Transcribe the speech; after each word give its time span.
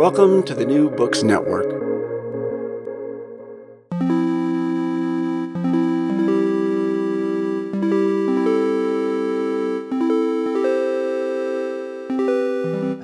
Welcome 0.00 0.44
to 0.44 0.54
the 0.54 0.64
New 0.64 0.88
Books 0.88 1.22
Network. 1.22 1.66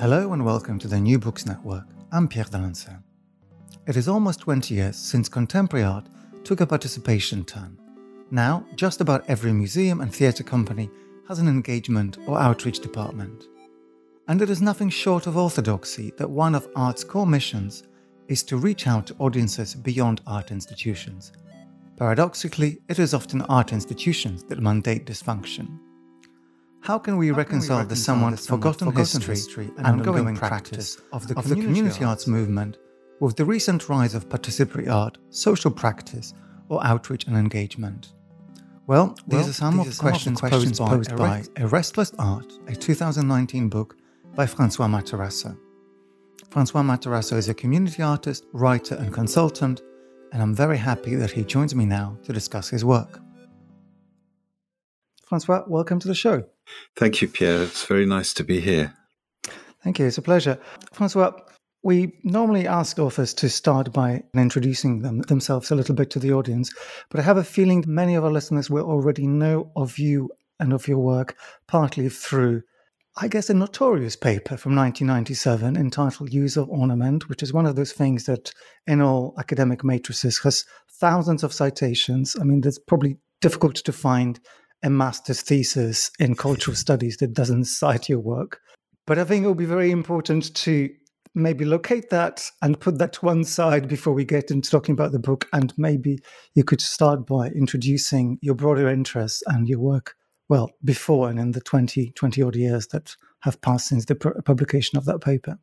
Hello 0.01 0.33
and 0.33 0.43
welcome 0.43 0.79
to 0.79 0.89
the 0.89 0.99
New 0.99 1.19
Books 1.19 1.45
Network. 1.45 1.85
I'm 2.13 2.29
Pierre 2.29 2.47
Delancey. 2.47 2.93
It 3.87 3.99
is 3.99 4.09
almost 4.09 4.41
20 4.41 4.75
years 4.75 4.97
since 4.97 5.29
contemporary 5.29 5.85
art 5.85 6.09
took 6.45 6.63
a 6.63 6.67
participation 6.67 7.45
turn. 7.45 7.79
Now, 8.31 8.65
just 8.75 9.03
about 9.03 9.29
every 9.29 9.53
museum 9.53 10.01
and 10.01 10.11
theatre 10.11 10.45
company 10.45 10.89
has 11.29 11.41
an 11.41 11.49
engagement 11.49 12.17
or 12.27 12.41
outreach 12.41 12.81
department. 12.81 13.49
And 14.29 14.43
it 14.43 14.51
is 14.51 14.61
nothing 14.61 14.91
short 14.91 15.27
of 15.27 15.37
orthodoxy 15.37 16.13
that 16.19 16.29
one 16.29 16.55
of 16.55 16.69
art's 16.75 17.05
core 17.05 17.27
missions 17.27 17.85
is 18.27 18.43
to 18.45 18.57
reach 18.57 18.89
out 18.89 19.07
to 19.07 19.15
audiences 19.19 19.75
beyond 19.75 20.21
art 20.27 20.51
institutions. 20.51 21.33
Paradoxically, 21.97 22.79
it 22.89 22.99
is 22.99 23.15
often 23.15 23.43
art 23.43 23.73
institutions 23.73 24.43
that 24.45 24.61
mandate 24.61 25.07
dysfunction. 25.07 25.79
How 26.81 26.99
can 26.99 27.17
we, 27.17 27.29
How 27.29 27.35
reconcile, 27.35 27.79
can 27.79 27.89
we 27.89 27.95
the 27.95 27.95
reconcile 27.95 28.05
somewhat 28.05 28.31
the 28.31 28.37
somewhat 28.37 28.61
forgotten, 28.61 28.89
forgotten 28.89 29.21
history, 29.21 29.35
history 29.35 29.71
and 29.79 29.87
ongoing 29.87 30.19
ongoing 30.19 30.37
practice 30.37 30.97
practice 30.97 31.09
of 31.13 31.29
the 31.29 31.37
of 31.39 31.49
the 31.49 31.55
community, 31.55 32.05
arts 32.05 32.27
movement 32.27 32.79
with 33.21 33.37
the 33.37 33.45
recent 33.45 33.89
rise 33.89 34.15
of 34.15 34.29
participatory 34.29 34.89
art, 34.91 35.19
social 35.31 35.71
practice, 35.71 36.35
or 36.69 36.85
outreach 36.85 37.27
and 37.27 37.37
engagement? 37.37 38.13
Well, 38.87 39.17
these 39.27 39.41
Well, 39.41 39.49
are 39.49 39.53
some 39.53 39.77
these 39.79 39.87
of 39.87 39.87
are 39.87 39.97
the 39.97 40.11
questions 40.11 40.41
posed, 40.41 40.79
by, 40.79 40.89
posed 40.89 41.17
by 41.17 41.45
A 41.57 41.67
Restless 41.67 42.13
Art, 42.19 42.53
a 42.69 42.75
2019 42.75 43.69
book 43.69 43.97
by 44.37 44.47
Francois 44.47 44.87
Matarasso. 44.87 45.57
Francois 46.51 46.83
Matarasso 46.83 47.39
is 47.39 47.49
a 47.49 47.55
community 47.55 48.03
artist, 48.03 48.45
writer, 48.53 48.95
and 48.97 49.11
consultant, 49.11 49.81
and 50.31 50.43
I'm 50.43 50.55
very 50.55 50.77
happy 50.77 51.15
that 51.15 51.31
he 51.31 51.43
joins 51.43 51.75
me 51.75 51.87
now 51.87 52.19
to 52.25 52.35
discuss 52.35 52.69
his 52.69 52.85
work. 52.85 53.19
Francois, 55.27 55.65
welcome 55.67 55.99
to 56.01 56.07
the 56.07 56.15
show. 56.15 56.45
Thank 56.97 57.23
you, 57.23 57.29
Pierre. 57.29 57.63
It's 57.63 57.87
very 57.87 58.05
nice 58.05 58.35
to 58.35 58.45
be 58.45 58.61
here. 58.61 58.93
Thank 59.83 59.99
you. 59.99 60.07
It's 60.07 60.19
a 60.19 60.23
pleasure. 60.23 60.59
Francois, 60.93 61.33
we 61.83 62.13
normally 62.23 62.67
ask 62.67 62.99
authors 62.99 63.33
to 63.35 63.49
start 63.49 63.91
by 63.91 64.23
introducing 64.35 65.01
them, 65.01 65.23
themselves 65.23 65.71
a 65.71 65.75
little 65.75 65.95
bit 65.95 66.11
to 66.11 66.19
the 66.19 66.33
audience, 66.33 66.75
but 67.09 67.21
I 67.21 67.23
have 67.23 67.39
a 67.39 67.45
feeling 67.45 67.85
many 67.87 68.15
of 68.15 68.25
our 68.25 68.31
listeners 68.31 68.69
will 68.69 68.85
already 68.85 69.27
know 69.27 69.73
of 69.77 69.99
you 69.99 70.31
and 70.61 70.75
of 70.75 70.89
your 70.89 70.99
work, 70.99 71.37
partly 71.67 72.11
through, 72.11 72.63
I 73.19 73.29
guess, 73.29 73.49
a 73.49 73.55
notorious 73.55 74.15
paper 74.15 74.59
from 74.59 74.77
1997 74.77 75.75
entitled 75.75 76.35
Use 76.35 76.59
or 76.59 76.67
Ornament, 76.67 77.31
which 77.31 77.43
is 77.43 77.51
one 77.51 77.65
of 77.65 77.75
those 77.75 77.93
things 77.93 78.27
that 78.27 78.53
in 78.87 79.01
all 79.01 79.35
academic 79.39 79.83
matrices 79.83 80.39
has 80.41 80.67
thousands 81.01 81.43
of 81.43 81.55
citations. 81.55 82.37
I 82.39 82.45
mean, 82.45 82.61
it's 82.63 82.79
probably 82.79 83.17
difficult 83.41 83.77
to 83.77 83.93
find 83.93 84.39
a 84.83 84.91
master's 84.91 85.41
thesis 85.41 86.11
in 86.19 86.35
cultural 86.35 86.77
studies 86.87 87.17
that 87.19 87.33
doesn't 87.33 87.65
cite 87.65 88.11
your 88.11 88.21
work. 88.21 88.61
But 89.07 89.19
I 89.19 89.25
think 89.25 89.45
it 89.45 89.49
will 89.49 89.55
be 89.55 89.65
very 89.65 89.91
important 89.91 90.55
to 90.55 90.91
maybe 91.35 91.65
locate 91.65 92.11
that 92.11 92.51
and 92.61 92.79
put 92.79 92.99
that 92.99 93.15
to 93.15 93.25
one 93.25 93.45
side 93.45 93.89
before 93.89 94.13
we 94.13 94.27
get 94.27 94.51
into 94.51 94.71
talking 94.71 94.93
about 94.93 95.13
the 95.13 95.19
book. 95.19 95.49
And 95.55 95.73
maybe 95.79 96.19
you 96.55 96.65
could 96.65 96.83
start 96.83 97.27
by 97.27 97.49
introducing 97.49 98.39
your 98.43 98.55
broader 98.55 98.91
interests 98.91 99.43
and 99.47 99.67
your 99.69 99.81
work, 99.81 100.17
well, 100.49 100.71
before 100.85 101.29
and 101.29 101.39
in 101.39 101.53
the 101.53 101.61
20, 101.61 102.13
20 102.13 102.43
odd 102.43 102.57
years 102.57 102.87
that 102.89 103.17
have 103.41 103.61
passed 103.61 103.89
since 103.89 104.05
the 104.05 104.15
publication 104.15 104.97
of 104.97 105.05
that 105.05 105.21
paper. 105.21 105.59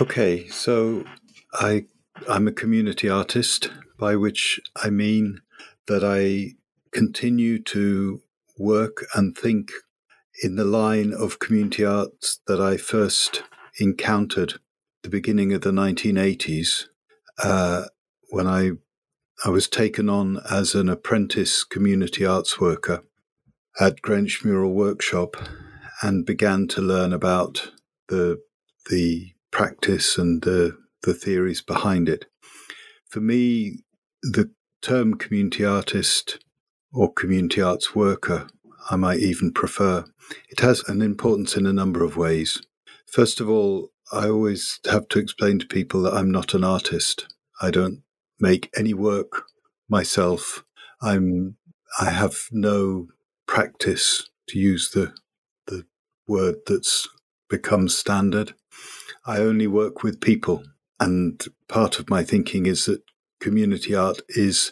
Okay, 0.00 0.48
so 0.48 1.04
I 1.52 1.84
I'm 2.28 2.48
a 2.48 2.52
community 2.52 3.08
artist, 3.08 3.70
by 3.98 4.16
which 4.16 4.60
I 4.76 4.90
mean 4.90 5.40
that 5.86 6.04
I 6.04 6.54
continue 6.92 7.58
to 7.62 8.22
work 8.58 9.04
and 9.14 9.36
think 9.36 9.70
in 10.42 10.56
the 10.56 10.64
line 10.64 11.12
of 11.12 11.38
community 11.38 11.84
arts 11.84 12.40
that 12.46 12.60
I 12.60 12.76
first 12.76 13.42
encountered 13.78 14.54
the 15.02 15.08
beginning 15.08 15.52
of 15.52 15.62
the 15.62 15.72
1980s 15.72 16.86
uh, 17.42 17.84
when 18.30 18.46
I 18.46 18.72
I 19.44 19.48
was 19.48 19.68
taken 19.68 20.08
on 20.08 20.40
as 20.48 20.74
an 20.74 20.88
apprentice 20.88 21.64
community 21.64 22.24
arts 22.24 22.60
worker 22.60 23.02
at 23.80 24.02
Greenwich 24.02 24.44
Mural 24.44 24.72
Workshop 24.72 25.36
and 26.02 26.26
began 26.26 26.68
to 26.68 26.80
learn 26.80 27.12
about 27.12 27.70
the 28.08 28.40
the 28.90 29.32
practice 29.50 30.18
and 30.18 30.42
the 30.42 30.76
the 31.02 31.14
theories 31.14 31.62
behind 31.62 32.08
it. 32.08 32.26
For 33.08 33.20
me, 33.20 33.84
the 34.22 34.50
term 34.82 35.14
community 35.14 35.64
artist 35.64 36.38
or 36.92 37.12
community 37.12 37.60
arts 37.60 37.94
worker, 37.94 38.46
I 38.90 38.96
might 38.96 39.20
even 39.20 39.52
prefer, 39.52 40.04
it 40.50 40.60
has 40.60 40.82
an 40.88 41.02
importance 41.02 41.56
in 41.56 41.66
a 41.66 41.72
number 41.72 42.04
of 42.04 42.16
ways. 42.16 42.60
First 43.06 43.40
of 43.40 43.48
all, 43.48 43.90
I 44.12 44.28
always 44.28 44.78
have 44.90 45.08
to 45.08 45.18
explain 45.18 45.58
to 45.58 45.66
people 45.66 46.02
that 46.02 46.14
I'm 46.14 46.30
not 46.30 46.54
an 46.54 46.64
artist. 46.64 47.26
I 47.60 47.70
don't 47.70 48.02
make 48.38 48.70
any 48.76 48.94
work 48.94 49.44
myself. 49.88 50.64
I'm 51.00 51.56
I 52.00 52.10
have 52.10 52.36
no 52.50 53.08
practice 53.46 54.28
to 54.48 54.58
use 54.58 54.90
the 54.90 55.14
the 55.66 55.84
word 56.26 56.56
that's 56.66 57.08
become 57.48 57.88
standard. 57.88 58.54
I 59.26 59.38
only 59.38 59.66
work 59.66 60.02
with 60.02 60.20
people 60.20 60.64
and 61.02 61.44
part 61.68 61.98
of 61.98 62.08
my 62.08 62.22
thinking 62.22 62.66
is 62.66 62.86
that 62.86 63.02
community 63.40 63.92
art 63.92 64.20
is 64.28 64.70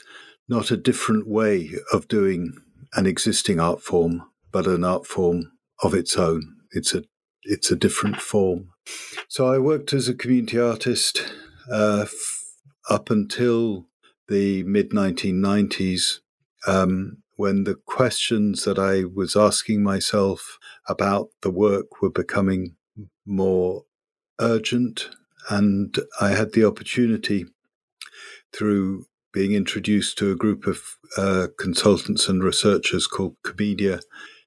not 0.49 0.71
a 0.71 0.77
different 0.77 1.27
way 1.27 1.71
of 1.93 2.07
doing 2.07 2.53
an 2.95 3.07
existing 3.07 3.59
art 3.59 3.83
form, 3.83 4.23
but 4.53 4.67
an 4.67 4.85
art 4.85 5.07
form 5.07 5.51
of 5.83 5.93
its 5.93 6.17
own. 6.17 6.57
It's 6.71 6.95
a 6.95 7.03
it's 7.43 7.71
a 7.73 7.77
different 7.77 8.19
form. 8.21 8.69
So 9.29 9.53
I 9.53 9.59
worked 9.59 9.93
as 9.93 10.09
a 10.09 10.15
community 10.15 10.61
artist 10.61 11.23
uh, 11.73 12.03
f- 12.03 12.45
up 12.89 13.11
until 13.11 13.87
the 14.29 14.63
mid 14.65 14.91
1990s, 14.91 16.21
um, 16.67 17.23
when 17.41 17.65
the 17.65 17.75
questions 17.87 18.65
that 18.65 18.79
I 18.79 19.05
was 19.05 19.35
asking 19.35 19.83
myself 19.83 20.59
about 20.87 21.29
the 21.41 21.51
work 21.51 22.03
were 22.03 22.11
becoming 22.11 22.77
more 23.25 23.85
urgent 24.39 25.09
and 25.49 25.99
I 26.21 26.33
had 26.33 26.53
the 26.53 26.67
opportunity 26.67 27.47
through 28.53 29.07
being 29.33 29.53
introduced 29.53 30.19
to 30.19 30.31
a 30.31 30.37
group 30.37 30.67
of 30.67 30.83
uh, 31.17 31.47
consultants 31.59 32.29
and 32.29 32.45
researchers 32.45 33.07
called 33.07 33.37
Comedia 33.43 34.01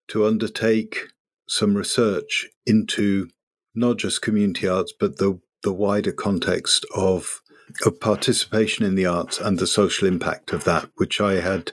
to 0.09 0.27
undertake 0.27 1.07
some 1.47 1.75
research 1.75 2.47
into 2.67 3.27
not 3.73 3.97
just 3.97 4.21
community 4.21 4.67
arts, 4.67 4.93
but 4.99 5.17
the, 5.17 5.39
the 5.63 5.73
wider 5.73 6.11
context 6.11 6.85
of, 6.95 7.41
of 7.87 7.99
participation 7.99 8.85
in 8.85 8.93
the 8.93 9.07
arts 9.07 9.39
and 9.39 9.57
the 9.57 9.65
social 9.65 10.07
impact 10.07 10.53
of 10.53 10.63
that, 10.65 10.91
which 10.97 11.19
I 11.19 11.41
had 11.41 11.71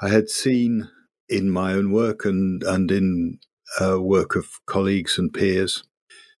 I 0.00 0.08
had 0.08 0.28
seen 0.28 0.88
in 1.28 1.50
my 1.50 1.72
own 1.72 1.90
work 1.90 2.24
and, 2.24 2.62
and 2.62 2.90
in 2.90 3.38
uh, 3.80 4.00
work 4.00 4.36
of 4.36 4.46
colleagues 4.66 5.18
and 5.18 5.32
peers. 5.32 5.84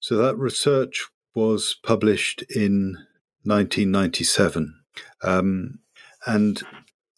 So 0.00 0.16
that 0.16 0.36
research 0.36 1.08
was 1.34 1.76
published 1.82 2.42
in 2.54 2.96
1997. 3.44 4.74
Um, 5.22 5.78
and 6.26 6.62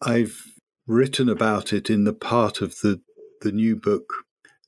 I've 0.02 0.42
written 0.86 1.28
about 1.28 1.72
it 1.72 1.90
in 1.90 2.04
the 2.04 2.12
part 2.12 2.60
of 2.60 2.76
the, 2.82 3.00
the 3.40 3.52
new 3.52 3.76
book 3.76 4.12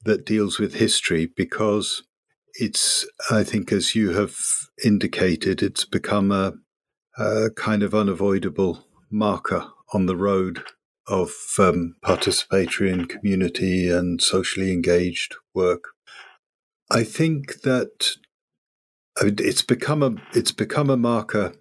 that 0.05 0.27
deals 0.27 0.59
with 0.59 0.75
history 0.75 1.27
because 1.27 2.03
it's, 2.55 3.07
I 3.31 3.45
think, 3.45 3.73
as 3.73 3.95
you 3.95 4.13
have 4.13 4.37
indicated, 4.85 5.63
it's 5.63 5.85
become 5.85 6.33
a, 6.33 6.55
a 7.17 7.51
kind 7.51 7.83
of 7.83 7.95
unavoidable 7.95 8.85
marker 9.11 9.67
on 9.93 10.07
the 10.07 10.17
road 10.17 10.63
of 11.09 11.33
um, 11.59 11.97
participatory 12.05 12.93
and 12.93 13.09
community 13.09 13.89
and 13.89 14.23
socially 14.23 14.73
engaged 14.73 15.37
work. 15.55 15.89
I 16.91 17.05
think 17.05 17.63
that 17.63 18.17
it's 19.21 19.63
become 19.63 20.03
a 20.03 20.15
it's 20.33 20.53
become 20.53 20.91
a 20.91 20.97
marker 20.97 21.53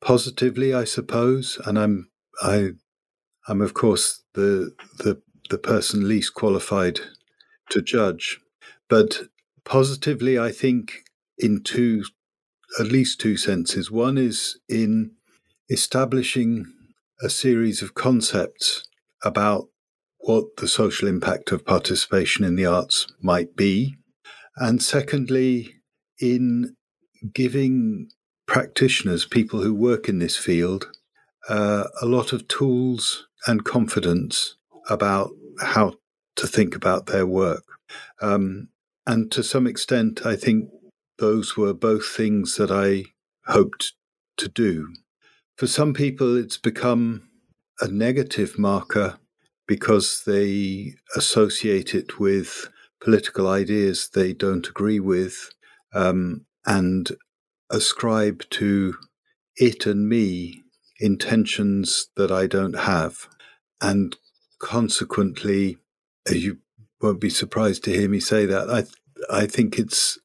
positively, 0.00 0.74
I 0.74 0.84
suppose, 0.84 1.58
and 1.64 1.78
I'm 1.78 2.10
I 2.42 2.70
I'm 3.48 3.60
of 3.60 3.74
course 3.74 4.22
the 4.34 4.72
the 4.98 5.22
the 5.48 5.58
person 5.58 6.08
least 6.08 6.34
qualified 6.34 7.00
to 7.70 7.80
judge, 7.80 8.40
but 8.88 9.22
positively, 9.64 10.38
I 10.38 10.52
think 10.52 11.04
in 11.38 11.62
two 11.62 12.04
at 12.80 12.86
least 12.86 13.20
two 13.20 13.36
senses. 13.36 13.90
One 13.90 14.18
is 14.18 14.58
in 14.68 15.12
establishing 15.70 16.66
a 17.22 17.30
series 17.30 17.82
of 17.82 17.94
concepts 17.94 18.86
about 19.24 19.68
what 20.18 20.56
the 20.56 20.68
social 20.68 21.08
impact 21.08 21.52
of 21.52 21.64
participation 21.64 22.44
in 22.44 22.56
the 22.56 22.66
arts 22.66 23.06
might 23.22 23.54
be. 23.56 23.96
And 24.56 24.82
secondly, 24.82 25.76
in 26.20 26.74
giving 27.32 28.08
practitioners, 28.46 29.26
people 29.26 29.62
who 29.62 29.74
work 29.74 30.08
in 30.08 30.18
this 30.18 30.36
field, 30.36 30.90
uh, 31.48 31.84
a 32.00 32.06
lot 32.06 32.32
of 32.32 32.48
tools 32.48 33.26
and 33.46 33.64
confidence 33.64 34.56
about 34.88 35.30
how 35.60 35.94
to 36.36 36.46
think 36.46 36.74
about 36.74 37.06
their 37.06 37.26
work. 37.26 37.64
Um, 38.20 38.68
and 39.06 39.30
to 39.32 39.42
some 39.42 39.66
extent, 39.66 40.26
I 40.26 40.36
think 40.36 40.70
those 41.18 41.56
were 41.56 41.72
both 41.72 42.06
things 42.06 42.56
that 42.56 42.70
I 42.70 43.12
hoped 43.50 43.92
to 44.38 44.48
do. 44.48 44.92
For 45.56 45.66
some 45.66 45.94
people, 45.94 46.36
it's 46.36 46.58
become 46.58 47.25
a 47.80 47.88
negative 47.88 48.58
marker 48.58 49.18
because 49.66 50.22
they 50.26 50.94
associate 51.14 51.94
it 51.94 52.18
with 52.18 52.68
political 53.00 53.48
ideas 53.48 54.10
they 54.14 54.32
don't 54.32 54.68
agree 54.68 55.00
with 55.00 55.50
um, 55.94 56.44
and 56.64 57.12
ascribe 57.70 58.42
to 58.50 58.94
it 59.56 59.86
and 59.86 60.08
me 60.08 60.62
intentions 61.00 62.08
that 62.16 62.30
I 62.30 62.46
don't 62.46 62.78
have. 62.78 63.28
And 63.80 64.16
consequently, 64.58 65.78
you 66.30 66.58
won't 67.00 67.20
be 67.20 67.30
surprised 67.30 67.84
to 67.84 67.92
hear 67.92 68.08
me 68.08 68.20
say 68.20 68.46
that. 68.46 68.70
I, 68.70 68.84
I 69.42 69.46
think 69.46 69.78
it's, 69.78 70.18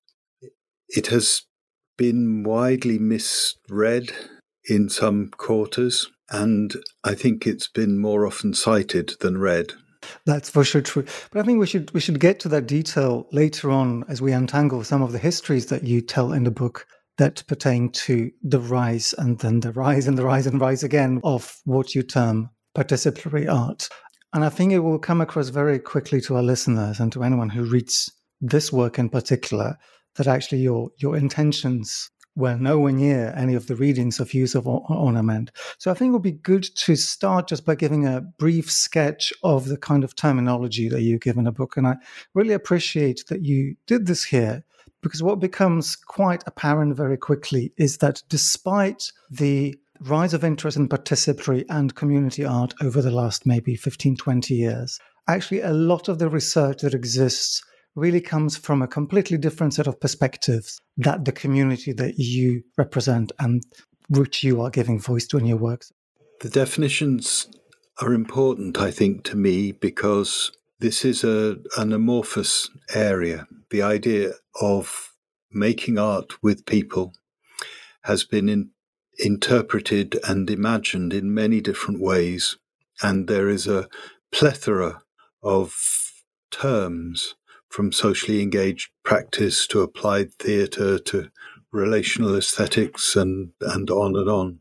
it 0.89 1.07
has 1.07 1.44
been 1.98 2.44
widely 2.44 2.98
misread 2.98 4.12
in 4.65 4.89
some 4.89 5.30
quarters 5.30 6.09
and 6.31 6.75
I 7.04 7.13
think 7.13 7.45
it's 7.45 7.68
been 7.68 8.00
more 8.00 8.25
often 8.25 8.54
cited 8.54 9.13
than 9.19 9.38
read. 9.38 9.74
That's 10.25 10.50
for 10.50 10.63
sure 10.63 10.81
true. 10.81 11.06
But 11.31 11.42
I 11.42 11.44
think 11.44 11.60
we 11.60 11.68
should 11.68 11.92
we 11.94 12.00
should 12.00 12.19
get 12.19 12.39
to 12.42 12.50
that 12.50 12.68
detail 12.68 13.28
later 13.31 13.69
on 13.69 14.04
as 14.07 14.22
we 14.22 14.31
untangle 14.31 14.83
some 14.83 15.01
of 15.01 15.12
the 15.12 15.19
histories 15.19 15.68
that 15.68 15.83
you 15.83 16.01
tell 16.01 16.31
in 16.33 16.44
the 16.44 16.51
book 16.51 16.88
that 17.18 17.44
pertain 17.48 17.89
to 17.89 18.31
the 18.42 18.60
rise 18.60 19.13
and 19.18 19.38
then 19.39 19.60
the 19.60 19.72
rise 19.74 20.07
and 20.07 20.18
the 20.18 20.25
rise 20.25 20.48
and 20.48 20.60
rise 20.60 20.83
again 20.83 21.22
of 21.24 21.60
what 21.66 21.94
you 21.94 22.01
term 22.01 22.50
participatory 22.75 23.51
art. 23.51 23.89
And 24.34 24.45
I 24.45 24.50
think 24.50 24.72
it 24.72 24.80
will 24.80 24.98
come 24.98 25.22
across 25.22 25.50
very 25.50 25.77
quickly 25.77 26.22
to 26.22 26.38
our 26.38 26.44
listeners 26.44 27.00
and 27.00 27.12
to 27.12 27.24
anyone 27.24 27.50
who 27.50 27.66
reads 27.66 28.12
this 28.39 28.72
work 28.72 28.98
in 28.98 29.10
particular 29.10 29.77
that 30.16 30.27
actually 30.27 30.60
your 30.60 30.89
your 30.98 31.16
intentions 31.16 32.10
were 32.36 32.56
nowhere 32.56 32.94
near 32.94 33.33
any 33.36 33.56
of 33.56 33.68
the 33.68 33.75
readings 33.75 34.19
of 34.19 34.33
use 34.33 34.56
or 34.56 34.86
ornament. 34.89 35.51
So 35.78 35.92
I 35.92 35.94
think 35.94 36.10
it 36.10 36.13
would 36.13 36.22
be 36.22 36.31
good 36.31 36.63
to 36.63 36.95
start 36.95 37.48
just 37.48 37.66
by 37.66 37.75
giving 37.75 38.07
a 38.07 38.22
brief 38.22 38.72
sketch 38.72 39.33
of 39.44 39.66
the 39.66 39.78
kind 39.78 40.04
of 40.04 40.16
terminology 40.16 40.88
that 40.89 41.01
you 41.01 41.19
give 41.19 41.38
in 41.38 41.48
a 41.48 41.51
book. 41.51 41.78
And 41.78 41.88
I 41.88 41.95
really 42.33 42.54
appreciate 42.54 43.25
that 43.28 43.44
you 43.44 43.75
did 43.86 44.07
this 44.07 44.24
here 44.24 44.63
because 45.01 45.24
what 45.24 45.39
becomes 45.39 45.95
quite 45.95 46.44
apparent 46.45 46.95
very 46.95 47.18
quickly 47.18 47.74
is 47.78 47.98
that 47.98 48.22
despite 48.30 49.12
the 49.30 49.75
rise 50.01 50.34
of 50.34 50.44
interest 50.44 50.77
in 50.77 50.88
participatory 50.88 51.66
and 51.69 51.95
community 51.95 52.45
art 52.45 52.74
over 52.81 53.01
the 53.01 53.12
last 53.12 53.45
maybe 53.45 53.75
15, 53.75 54.16
20 54.16 54.54
years, 54.54 55.00
actually 55.27 55.62
a 55.62 55.74
lot 55.74 56.07
of 56.07 56.19
the 56.19 56.30
research 56.30 56.81
that 56.81 56.94
exists 56.94 57.63
really 57.95 58.21
comes 58.21 58.57
from 58.57 58.81
a 58.81 58.88
completely 58.88 59.38
different 59.38 59.73
set 59.73 59.88
of 59.88 59.99
perspectives 59.99 60.79
that 60.97 61.25
the 61.25 61.31
community 61.31 61.91
that 61.93 62.17
you 62.17 62.63
represent 62.77 63.31
and 63.39 63.63
which 64.09 64.43
you 64.43 64.61
are 64.61 64.69
giving 64.69 64.99
voice 64.99 65.27
to 65.27 65.38
in 65.38 65.45
your 65.45 65.57
works. 65.57 65.91
The 66.41 66.49
definitions 66.49 67.47
are 68.01 68.13
important, 68.13 68.79
I 68.79 68.91
think, 68.91 69.23
to 69.25 69.35
me 69.35 69.71
because 69.71 70.51
this 70.79 71.05
is 71.05 71.23
a, 71.23 71.57
an 71.77 71.93
amorphous 71.93 72.69
area. 72.93 73.47
The 73.69 73.81
idea 73.81 74.33
of 74.59 75.11
making 75.51 75.97
art 75.99 76.41
with 76.41 76.65
people 76.65 77.13
has 78.03 78.23
been 78.23 78.49
in, 78.49 78.71
interpreted 79.19 80.19
and 80.27 80.49
imagined 80.49 81.13
in 81.13 81.33
many 81.33 81.62
different 81.62 82.01
ways, 82.01 82.57
and 83.01 83.27
there 83.27 83.50
is 83.50 83.67
a 83.67 83.88
plethora 84.31 85.03
of 85.43 85.75
terms 86.50 87.36
from 87.72 87.92
socially 87.92 88.42
engaged 88.42 88.92
practice 89.04 89.66
to 89.66 89.82
applied 89.82 90.34
theatre 90.34 91.00
to 91.00 91.30
relational 91.72 92.36
aesthetics 92.36 93.16
and, 93.16 93.51
and 93.62 93.90
on 93.90 94.16
and 94.16 94.30
on. 94.30 94.60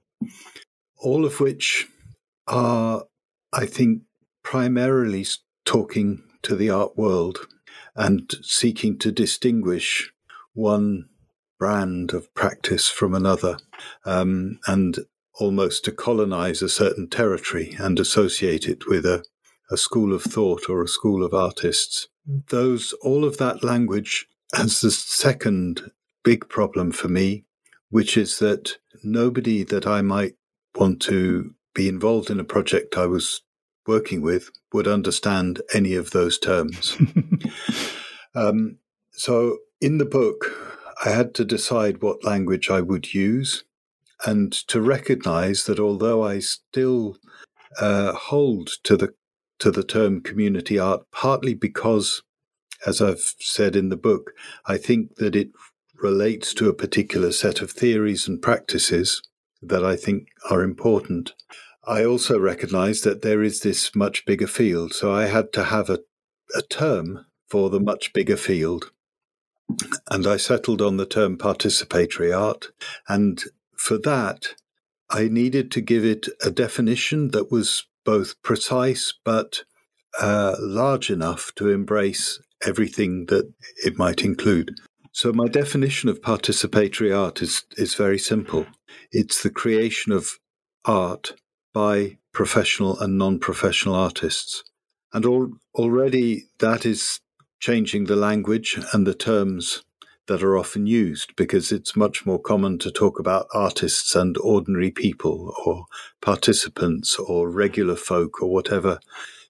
All 0.99 1.25
of 1.25 1.41
which 1.41 1.89
are, 2.47 3.05
I 3.53 3.67
think, 3.67 4.03
primarily 4.45 5.27
talking 5.65 6.23
to 6.43 6.55
the 6.55 6.71
art 6.71 6.97
world 6.97 7.49
and 7.97 8.31
seeking 8.43 8.97
to 8.99 9.11
distinguish 9.11 10.13
one 10.55 11.07
brand 11.59 12.13
of 12.13 12.33
practice 12.35 12.89
from 12.89 13.15
another 13.15 13.59
um, 14.05 14.59
and 14.67 15.01
almost 15.41 15.85
to 15.85 15.93
colonize 15.93 16.63
a 16.63 16.69
certain 16.69 17.09
territory 17.09 17.75
and 17.79 17.99
associate 17.99 18.67
it 18.69 18.87
with 18.87 19.05
a, 19.05 19.25
a 19.71 19.77
school 19.77 20.13
of 20.15 20.23
thought 20.23 20.69
or 20.69 20.83
a 20.83 20.89
school 20.89 21.25
of 21.25 21.35
artists 21.35 22.09
those 22.49 22.93
all 23.03 23.25
of 23.25 23.39
that 23.39 23.65
language 23.65 24.27
has 24.55 24.81
the 24.81 24.91
second 24.91 25.91
big 26.23 26.49
problem 26.49 26.93
for 26.93 27.09
me, 27.09 27.45
which 27.89 28.17
is 28.17 28.39
that 28.39 28.79
nobody 29.03 29.65
that 29.65 29.87
I 29.87 30.03
might 30.03 30.35
want 30.75 31.01
to 31.03 31.55
be 31.75 31.89
involved 31.89 32.31
in 32.31 32.41
a 32.41 32.45
project 32.45 32.97
I 32.97 33.07
was 33.07 33.43
working 33.87 34.23
with 34.23 34.51
would 34.73 34.87
understand 34.87 35.61
any 35.75 35.95
of 35.95 36.11
those 36.11 36.39
terms. 36.39 36.97
um, 38.35 38.79
so 39.13 39.59
in 39.81 39.99
the 39.99 40.05
book, 40.05 40.47
I 41.05 41.11
had 41.11 41.35
to 41.35 41.45
decide 41.45 42.03
what 42.03 42.25
language 42.25 42.71
I 42.71 42.81
would 42.81 43.15
use 43.15 43.65
and 44.27 44.53
to 44.69 44.81
recognize 44.81 45.65
that 45.65 45.81
although 45.81 46.23
I 46.23 46.41
still 46.41 47.17
uh, 47.81 48.13
hold 48.13 48.69
to 48.85 48.97
the 48.97 49.15
to 49.61 49.71
the 49.71 49.85
term 49.85 50.21
community 50.21 50.79
art, 50.79 51.03
partly 51.13 51.55
because, 51.55 52.23
as 52.87 53.01
I've 53.01 53.35
said 53.39 53.77
in 53.77 53.89
the 53.89 53.97
book, 53.97 54.33
I 54.67 54.77
think 54.77 55.17
that 55.17 55.37
it 55.37 55.51
relates 55.95 56.55
to 56.55 56.69
a 56.69 56.75
particular 56.75 57.31
set 57.31 57.61
of 57.61 57.71
theories 57.71 58.27
and 58.27 58.43
practices 58.43 59.23
that 59.63 59.85
I 59.85 59.97
think 59.97 60.29
are 60.51 60.63
important. 60.63 61.35
I 61.87 62.05
also 62.05 62.39
recognize 62.39 63.03
that 63.03 63.23
there 63.23 63.43
is 63.43 63.61
this 63.61 63.95
much 63.95 64.25
bigger 64.25 64.47
field, 64.47 64.95
so 64.95 65.13
I 65.13 65.27
had 65.27 65.53
to 65.55 65.65
have 65.65 65.91
a, 65.91 66.01
a 66.55 66.63
term 66.63 67.27
for 67.49 67.69
the 67.71 67.81
much 67.81 68.13
bigger 68.13 68.37
field. 68.37 68.91
and 70.11 70.27
I 70.27 70.37
settled 70.37 70.81
on 70.83 70.97
the 70.97 71.07
term 71.07 71.37
participatory 71.37 72.37
art. 72.37 72.69
And 73.09 73.43
for 73.77 73.99
that, 73.99 74.55
I 75.09 75.29
needed 75.29 75.71
to 75.73 75.81
give 75.81 76.05
it 76.05 76.29
a 76.43 76.51
definition 76.51 77.29
that 77.29 77.51
was 77.51 77.87
both 78.05 78.41
precise 78.43 79.13
but 79.25 79.63
uh, 80.21 80.57
large 80.59 81.11
enough 81.11 81.53
to 81.57 81.69
embrace 81.69 82.41
everything 82.67 83.27
that 83.27 83.53
it 83.85 83.99
might 83.99 84.23
include. 84.23 84.77
So, 85.13 85.33
my 85.33 85.47
definition 85.49 86.09
of 86.09 86.23
participatory 86.23 87.17
art 87.17 87.43
is, 87.43 87.65
is 87.77 87.95
very 87.95 88.19
simple 88.19 88.67
it's 89.13 89.43
the 89.43 89.51
creation 89.51 90.13
of 90.13 90.39
art 90.85 91.35
by 91.73 92.19
professional 92.33 92.99
and 93.01 93.19
non 93.19 93.39
professional 93.39 93.95
artists. 93.95 94.63
And 95.13 95.25
al- 95.25 95.53
already 95.75 96.45
that 96.61 96.87
is 96.87 97.21
changing 97.59 98.05
the 98.05 98.17
language 98.17 98.79
and 98.93 99.07
the 99.07 99.15
terms 99.15 99.83
that 100.31 100.45
are 100.45 100.57
often 100.57 100.87
used 100.87 101.35
because 101.35 101.73
it's 101.73 101.97
much 101.97 102.25
more 102.25 102.39
common 102.39 102.79
to 102.79 102.89
talk 102.89 103.19
about 103.19 103.49
artists 103.53 104.15
and 104.15 104.39
ordinary 104.39 104.93
people 104.93 105.53
or 105.67 105.87
participants 106.23 107.17
or 107.19 107.51
regular 107.51 107.97
folk 107.97 108.41
or 108.41 108.49
whatever 108.49 109.01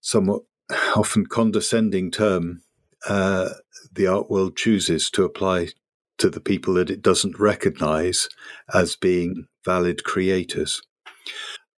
somewhat 0.00 0.40
often 0.96 1.26
condescending 1.26 2.10
term 2.10 2.62
uh, 3.06 3.50
the 3.92 4.06
art 4.06 4.30
world 4.30 4.56
chooses 4.56 5.10
to 5.10 5.22
apply 5.22 5.68
to 6.16 6.30
the 6.30 6.40
people 6.40 6.72
that 6.74 6.88
it 6.88 7.02
doesn't 7.02 7.38
recognize 7.38 8.30
as 8.72 8.96
being 8.96 9.46
valid 9.66 10.02
creators. 10.02 10.80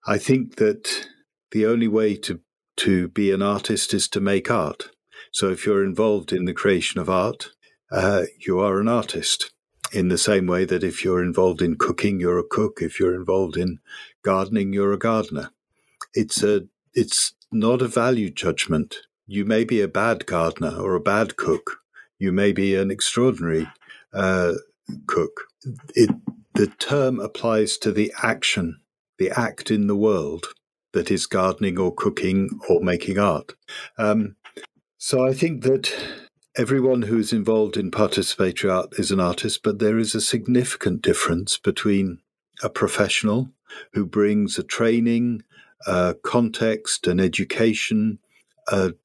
I 0.06 0.16
think 0.16 0.56
that 0.56 1.08
the 1.50 1.66
only 1.66 1.88
way 1.88 2.14
to 2.18 2.38
to 2.76 3.08
be 3.08 3.32
an 3.32 3.42
artist 3.42 3.92
is 3.92 4.08
to 4.08 4.20
make 4.20 4.48
art. 4.48 4.90
So 5.32 5.50
if 5.50 5.66
you're 5.66 5.84
involved 5.84 6.32
in 6.32 6.44
the 6.44 6.54
creation 6.54 7.00
of 7.00 7.10
art, 7.10 7.50
uh, 7.92 8.24
you 8.44 8.58
are 8.58 8.80
an 8.80 8.88
artist. 8.88 9.52
In 9.92 10.08
the 10.08 10.18
same 10.18 10.46
way 10.46 10.64
that 10.64 10.82
if 10.82 11.04
you're 11.04 11.22
involved 11.22 11.60
in 11.60 11.76
cooking, 11.76 12.18
you're 12.18 12.38
a 12.38 12.44
cook. 12.44 12.78
If 12.80 12.98
you're 12.98 13.14
involved 13.14 13.58
in 13.58 13.78
gardening, 14.22 14.72
you're 14.72 14.92
a 14.94 14.98
gardener. 14.98 15.50
It's 16.14 16.42
a 16.42 16.62
it's 16.94 17.34
not 17.52 17.82
a 17.82 17.88
value 17.88 18.30
judgment. 18.30 18.96
You 19.26 19.44
may 19.44 19.64
be 19.64 19.82
a 19.82 19.88
bad 19.88 20.24
gardener 20.24 20.74
or 20.76 20.94
a 20.94 21.00
bad 21.00 21.36
cook. 21.36 21.78
You 22.18 22.32
may 22.32 22.52
be 22.52 22.74
an 22.74 22.90
extraordinary 22.90 23.68
uh, 24.14 24.54
cook. 25.06 25.48
It, 25.94 26.10
the 26.54 26.68
term 26.68 27.20
applies 27.20 27.76
to 27.78 27.92
the 27.92 28.12
action, 28.22 28.80
the 29.18 29.30
act 29.30 29.70
in 29.70 29.86
the 29.86 29.96
world 29.96 30.46
that 30.92 31.10
is 31.10 31.26
gardening 31.26 31.78
or 31.78 31.94
cooking 31.94 32.48
or 32.68 32.82
making 32.82 33.18
art. 33.18 33.52
Um, 33.98 34.36
so 34.98 35.26
I 35.26 35.32
think 35.34 35.62
that 35.64 35.92
everyone 36.56 37.02
who 37.02 37.18
is 37.18 37.32
involved 37.32 37.76
in 37.76 37.90
participatory 37.90 38.72
art 38.72 38.98
is 38.98 39.10
an 39.10 39.20
artist, 39.20 39.62
but 39.62 39.78
there 39.78 39.98
is 39.98 40.14
a 40.14 40.20
significant 40.20 41.02
difference 41.02 41.56
between 41.58 42.18
a 42.62 42.68
professional 42.68 43.50
who 43.94 44.04
brings 44.04 44.58
a 44.58 44.62
training, 44.62 45.42
a 45.86 46.14
context, 46.22 47.06
an 47.06 47.18
education, 47.18 48.18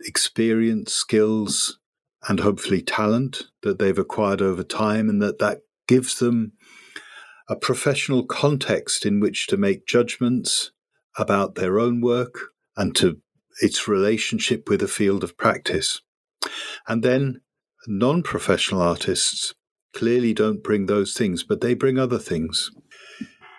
experience, 0.02 0.94
skills, 0.94 1.80
and 2.28 2.42
hopefully 2.42 2.82
talent 2.82 3.44
that 3.64 3.80
they've 3.80 3.98
acquired 3.98 4.42
over 4.42 4.64
time, 4.64 5.10
and 5.10 5.22
that 5.22 5.40
that 5.40 5.62
gives 5.88 6.20
them 6.20 6.52
a 7.50 7.56
professional 7.56 8.26
context 8.26 9.06
in 9.06 9.22
which 9.22 9.48
to 9.48 9.56
make 9.56 9.88
judgments 9.88 10.72
about 11.18 11.56
their 11.56 11.80
own 11.80 12.02
work 12.02 12.38
and 12.76 12.94
to 12.96 13.22
its 13.62 13.88
relationship 13.88 14.68
with 14.70 14.84
a 14.84 14.88
field 14.88 15.24
of 15.24 15.38
practice. 15.38 16.02
And 16.88 17.04
then 17.04 17.42
non 17.88 18.24
professional 18.24 18.82
artists 18.82 19.54
clearly 19.94 20.34
don't 20.34 20.64
bring 20.64 20.86
those 20.86 21.14
things, 21.14 21.44
but 21.44 21.62
they 21.62 21.74
bring 21.74 21.98
other 21.98 22.20
things. 22.20 22.72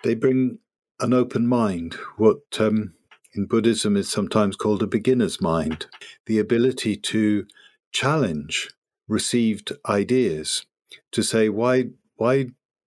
They 0.05 0.15
bring 0.15 0.59
an 1.01 1.13
open 1.13 1.47
mind, 1.47 1.95
what 2.17 2.39
um, 2.59 2.95
in 3.35 3.47
Buddhism 3.47 3.97
is 3.97 4.11
sometimes 4.11 4.57
called 4.57 4.83
a 4.83 4.87
beginner's 4.87 5.41
mind, 5.41 5.87
the 6.27 6.39
ability 6.39 6.97
to 6.97 7.47
challenge 7.93 8.69
received 9.07 9.73
ideas, 9.89 10.67
to 11.13 11.23
say, 11.23 11.49
why, 11.49 11.87
why 12.17 12.47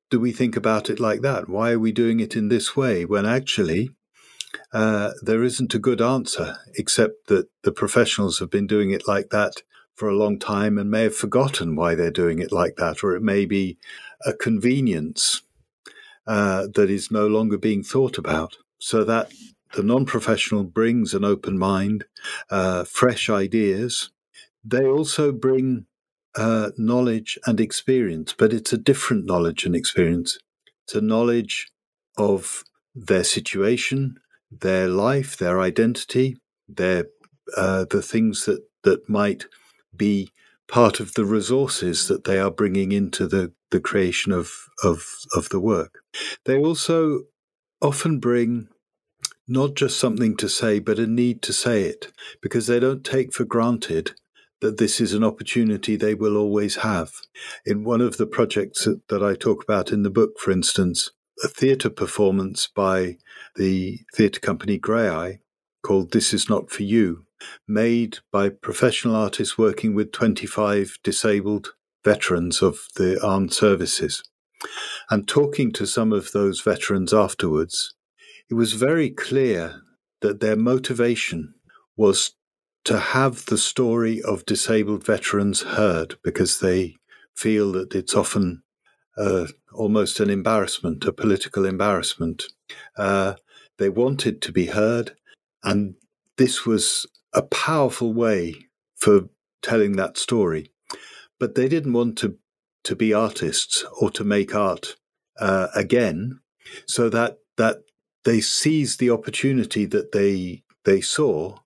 do 0.09 0.19
we 0.19 0.31
think 0.31 0.55
about 0.55 0.89
it 0.89 0.99
like 0.99 1.21
that? 1.21 1.49
Why 1.49 1.71
are 1.71 1.79
we 1.79 1.91
doing 1.91 2.19
it 2.19 2.35
in 2.35 2.49
this 2.49 2.75
way 2.75 3.05
when 3.05 3.25
actually 3.25 3.91
uh, 4.73 5.11
there 5.21 5.43
isn't 5.43 5.73
a 5.73 5.79
good 5.79 6.01
answer, 6.01 6.57
except 6.75 7.27
that 7.27 7.47
the 7.63 7.71
professionals 7.71 8.39
have 8.39 8.49
been 8.49 8.67
doing 8.67 8.91
it 8.91 9.07
like 9.07 9.29
that 9.29 9.63
for 10.01 10.09
a 10.09 10.15
long 10.15 10.39
time 10.39 10.79
and 10.79 10.89
may 10.89 11.03
have 11.03 11.15
forgotten 11.15 11.75
why 11.75 11.93
they're 11.93 12.09
doing 12.09 12.39
it 12.39 12.51
like 12.51 12.75
that, 12.77 13.03
or 13.03 13.15
it 13.15 13.21
may 13.21 13.45
be 13.45 13.77
a 14.25 14.33
convenience 14.33 15.43
uh, 16.25 16.65
that 16.73 16.89
is 16.89 17.11
no 17.11 17.27
longer 17.27 17.55
being 17.55 17.83
thought 17.83 18.17
about. 18.17 18.57
So 18.79 19.03
that 19.03 19.31
the 19.75 19.83
non 19.83 20.07
professional 20.07 20.63
brings 20.63 21.13
an 21.13 21.23
open 21.23 21.55
mind, 21.55 22.05
uh, 22.49 22.83
fresh 22.83 23.29
ideas. 23.29 24.09
They 24.65 24.87
also 24.87 25.31
bring 25.31 25.85
uh, 26.33 26.71
knowledge 26.79 27.37
and 27.45 27.59
experience, 27.59 28.33
but 28.35 28.53
it's 28.53 28.73
a 28.73 28.79
different 28.79 29.25
knowledge 29.25 29.67
and 29.67 29.75
experience. 29.75 30.39
It's 30.83 30.95
a 30.95 31.01
knowledge 31.01 31.69
of 32.17 32.63
their 32.95 33.23
situation, 33.23 34.15
their 34.49 34.87
life, 34.87 35.37
their 35.37 35.61
identity, 35.61 36.37
their 36.67 37.05
uh, 37.55 37.85
the 37.87 38.01
things 38.01 38.45
that 38.45 38.63
that 38.81 39.07
might 39.07 39.45
be 39.95 40.31
part 40.67 40.99
of 40.99 41.13
the 41.13 41.25
resources 41.25 42.07
that 42.07 42.23
they 42.23 42.39
are 42.39 42.51
bringing 42.51 42.91
into 42.91 43.27
the, 43.27 43.51
the 43.71 43.79
creation 43.79 44.31
of, 44.31 44.51
of, 44.83 45.05
of 45.35 45.49
the 45.49 45.59
work. 45.59 45.99
They 46.45 46.57
also 46.57 47.23
often 47.81 48.19
bring 48.19 48.69
not 49.47 49.75
just 49.75 49.99
something 49.99 50.37
to 50.37 50.47
say, 50.47 50.79
but 50.79 50.99
a 50.99 51.07
need 51.07 51.41
to 51.41 51.51
say 51.53 51.83
it, 51.83 52.11
because 52.41 52.67
they 52.67 52.79
don't 52.79 53.03
take 53.03 53.33
for 53.33 53.43
granted 53.43 54.11
that 54.61 54.77
this 54.77 55.01
is 55.01 55.13
an 55.13 55.23
opportunity 55.23 55.95
they 55.95 56.15
will 56.15 56.37
always 56.37 56.77
have. 56.77 57.11
In 57.65 57.83
one 57.83 57.99
of 57.99 58.17
the 58.17 58.27
projects 58.27 58.87
that 59.09 59.23
I 59.23 59.33
talk 59.33 59.63
about 59.63 59.91
in 59.91 60.03
the 60.03 60.09
book, 60.09 60.39
for 60.39 60.51
instance, 60.51 61.11
a 61.43 61.47
theatre 61.47 61.89
performance 61.89 62.69
by 62.73 63.17
the 63.55 63.99
theatre 64.15 64.39
company 64.39 64.79
Graeae 64.79 65.39
called 65.83 66.11
This 66.11 66.33
Is 66.33 66.49
Not 66.49 66.69
For 66.69 66.83
You, 66.83 67.25
made 67.67 68.19
by 68.31 68.49
professional 68.49 69.15
artists 69.15 69.57
working 69.57 69.93
with 69.93 70.11
25 70.11 70.97
disabled 71.03 71.73
veterans 72.03 72.61
of 72.61 72.79
the 72.95 73.19
armed 73.23 73.53
services. 73.53 74.23
And 75.09 75.27
talking 75.27 75.71
to 75.73 75.85
some 75.85 76.13
of 76.13 76.31
those 76.31 76.61
veterans 76.61 77.13
afterwards, 77.13 77.93
it 78.49 78.53
was 78.53 78.73
very 78.73 79.09
clear 79.09 79.81
that 80.21 80.39
their 80.39 80.55
motivation 80.55 81.55
was 81.97 82.33
to 82.85 82.97
have 82.97 83.45
the 83.45 83.57
story 83.57 84.21
of 84.21 84.45
disabled 84.45 85.05
veterans 85.05 85.61
heard 85.61 86.15
because 86.23 86.59
they 86.59 86.95
feel 87.35 87.71
that 87.71 87.93
it's 87.95 88.15
often 88.15 88.63
uh, 89.17 89.47
almost 89.73 90.19
an 90.19 90.29
embarrassment, 90.29 91.05
a 91.05 91.13
political 91.13 91.65
embarrassment. 91.65 92.43
Uh, 92.97 93.35
they 93.77 93.89
wanted 93.89 94.41
to 94.41 94.51
be 94.51 94.67
heard, 94.67 95.15
and 95.63 95.95
this 96.37 96.65
was 96.65 97.05
a 97.33 97.41
powerful 97.41 98.13
way 98.13 98.55
for 98.95 99.29
telling 99.61 99.95
that 99.95 100.17
story. 100.17 100.71
But 101.39 101.55
they 101.55 101.67
didn't 101.67 101.93
want 101.93 102.17
to, 102.19 102.37
to 102.83 102.95
be 102.95 103.13
artists 103.13 103.85
or 103.99 104.11
to 104.11 104.23
make 104.23 104.53
art 104.53 104.95
uh, 105.39 105.67
again, 105.75 106.39
so 106.85 107.09
that 107.09 107.39
that 107.57 107.83
they 108.23 108.41
seized 108.41 108.99
the 108.99 109.09
opportunity 109.09 109.85
that 109.85 110.11
they 110.11 110.63
they 110.83 111.01
saw 111.01 111.57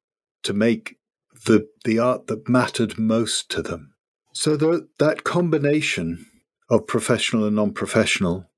to 0.44 0.54
make 0.54 0.98
the 1.46 1.68
the 1.84 2.00
art 2.00 2.28
that 2.28 2.48
mattered 2.48 2.98
most 2.98 3.50
to 3.52 3.62
them. 3.62 3.94
So 4.34 4.56
the, 4.56 4.88
that 5.00 5.24
combination 5.24 6.26
of 6.70 6.88
professional 6.88 7.46
and 7.46 7.56
non-professional, 7.56 8.50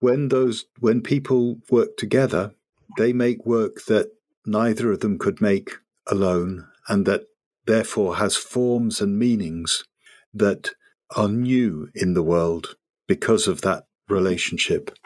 when 0.00 0.28
those 0.28 0.66
when 0.80 1.02
people 1.02 1.58
work 1.70 1.96
together, 1.96 2.54
they 2.98 3.12
make 3.12 3.46
work 3.46 3.84
that 3.86 4.10
neither 4.44 4.92
of 4.92 5.00
them 5.00 5.18
could 5.18 5.40
make 5.40 5.70
alone, 6.06 6.66
and 6.88 7.06
that 7.06 7.24
therefore 7.66 8.16
has 8.16 8.36
forms 8.36 9.00
and 9.00 9.18
meanings 9.18 9.84
that 10.34 10.70
are 11.16 11.28
new 11.28 11.88
in 11.94 12.14
the 12.14 12.22
world 12.22 12.76
because 13.06 13.46
of 13.46 13.60
that 13.62 13.84
relationship. 14.08 14.96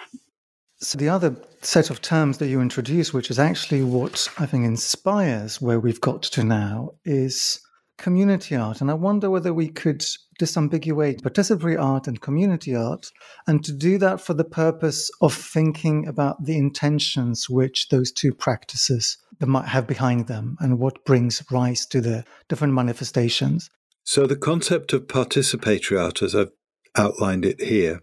So, 0.78 0.98
the 0.98 1.08
other 1.08 1.34
set 1.62 1.90
of 1.90 2.02
terms 2.02 2.38
that 2.38 2.48
you 2.48 2.60
introduce, 2.60 3.12
which 3.12 3.30
is 3.30 3.38
actually 3.38 3.82
what 3.82 4.28
I 4.38 4.46
think 4.46 4.64
inspires 4.64 5.60
where 5.60 5.80
we've 5.80 6.00
got 6.00 6.22
to 6.22 6.44
now, 6.44 6.90
is 7.04 7.60
community 7.98 8.54
art. 8.54 8.80
And 8.80 8.90
I 8.90 8.94
wonder 8.94 9.30
whether 9.30 9.54
we 9.54 9.68
could 9.68 10.04
disambiguate 10.38 11.22
participatory 11.22 11.80
art 11.80 12.06
and 12.06 12.20
community 12.20 12.76
art, 12.76 13.10
and 13.46 13.64
to 13.64 13.72
do 13.72 13.96
that 13.98 14.20
for 14.20 14.34
the 14.34 14.44
purpose 14.44 15.10
of 15.22 15.32
thinking 15.32 16.06
about 16.06 16.44
the 16.44 16.58
intentions 16.58 17.48
which 17.48 17.88
those 17.88 18.12
two 18.12 18.34
practices 18.34 19.16
might 19.44 19.68
have 19.68 19.86
behind 19.86 20.26
them 20.26 20.56
and 20.60 20.78
what 20.78 21.04
brings 21.04 21.42
rise 21.50 21.84
to 21.86 22.00
the 22.00 22.24
different 22.48 22.72
manifestations. 22.72 23.70
So, 24.04 24.26
the 24.26 24.36
concept 24.36 24.92
of 24.92 25.08
participatory 25.08 26.00
art, 26.02 26.22
as 26.22 26.34
I've 26.34 26.52
outlined 26.96 27.44
it 27.44 27.60
here, 27.60 28.02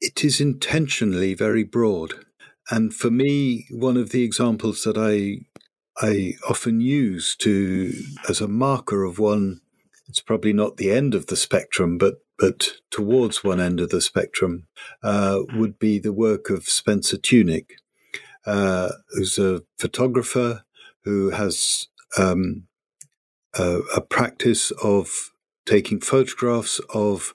it 0.00 0.24
is 0.24 0.40
intentionally 0.40 1.34
very 1.34 1.64
broad. 1.64 2.14
And 2.70 2.92
for 2.92 3.10
me, 3.10 3.66
one 3.70 3.96
of 3.96 4.10
the 4.10 4.24
examples 4.24 4.82
that 4.82 4.96
I 4.96 5.46
I 5.98 6.34
often 6.48 6.80
use 6.80 7.34
to 7.36 7.92
as 8.28 8.40
a 8.40 8.48
marker 8.48 9.04
of 9.04 9.18
one, 9.18 9.60
it's 10.08 10.20
probably 10.20 10.52
not 10.52 10.76
the 10.76 10.90
end 10.90 11.14
of 11.14 11.26
the 11.26 11.36
spectrum, 11.36 11.96
but 11.98 12.16
but 12.38 12.68
towards 12.90 13.42
one 13.42 13.60
end 13.60 13.80
of 13.80 13.88
the 13.88 14.00
spectrum, 14.00 14.66
uh, 15.02 15.40
would 15.54 15.78
be 15.78 15.98
the 15.98 16.12
work 16.12 16.50
of 16.50 16.64
Spencer 16.64 17.16
Tunick, 17.16 17.70
uh, 18.46 18.90
who's 19.10 19.38
a 19.38 19.62
photographer 19.78 20.64
who 21.04 21.30
has 21.30 21.88
um, 22.16 22.66
a, 23.54 23.78
a 23.96 24.00
practice 24.00 24.70
of 24.82 25.32
taking 25.64 26.00
photographs 26.00 26.80
of 26.94 27.34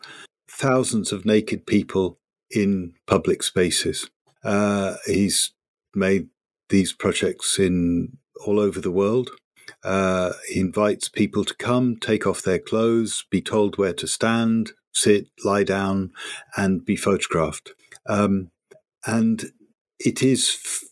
thousands 0.50 1.12
of 1.12 1.26
naked 1.26 1.66
people 1.66 2.20
in 2.50 2.94
public 3.08 3.44
spaces. 3.44 4.10
Uh, 4.44 4.96
he's 5.06 5.54
made 5.94 6.28
these 6.70 6.94
projects 6.94 7.60
in 7.60 8.18
all 8.46 8.60
over 8.60 8.80
the 8.80 8.92
world. 8.92 9.30
Uh, 9.84 10.34
he 10.50 10.60
invites 10.60 11.10
people 11.10 11.44
to 11.46 11.56
come, 11.56 11.98
take 11.98 12.26
off 12.26 12.42
their 12.42 12.60
clothes, 12.60 13.26
be 13.30 13.42
told 13.42 13.78
where 13.78 13.94
to 13.94 14.08
stand, 14.08 14.72
sit, 14.94 15.28
lie 15.44 15.64
down, 15.64 16.12
and 16.56 16.86
be 16.86 16.96
photographed. 16.96 17.72
Um, 18.08 18.50
and 19.06 19.46
it 20.00 20.22
is 20.22 20.90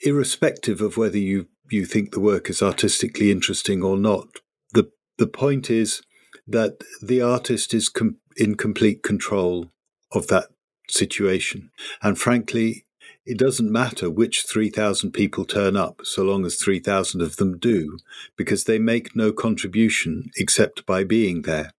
irrespective 0.00 0.80
of 0.80 0.96
whether 0.96 1.18
you, 1.18 1.46
you 1.70 1.84
think 1.84 2.12
the 2.12 2.20
work 2.20 2.50
is 2.50 2.62
artistically 2.62 3.30
interesting 3.30 3.82
or 3.82 3.96
not. 3.96 4.28
The, 4.72 4.90
the 5.18 5.26
point 5.26 5.70
is 5.70 6.02
that 6.46 6.82
the 7.02 7.20
artist 7.22 7.74
is 7.74 7.88
com- 7.88 8.18
in 8.36 8.54
complete 8.56 9.02
control 9.02 9.70
of 10.12 10.28
that 10.28 10.48
situation. 10.88 11.70
And 12.02 12.18
frankly, 12.18 12.86
it 13.24 13.38
doesn't 13.38 13.72
matter 13.72 14.08
which 14.08 14.44
3,000 14.48 15.10
people 15.10 15.44
turn 15.44 15.76
up, 15.76 16.02
so 16.04 16.22
long 16.22 16.46
as 16.46 16.56
3,000 16.56 17.20
of 17.20 17.36
them 17.36 17.58
do, 17.58 17.98
because 18.36 18.64
they 18.64 18.78
make 18.78 19.16
no 19.16 19.32
contribution 19.32 20.30
except 20.36 20.86
by 20.86 21.02
being 21.02 21.42
there. 21.42 21.72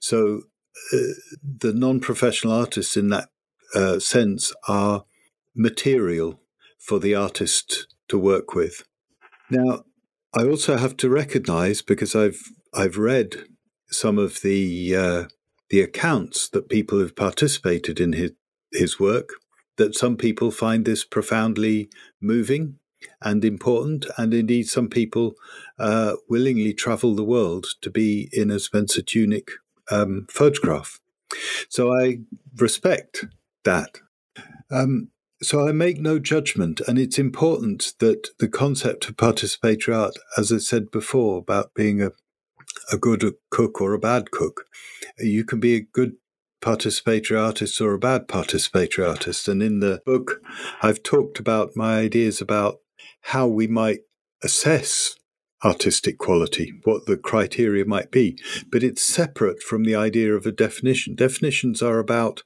So 0.00 0.42
uh, 0.92 1.14
the 1.42 1.74
non 1.74 2.00
professional 2.00 2.54
artists, 2.54 2.96
in 2.96 3.08
that 3.08 3.28
uh, 3.74 3.98
sense, 3.98 4.54
are 4.66 5.04
material 5.54 6.40
for 6.86 7.00
the 7.00 7.14
artist 7.14 7.86
to 8.08 8.18
work 8.18 8.54
with. 8.54 8.84
Now, 9.50 9.84
I 10.36 10.44
also 10.44 10.76
have 10.76 10.96
to 10.98 11.08
recognize, 11.08 11.82
because 11.82 12.14
I've 12.14 12.40
I've 12.72 12.98
read 12.98 13.44
some 13.90 14.18
of 14.18 14.40
the 14.42 14.96
uh, 14.96 15.24
the 15.70 15.80
accounts 15.80 16.48
that 16.50 16.68
people 16.68 16.98
have 17.00 17.14
participated 17.16 18.00
in 18.00 18.12
his 18.12 18.32
his 18.72 18.98
work, 19.00 19.28
that 19.76 19.94
some 19.94 20.16
people 20.16 20.50
find 20.50 20.84
this 20.84 21.04
profoundly 21.04 21.88
moving 22.20 22.78
and 23.20 23.44
important, 23.44 24.06
and 24.16 24.34
indeed 24.34 24.66
some 24.68 24.88
people 24.88 25.34
uh, 25.78 26.14
willingly 26.28 26.72
travel 26.74 27.14
the 27.14 27.24
world 27.24 27.66
to 27.82 27.90
be 27.90 28.28
in 28.32 28.50
a 28.50 28.58
Spencer 28.58 29.02
Tunick 29.02 29.50
um, 29.90 30.26
photograph. 30.30 31.00
So 31.68 31.92
I 31.92 32.18
respect 32.56 33.26
that. 33.64 34.00
Um, 34.70 35.10
so 35.42 35.68
I 35.68 35.72
make 35.72 36.00
no 36.00 36.18
judgment, 36.18 36.80
and 36.86 36.98
it's 36.98 37.18
important 37.18 37.94
that 37.98 38.28
the 38.38 38.48
concept 38.48 39.08
of 39.08 39.16
participatory 39.16 39.96
art, 39.96 40.14
as 40.36 40.52
I 40.52 40.58
said 40.58 40.90
before, 40.90 41.38
about 41.38 41.74
being 41.74 42.00
a 42.00 42.12
a 42.92 42.98
good 42.98 43.24
cook 43.50 43.80
or 43.80 43.92
a 43.92 43.98
bad 43.98 44.30
cook. 44.30 44.66
You 45.18 45.44
can 45.44 45.60
be 45.60 45.74
a 45.74 45.80
good 45.80 46.14
participatory 46.62 47.40
artist 47.40 47.80
or 47.80 47.92
a 47.94 47.98
bad 47.98 48.26
participatory 48.26 49.08
artist. 49.08 49.48
And 49.48 49.62
in 49.62 49.80
the 49.80 50.02
book, 50.04 50.40
I've 50.82 51.02
talked 51.02 51.38
about 51.38 51.76
my 51.76 51.98
ideas 51.98 52.40
about 52.40 52.76
how 53.22 53.46
we 53.46 53.66
might 53.66 54.00
assess 54.42 55.16
artistic 55.64 56.18
quality, 56.18 56.74
what 56.84 57.06
the 57.06 57.16
criteria 57.16 57.84
might 57.84 58.10
be. 58.10 58.38
But 58.70 58.82
it's 58.82 59.02
separate 59.02 59.62
from 59.62 59.84
the 59.84 59.94
idea 59.94 60.34
of 60.34 60.46
a 60.46 60.52
definition. 60.52 61.14
Definitions 61.14 61.82
are 61.82 61.98
about, 61.98 62.42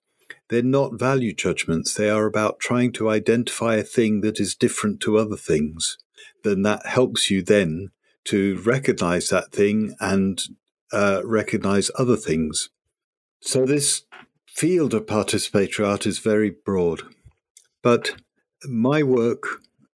they're 0.48 0.62
not 0.62 0.98
value 0.98 1.34
judgments, 1.34 1.94
they 1.94 2.08
are 2.08 2.26
about 2.26 2.58
trying 2.60 2.92
to 2.92 3.10
identify 3.10 3.76
a 3.76 3.82
thing 3.82 4.20
that 4.22 4.40
is 4.40 4.54
different 4.54 5.00
to 5.00 5.18
other 5.18 5.36
things. 5.36 5.98
Then 6.44 6.62
that 6.62 6.86
helps 6.86 7.30
you 7.30 7.42
then 7.42 7.90
to 8.24 8.60
recognize 8.64 9.28
that 9.28 9.52
thing 9.52 9.94
and 10.00 10.42
uh, 10.92 11.22
recognize 11.24 11.90
other 11.98 12.16
things. 12.16 12.70
So, 13.40 13.64
this 13.64 14.04
field 14.46 14.94
of 14.94 15.06
participatory 15.06 15.86
art 15.86 16.06
is 16.06 16.18
very 16.18 16.50
broad. 16.50 17.02
But 17.82 18.16
my 18.64 19.02
work 19.02 19.44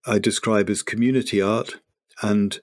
I 0.06 0.18
describe 0.18 0.68
as 0.68 0.82
community 0.82 1.40
art, 1.40 1.76
and 2.22 2.60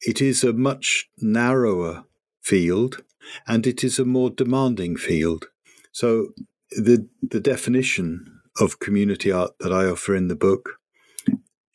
it 0.00 0.20
is 0.20 0.44
a 0.44 0.52
much 0.52 1.08
narrower 1.18 2.04
field 2.40 3.02
and 3.46 3.66
it 3.66 3.84
is 3.84 3.98
a 3.98 4.04
more 4.04 4.30
demanding 4.30 4.96
field. 4.96 5.46
So, 5.92 6.28
the, 6.76 7.08
the 7.22 7.40
definition 7.40 8.40
of 8.60 8.78
community 8.78 9.32
art 9.32 9.52
that 9.60 9.72
I 9.72 9.86
offer 9.86 10.14
in 10.14 10.28
the 10.28 10.36
book 10.36 10.78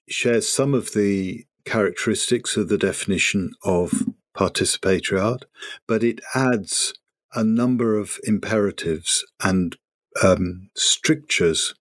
shares 0.08 0.48
some 0.48 0.74
of 0.74 0.94
the 0.94 1.46
characteristics 1.66 2.56
of 2.56 2.70
the 2.70 2.78
definition 2.78 3.52
of 3.64 4.06
participatory 4.36 5.22
art, 5.22 5.46
but 5.88 6.04
it 6.04 6.22
adds 6.34 6.94
a 7.34 7.44
number 7.44 7.98
of 7.98 8.20
imperatives 8.24 9.26
and 9.44 9.76
um, 10.24 10.70
strictures 10.76 11.74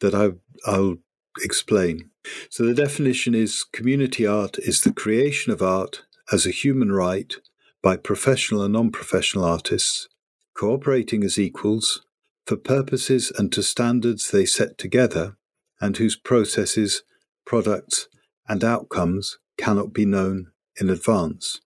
that 0.00 0.14
I, 0.14 0.30
I'll 0.66 0.96
explain. 1.42 2.10
So, 2.48 2.64
the 2.64 2.74
definition 2.74 3.34
is 3.34 3.64
community 3.64 4.26
art 4.26 4.58
is 4.58 4.80
the 4.80 4.92
creation 4.92 5.52
of 5.52 5.60
art 5.60 6.02
as 6.32 6.46
a 6.46 6.50
human 6.50 6.90
right 6.90 7.34
by 7.82 7.96
professional 7.98 8.62
and 8.62 8.72
non 8.72 8.90
professional 8.90 9.44
artists, 9.44 10.08
cooperating 10.56 11.22
as 11.22 11.38
equals 11.38 12.02
for 12.46 12.56
purposes 12.56 13.32
and 13.36 13.52
to 13.52 13.62
standards 13.62 14.30
they 14.30 14.44
set 14.44 14.78
together, 14.78 15.36
and 15.80 15.96
whose 15.96 16.16
processes, 16.16 17.02
products, 17.44 18.08
and 18.48 18.62
outcomes 18.62 19.38
cannot 19.58 19.92
be 19.92 20.04
known 20.04 20.48
in 20.80 20.90
advance. 20.90 21.60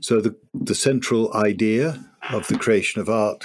So, 0.00 0.20
the, 0.20 0.36
the 0.54 0.74
central 0.74 1.34
idea 1.34 2.04
of 2.30 2.46
the 2.48 2.58
creation 2.58 3.00
of 3.00 3.08
art 3.08 3.44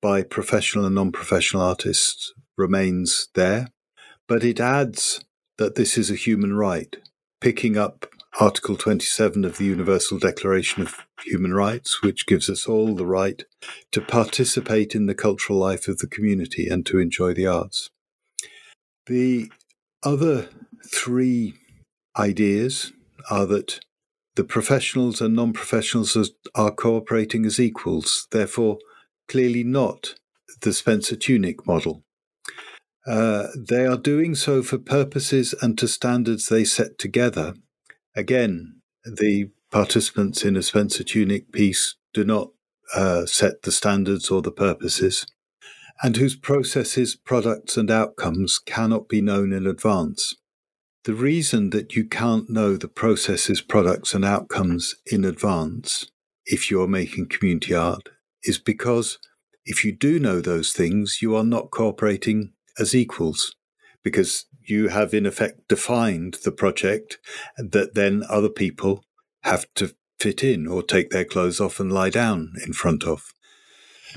by 0.00 0.22
professional 0.22 0.84
and 0.84 0.94
non 0.94 1.12
professional 1.12 1.62
artists 1.62 2.32
remains 2.56 3.28
there, 3.34 3.68
but 4.28 4.44
it 4.44 4.60
adds 4.60 5.24
that 5.58 5.74
this 5.74 5.96
is 5.96 6.10
a 6.10 6.16
human 6.16 6.54
right, 6.54 6.96
picking 7.40 7.76
up 7.76 8.06
Article 8.40 8.76
27 8.76 9.44
of 9.44 9.58
the 9.58 9.64
Universal 9.64 10.18
Declaration 10.18 10.82
of 10.82 11.06
Human 11.24 11.54
Rights, 11.54 12.02
which 12.02 12.26
gives 12.26 12.50
us 12.50 12.66
all 12.66 12.94
the 12.94 13.06
right 13.06 13.44
to 13.92 14.00
participate 14.00 14.94
in 14.96 15.06
the 15.06 15.14
cultural 15.14 15.58
life 15.58 15.86
of 15.86 15.98
the 15.98 16.08
community 16.08 16.66
and 16.66 16.84
to 16.86 16.98
enjoy 16.98 17.32
the 17.32 17.46
arts. 17.46 17.90
The 19.06 19.52
other 20.02 20.48
three 20.92 21.54
ideas 22.18 22.92
are 23.30 23.46
that 23.46 23.78
the 24.34 24.44
professionals 24.44 25.20
and 25.20 25.36
non 25.36 25.52
professionals 25.52 26.32
are 26.56 26.72
cooperating 26.72 27.46
as 27.46 27.60
equals, 27.60 28.26
therefore, 28.32 28.78
clearly 29.28 29.62
not 29.62 30.16
the 30.60 30.72
Spencer 30.72 31.14
Tunick 31.14 31.66
model. 31.66 32.02
Uh, 33.06 33.48
they 33.56 33.86
are 33.86 33.98
doing 33.98 34.34
so 34.34 34.62
for 34.62 34.78
purposes 34.78 35.54
and 35.60 35.78
to 35.78 35.86
standards 35.86 36.48
they 36.48 36.64
set 36.64 36.98
together. 36.98 37.54
Again, 38.16 38.80
the 39.04 39.50
participants 39.70 40.44
in 40.44 40.56
a 40.56 40.62
Spencer 40.62 41.02
Tunick 41.02 41.52
piece 41.52 41.96
do 42.12 42.24
not 42.24 42.50
uh, 42.94 43.26
set 43.26 43.62
the 43.62 43.72
standards 43.72 44.30
or 44.30 44.40
the 44.40 44.52
purposes, 44.52 45.26
and 46.02 46.16
whose 46.16 46.36
processes, 46.36 47.16
products, 47.16 47.76
and 47.76 47.90
outcomes 47.90 48.58
cannot 48.58 49.08
be 49.08 49.20
known 49.20 49.52
in 49.52 49.66
advance. 49.66 50.36
The 51.04 51.14
reason 51.14 51.70
that 51.70 51.94
you 51.94 52.04
can't 52.04 52.48
know 52.48 52.76
the 52.76 52.88
processes, 52.88 53.60
products, 53.60 54.14
and 54.14 54.24
outcomes 54.24 54.94
in 55.06 55.24
advance 55.24 56.06
if 56.46 56.70
you're 56.70 56.88
making 56.88 57.28
community 57.28 57.74
art 57.74 58.08
is 58.44 58.58
because 58.58 59.18
if 59.64 59.84
you 59.84 59.92
do 59.92 60.18
know 60.18 60.40
those 60.40 60.72
things, 60.72 61.18
you 61.20 61.34
are 61.34 61.44
not 61.44 61.70
cooperating 61.70 62.52
as 62.78 62.94
equals 62.94 63.54
because 64.02 64.46
you 64.68 64.88
have 64.88 65.14
in 65.14 65.26
effect 65.26 65.68
defined 65.68 66.38
the 66.44 66.52
project 66.52 67.18
that 67.58 67.94
then 67.94 68.22
other 68.28 68.48
people 68.48 69.04
have 69.42 69.66
to 69.74 69.94
fit 70.18 70.42
in 70.42 70.66
or 70.66 70.82
take 70.82 71.10
their 71.10 71.24
clothes 71.24 71.60
off 71.60 71.80
and 71.80 71.92
lie 71.92 72.10
down 72.10 72.54
in 72.64 72.72
front 72.72 73.04
of. 73.04 73.32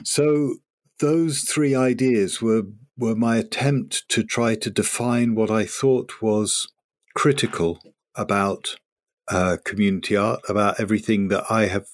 So 0.04 0.56
those 1.00 1.42
three 1.42 1.76
ideas 1.76 2.42
were 2.42 2.64
were 2.98 3.16
my 3.16 3.38
attempt 3.38 4.10
to 4.10 4.24
try 4.24 4.56
to 4.56 4.72
define 4.72 5.36
what 5.36 5.52
I 5.52 5.66
thought 5.66 6.22
was 6.22 6.68
critical 7.16 7.80
about 8.16 8.78
uh, 9.28 9.58
community 9.64 10.16
art, 10.16 10.40
about 10.50 10.80
everything 10.80 11.28
that 11.28 11.44
I 11.50 11.68
have 11.68 11.88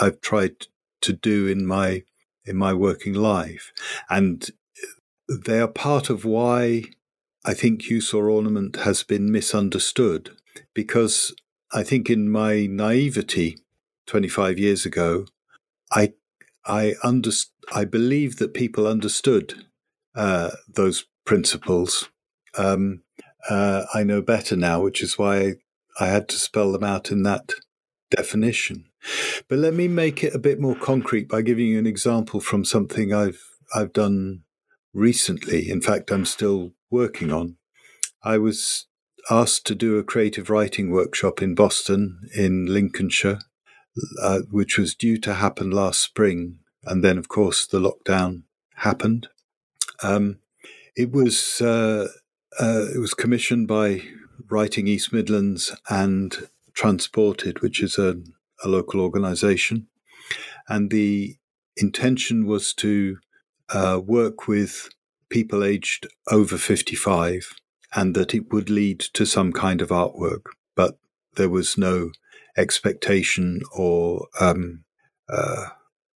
I've 0.00 0.20
tried 0.20 0.66
to 1.02 1.12
do 1.12 1.46
in 1.46 1.66
my 1.66 2.02
in 2.44 2.56
my 2.56 2.74
working 2.74 3.14
life. 3.14 3.72
And 4.08 4.48
they 5.28 5.60
are 5.60 5.68
part 5.68 6.10
of 6.10 6.24
why 6.24 6.84
I 7.44 7.54
think 7.54 7.88
use 7.88 8.12
or 8.12 8.28
ornament 8.28 8.76
has 8.76 9.02
been 9.02 9.32
misunderstood 9.32 10.30
because 10.74 11.34
I 11.72 11.82
think 11.82 12.10
in 12.10 12.30
my 12.30 12.66
naivety 12.66 13.58
25 14.06 14.58
years 14.58 14.84
ago, 14.84 15.26
I 15.92 16.14
I 16.66 16.94
underst- 17.02 17.52
I 17.72 17.84
believe 17.84 18.36
that 18.36 18.52
people 18.52 18.86
understood 18.86 19.66
uh, 20.14 20.50
those 20.68 21.06
principles. 21.24 22.10
Um, 22.58 23.02
uh, 23.48 23.86
I 23.94 24.02
know 24.02 24.20
better 24.20 24.56
now, 24.56 24.82
which 24.82 25.02
is 25.02 25.16
why 25.16 25.54
I 25.98 26.06
had 26.06 26.28
to 26.28 26.36
spell 26.36 26.72
them 26.72 26.84
out 26.84 27.10
in 27.10 27.22
that 27.22 27.52
definition. 28.10 28.86
But 29.48 29.58
let 29.58 29.72
me 29.72 29.88
make 29.88 30.22
it 30.22 30.34
a 30.34 30.38
bit 30.38 30.60
more 30.60 30.74
concrete 30.76 31.28
by 31.28 31.42
giving 31.42 31.68
you 31.68 31.78
an 31.78 31.86
example 31.86 32.40
from 32.40 32.64
something 32.64 33.14
I've 33.14 33.42
I've 33.74 33.92
done 33.92 34.42
recently. 34.92 35.70
In 35.70 35.80
fact, 35.80 36.10
I'm 36.10 36.26
still 36.26 36.72
working 36.90 37.32
on. 37.32 37.56
I 38.22 38.38
was 38.38 38.86
asked 39.30 39.66
to 39.66 39.74
do 39.74 39.98
a 39.98 40.04
creative 40.04 40.50
writing 40.50 40.90
workshop 40.90 41.42
in 41.42 41.54
Boston, 41.54 42.20
in 42.34 42.66
Lincolnshire, 42.66 43.38
uh, 44.22 44.40
which 44.50 44.78
was 44.78 44.94
due 44.94 45.18
to 45.18 45.34
happen 45.34 45.70
last 45.70 46.00
spring, 46.00 46.60
and 46.84 47.04
then, 47.04 47.18
of 47.18 47.28
course, 47.28 47.66
the 47.66 47.78
lockdown 47.80 48.42
happened. 48.76 49.28
Um, 50.02 50.38
it 50.96 51.12
was 51.12 51.60
uh, 51.60 52.08
uh, 52.58 52.86
it 52.94 52.98
was 52.98 53.14
commissioned 53.14 53.68
by 53.68 54.02
Writing 54.50 54.86
East 54.86 55.12
Midlands 55.12 55.74
and 55.88 56.48
Transported, 56.72 57.60
which 57.60 57.82
is 57.82 57.98
a, 57.98 58.16
a 58.64 58.68
local 58.68 59.00
organisation, 59.00 59.88
and 60.68 60.90
the 60.90 61.36
intention 61.76 62.46
was 62.46 62.72
to 62.74 63.18
uh, 63.70 64.00
work 64.02 64.48
with 64.48 64.88
people 65.30 65.64
aged 65.64 66.06
over 66.30 66.58
55 66.58 67.54
and 67.94 68.14
that 68.14 68.34
it 68.34 68.52
would 68.52 68.70
lead 68.70 69.00
to 69.00 69.24
some 69.24 69.52
kind 69.52 69.80
of 69.80 69.88
artwork, 69.88 70.44
but 70.76 70.98
there 71.36 71.48
was 71.48 71.78
no 71.78 72.10
expectation 72.56 73.60
or 73.72 74.26
um, 74.40 74.84
uh, 75.28 75.66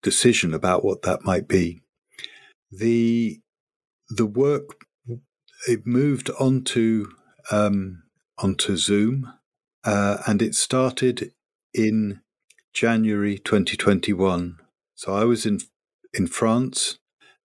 decision 0.02 0.52
about 0.52 0.84
what 0.84 1.02
that 1.02 1.24
might 1.24 1.48
be. 1.48 1.82
The 2.70 3.40
the 4.08 4.26
work 4.26 4.84
it 5.68 5.86
moved 5.86 6.30
onto 6.40 7.06
um, 7.50 8.02
onto 8.38 8.76
Zoom, 8.76 9.32
uh, 9.84 10.18
and 10.26 10.42
it 10.42 10.54
started 10.54 11.32
in 11.74 12.20
January 12.74 13.38
2021. 13.38 14.58
So 14.94 15.14
I 15.14 15.24
was 15.24 15.46
in 15.46 15.60
in 16.14 16.26
France. 16.26 16.98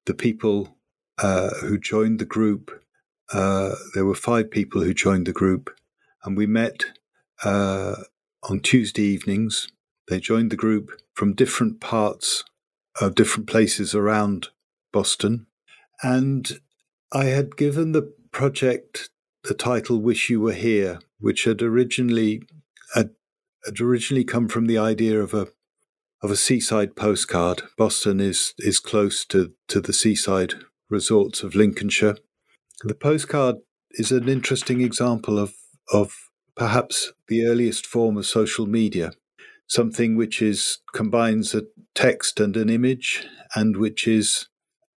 The 0.05 0.13
people 0.13 0.76
uh, 1.19 1.49
who 1.61 1.77
joined 1.77 2.19
the 2.19 2.25
group, 2.25 2.83
uh, 3.33 3.75
there 3.93 4.05
were 4.05 4.15
five 4.15 4.51
people 4.51 4.81
who 4.83 4.93
joined 4.93 5.27
the 5.27 5.33
group, 5.33 5.69
and 6.23 6.37
we 6.37 6.45
met 6.45 6.85
uh, 7.43 7.95
on 8.43 8.59
Tuesday 8.59 9.03
evenings. 9.03 9.67
They 10.07 10.19
joined 10.19 10.51
the 10.51 10.55
group 10.55 10.91
from 11.13 11.33
different 11.33 11.81
parts 11.81 12.43
of 12.99 13.15
different 13.15 13.47
places 13.47 13.93
around 13.93 14.49
Boston. 14.93 15.47
And 16.01 16.59
I 17.11 17.25
had 17.25 17.57
given 17.57 17.91
the 17.91 18.13
project 18.31 19.09
the 19.43 19.53
title 19.53 19.99
Wish 19.99 20.29
You 20.29 20.41
Were 20.41 20.53
Here, 20.53 20.99
which 21.19 21.43
had 21.45 21.61
originally 21.61 22.41
had, 22.93 23.11
had 23.65 23.79
originally 23.79 24.23
come 24.23 24.47
from 24.47 24.67
the 24.67 24.77
idea 24.77 25.21
of 25.21 25.33
a 25.33 25.47
of 26.23 26.31
a 26.31 26.35
seaside 26.35 26.95
postcard. 26.95 27.63
Boston 27.77 28.19
is 28.19 28.53
is 28.57 28.79
close 28.79 29.25
to, 29.25 29.53
to 29.67 29.79
the 29.79 29.93
seaside 29.93 30.55
resorts 30.89 31.43
of 31.43 31.55
Lincolnshire. 31.55 32.17
The 32.83 32.95
postcard 32.95 33.57
is 33.91 34.11
an 34.11 34.29
interesting 34.29 34.81
example 34.81 35.39
of 35.39 35.53
of 35.91 36.13
perhaps 36.55 37.13
the 37.27 37.45
earliest 37.45 37.85
form 37.85 38.17
of 38.17 38.25
social 38.25 38.65
media, 38.65 39.11
something 39.67 40.17
which 40.17 40.41
is 40.41 40.79
combines 40.93 41.53
a 41.53 41.63
text 41.95 42.39
and 42.39 42.57
an 42.57 42.69
image, 42.69 43.25
and 43.55 43.77
which 43.77 44.07
is 44.07 44.47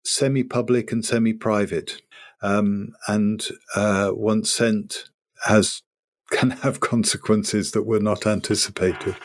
semi-public 0.05 0.91
and 0.91 1.05
semi-private, 1.05 2.01
um, 2.41 2.89
and 3.07 3.47
uh, 3.75 4.11
once 4.13 4.51
sent 4.51 5.09
has 5.45 5.81
can 6.31 6.51
have 6.51 6.79
consequences 6.79 7.71
that 7.71 7.83
were 7.83 7.99
not 7.99 8.27
anticipated. 8.27 9.15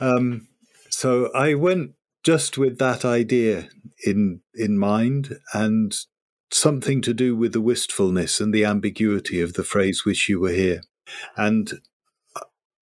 Um, 0.00 0.48
so 0.90 1.30
I 1.32 1.54
went 1.54 1.92
just 2.24 2.58
with 2.58 2.78
that 2.78 3.04
idea 3.04 3.68
in 4.04 4.40
in 4.54 4.78
mind 4.78 5.38
and 5.52 5.94
something 6.50 7.02
to 7.02 7.12
do 7.12 7.36
with 7.36 7.52
the 7.52 7.60
wistfulness 7.60 8.40
and 8.40 8.54
the 8.54 8.64
ambiguity 8.64 9.40
of 9.40 9.54
the 9.54 9.64
phrase 9.64 10.04
wish 10.04 10.28
you 10.28 10.40
were 10.40 10.52
here 10.52 10.82
and 11.36 11.80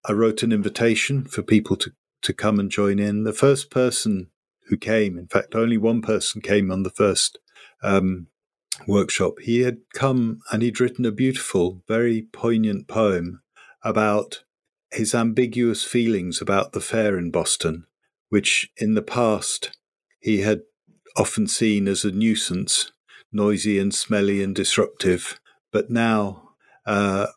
I 0.07 0.13
wrote 0.13 0.41
an 0.41 0.53
invitation 0.53 1.25
for 1.25 1.41
people 1.41 1.75
to, 1.77 1.91
to 2.21 2.33
come 2.33 2.59
and 2.59 2.71
join 2.71 2.97
in. 2.97 3.25
The 3.25 3.33
first 3.33 3.69
person 3.69 4.29
who 4.67 4.77
came, 4.77 5.17
in 5.17 5.27
fact, 5.27 5.53
only 5.53 5.77
one 5.77 6.01
person 6.01 6.41
came 6.41 6.71
on 6.71 6.83
the 6.83 6.89
first 6.89 7.39
um, 7.83 8.27
workshop. 8.87 9.33
He 9.41 9.61
had 9.61 9.79
come 9.93 10.39
and 10.51 10.61
he'd 10.61 10.79
written 10.79 11.05
a 11.05 11.11
beautiful, 11.11 11.83
very 11.89 12.21
poignant 12.21 12.87
poem 12.87 13.41
about 13.83 14.43
his 14.91 15.13
ambiguous 15.13 15.83
feelings 15.83 16.41
about 16.41 16.71
the 16.71 16.79
fair 16.79 17.17
in 17.17 17.29
Boston, 17.29 17.85
which 18.29 18.71
in 18.77 18.93
the 18.93 19.01
past 19.01 19.77
he 20.21 20.39
had 20.39 20.61
often 21.17 21.47
seen 21.47 21.87
as 21.87 22.05
a 22.05 22.11
nuisance, 22.11 22.91
noisy 23.31 23.79
and 23.79 23.93
smelly 23.93 24.41
and 24.41 24.55
disruptive, 24.55 25.39
but 25.71 25.89
now 25.89 26.49
uh, 26.85 27.27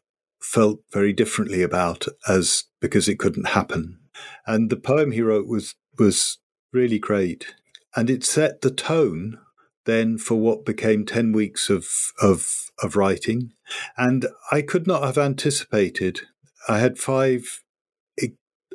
felt 0.40 0.80
very 0.92 1.12
differently 1.12 1.62
about 1.62 2.06
as 2.28 2.64
because 2.80 3.08
it 3.08 3.18
couldn't 3.18 3.48
happen. 3.48 3.98
And 4.46 4.70
the 4.70 4.76
poem 4.76 5.12
he 5.12 5.22
wrote 5.22 5.48
was 5.48 5.74
was 5.98 6.38
really 6.72 6.98
great. 6.98 7.54
And 7.96 8.08
it 8.08 8.24
set 8.24 8.60
the 8.60 8.70
tone 8.70 9.38
then 9.84 10.18
for 10.18 10.36
what 10.36 10.64
became 10.64 11.04
10 11.04 11.32
weeks 11.32 11.68
of, 11.68 11.88
of, 12.22 12.46
of 12.82 12.96
writing. 12.96 13.52
And 13.96 14.26
I 14.52 14.62
could 14.62 14.86
not 14.86 15.02
have 15.02 15.18
anticipated. 15.18 16.20
I 16.68 16.78
had 16.78 16.98
five 16.98 17.62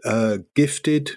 uh, 0.04 0.40
gifted 0.56 1.14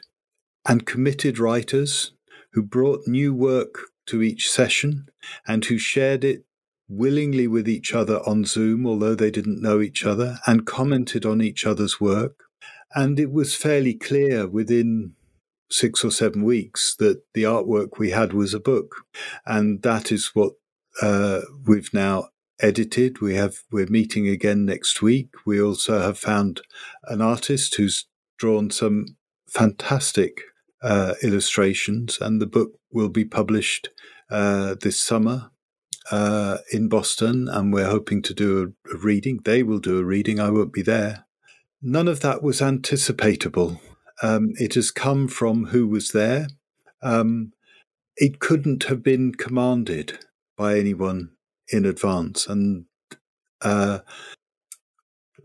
and 0.66 0.86
committed 0.86 1.38
writers 1.38 2.12
who 2.58 2.62
brought 2.64 3.06
new 3.06 3.32
work 3.32 3.82
to 4.04 4.20
each 4.20 4.50
session 4.50 5.06
and 5.46 5.64
who 5.66 5.78
shared 5.78 6.24
it 6.24 6.44
willingly 6.88 7.46
with 7.46 7.68
each 7.68 7.94
other 7.94 8.18
on 8.26 8.44
Zoom, 8.44 8.84
although 8.84 9.14
they 9.14 9.30
didn't 9.30 9.62
know 9.62 9.80
each 9.80 10.04
other, 10.04 10.40
and 10.44 10.66
commented 10.66 11.24
on 11.24 11.40
each 11.40 11.64
other's 11.64 12.00
work. 12.00 12.42
And 12.96 13.20
it 13.20 13.30
was 13.30 13.54
fairly 13.54 13.94
clear 13.94 14.48
within 14.48 15.12
six 15.70 16.04
or 16.04 16.10
seven 16.10 16.42
weeks 16.42 16.96
that 16.98 17.22
the 17.32 17.44
artwork 17.44 17.96
we 18.00 18.10
had 18.10 18.32
was 18.32 18.54
a 18.54 18.58
book. 18.58 19.04
And 19.46 19.80
that 19.82 20.10
is 20.10 20.32
what 20.34 20.54
uh, 21.00 21.42
we've 21.64 21.94
now 21.94 22.30
edited. 22.58 23.20
We 23.20 23.36
have 23.36 23.58
we're 23.70 23.86
meeting 23.86 24.26
again 24.26 24.64
next 24.64 25.00
week. 25.00 25.28
We 25.46 25.62
also 25.62 26.00
have 26.00 26.18
found 26.18 26.62
an 27.04 27.22
artist 27.22 27.76
who's 27.76 28.06
drawn 28.36 28.72
some 28.72 29.16
fantastic 29.46 30.40
uh, 30.82 31.14
illustrations, 31.22 32.18
and 32.20 32.40
the 32.40 32.46
book 32.46 32.72
will 32.90 33.08
be 33.08 33.24
published 33.24 33.88
uh, 34.30 34.76
this 34.80 35.00
summer 35.00 35.50
uh, 36.10 36.58
in 36.72 36.88
Boston, 36.88 37.48
and 37.48 37.72
we're 37.72 37.90
hoping 37.90 38.22
to 38.22 38.34
do 38.34 38.74
a, 38.90 38.94
a, 38.94 38.98
reading. 38.98 39.40
They 39.44 39.62
will 39.62 39.78
do 39.78 39.98
a 39.98 40.04
reading. 40.04 40.40
I 40.40 40.50
won't 40.50 40.72
be 40.72 40.82
there. 40.82 41.26
None 41.82 42.08
of 42.08 42.20
that 42.20 42.42
was 42.42 42.60
anticipatable. 42.60 43.80
Um, 44.22 44.50
it 44.56 44.74
has 44.74 44.90
come 44.90 45.28
from 45.28 45.66
who 45.66 45.86
was 45.86 46.10
there. 46.10 46.48
Um, 47.02 47.52
it 48.16 48.40
couldn't 48.40 48.84
have 48.84 49.02
been 49.02 49.32
commanded 49.32 50.18
by 50.56 50.78
anyone 50.78 51.30
in 51.68 51.84
advance, 51.84 52.46
and 52.46 52.86
uh, 53.62 54.00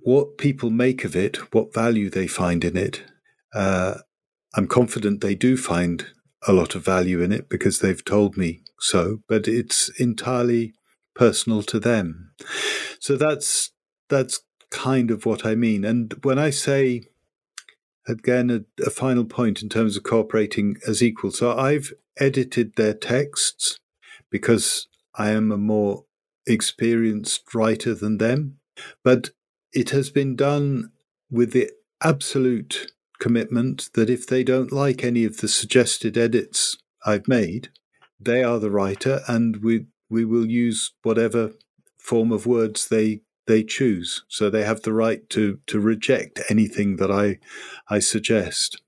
what 0.01 0.37
people 0.37 0.69
make 0.69 1.03
of 1.03 1.15
it, 1.15 1.53
what 1.53 1.73
value 1.73 2.09
they 2.09 2.27
find 2.27 2.63
in 2.63 2.75
it. 2.77 3.03
Uh, 3.53 3.95
I'm 4.55 4.67
confident 4.67 5.21
they 5.21 5.35
do 5.35 5.57
find 5.57 6.07
a 6.47 6.53
lot 6.53 6.75
of 6.75 6.85
value 6.85 7.21
in 7.21 7.31
it 7.31 7.49
because 7.49 7.79
they've 7.79 8.03
told 8.03 8.37
me 8.37 8.61
so, 8.79 9.19
but 9.27 9.47
it's 9.47 9.89
entirely 9.99 10.73
personal 11.15 11.63
to 11.63 11.79
them. 11.79 12.31
So 12.99 13.15
that's 13.15 13.71
that's 14.09 14.41
kind 14.69 15.11
of 15.11 15.25
what 15.25 15.45
I 15.45 15.55
mean. 15.55 15.85
And 15.85 16.13
when 16.23 16.37
I 16.37 16.49
say 16.49 17.03
again 18.07 18.49
a, 18.49 18.83
a 18.85 18.89
final 18.89 19.25
point 19.25 19.61
in 19.61 19.69
terms 19.69 19.95
of 19.95 20.03
cooperating 20.03 20.75
as 20.87 21.01
equals, 21.01 21.39
so 21.39 21.57
I've 21.57 21.93
edited 22.17 22.75
their 22.75 22.93
texts 22.93 23.79
because 24.29 24.87
I 25.15 25.31
am 25.31 25.51
a 25.51 25.57
more 25.57 26.05
experienced 26.45 27.53
writer 27.53 27.93
than 27.93 28.17
them, 28.17 28.57
but 29.03 29.29
it 29.71 29.91
has 29.91 30.09
been 30.09 30.35
done 30.35 30.91
with 31.31 31.53
the 31.53 31.71
absolute 32.01 32.91
commitment 33.23 33.89
that 33.93 34.09
if 34.09 34.27
they 34.27 34.43
don't 34.43 34.73
like 34.73 35.01
any 35.01 35.23
of 35.23 35.37
the 35.37 35.47
suggested 35.47 36.17
edits 36.17 36.75
I've 37.05 37.25
made, 37.25 37.69
they 38.19 38.43
are 38.43 38.59
the 38.59 38.69
writer, 38.69 39.21
and 39.29 39.63
we 39.63 39.85
we 40.09 40.25
will 40.25 40.45
use 40.45 40.91
whatever 41.03 41.51
form 41.97 42.33
of 42.33 42.45
words 42.45 42.89
they 42.89 43.21
they 43.47 43.63
choose. 43.63 44.25
So 44.27 44.49
they 44.49 44.65
have 44.65 44.81
the 44.81 44.91
right 44.91 45.29
to 45.29 45.59
to 45.67 45.79
reject 45.79 46.41
anything 46.49 46.97
that 46.97 47.09
I 47.09 47.39
I 47.89 47.99
suggest. 47.99 48.81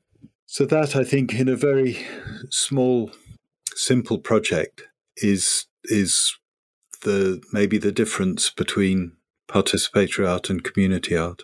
So 0.45 0.65
that 0.65 0.97
I 0.97 1.05
think 1.05 1.33
in 1.33 1.47
a 1.47 1.55
very 1.55 2.05
small, 2.49 3.11
simple 3.73 4.19
project 4.19 4.83
is 5.15 5.67
is 5.85 6.37
the 7.03 7.41
maybe 7.53 7.77
the 7.77 7.97
difference 8.01 8.49
between 8.49 9.13
participatory 9.47 10.27
art 10.27 10.49
and 10.49 10.61
community 10.61 11.15
art. 11.15 11.43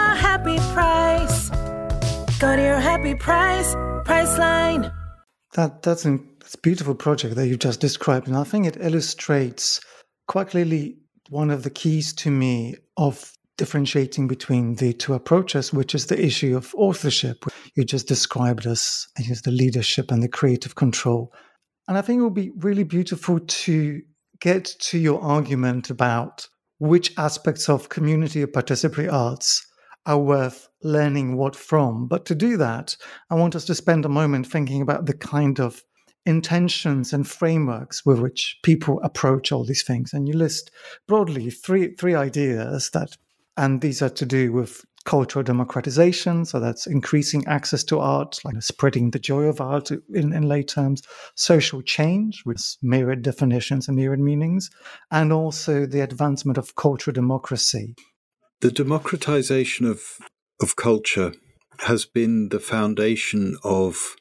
happy 0.41 0.57
price. 0.73 1.49
Go 2.39 2.55
to 2.55 2.61
your 2.61 2.79
happy 2.79 3.13
price, 3.13 3.75
Priceline. 4.05 4.91
That 5.53 5.83
that's 5.83 6.05
a 6.05 6.17
that's 6.39 6.55
beautiful 6.55 6.95
project 6.95 7.35
that 7.35 7.47
you 7.47 7.57
just 7.57 7.79
described, 7.79 8.27
and 8.27 8.35
I 8.35 8.43
think 8.43 8.65
it 8.65 8.77
illustrates 8.79 9.79
quite 10.27 10.49
clearly 10.49 10.97
one 11.29 11.51
of 11.51 11.63
the 11.63 11.69
keys 11.69 12.13
to 12.13 12.31
me 12.31 12.75
of 12.97 13.33
differentiating 13.57 14.27
between 14.27 14.75
the 14.75 14.93
two 14.93 15.13
approaches, 15.13 15.71
which 15.71 15.93
is 15.93 16.07
the 16.07 16.19
issue 16.19 16.57
of 16.57 16.73
authorship. 16.75 17.45
You 17.75 17.83
just 17.83 18.07
described 18.07 18.65
as 18.65 19.07
as 19.29 19.43
the 19.43 19.51
leadership 19.51 20.11
and 20.11 20.23
the 20.23 20.29
creative 20.29 20.73
control, 20.75 21.31
and 21.87 21.97
I 21.97 22.01
think 22.01 22.19
it 22.19 22.23
would 22.23 22.33
be 22.33 22.51
really 22.57 22.83
beautiful 22.83 23.39
to 23.39 24.01
get 24.39 24.65
to 24.65 24.97
your 24.97 25.21
argument 25.21 25.91
about 25.91 26.47
which 26.79 27.13
aspects 27.19 27.69
of 27.69 27.89
community 27.89 28.41
or 28.41 28.47
participatory 28.47 29.11
arts 29.11 29.67
are 30.05 30.19
worth 30.19 30.69
learning 30.83 31.37
what 31.37 31.55
from. 31.55 32.07
But 32.07 32.25
to 32.25 32.35
do 32.35 32.57
that, 32.57 32.95
I 33.29 33.35
want 33.35 33.55
us 33.55 33.65
to 33.65 33.75
spend 33.75 34.05
a 34.05 34.09
moment 34.09 34.47
thinking 34.47 34.81
about 34.81 35.05
the 35.05 35.13
kind 35.13 35.59
of 35.59 35.83
intentions 36.25 37.13
and 37.13 37.27
frameworks 37.27 38.05
with 38.05 38.19
which 38.19 38.59
people 38.63 38.99
approach 39.03 39.51
all 39.51 39.65
these 39.65 39.83
things. 39.83 40.13
And 40.13 40.27
you 40.27 40.35
list 40.35 40.71
broadly 41.07 41.49
three 41.49 41.95
three 41.95 42.15
ideas 42.15 42.89
that, 42.91 43.17
and 43.57 43.81
these 43.81 44.01
are 44.01 44.09
to 44.09 44.25
do 44.25 44.51
with 44.51 44.85
cultural 45.03 45.43
democratization, 45.43 46.45
so 46.45 46.59
that's 46.59 46.85
increasing 46.85 47.45
access 47.47 47.83
to 47.83 47.99
art, 47.99 48.39
like 48.43 48.61
spreading 48.61 49.11
the 49.11 49.19
joy 49.19 49.43
of 49.43 49.59
art 49.59 49.89
in, 49.89 50.31
in 50.31 50.43
lay 50.43 50.61
terms, 50.61 51.01
social 51.35 51.81
change 51.81 52.43
with 52.45 52.77
myriad 52.81 53.23
definitions 53.23 53.87
and 53.87 53.97
myriad 53.97 54.19
meanings, 54.19 54.69
and 55.09 55.33
also 55.33 55.85
the 55.85 56.01
advancement 56.01 56.57
of 56.57 56.75
cultural 56.75 57.13
democracy. 57.13 57.95
The 58.61 58.71
democratization 58.71 59.87
of, 59.87 60.19
of 60.61 60.75
culture 60.75 61.33
has 61.79 62.05
been 62.05 62.49
the 62.49 62.59
foundation 62.59 63.57
of 63.63 64.15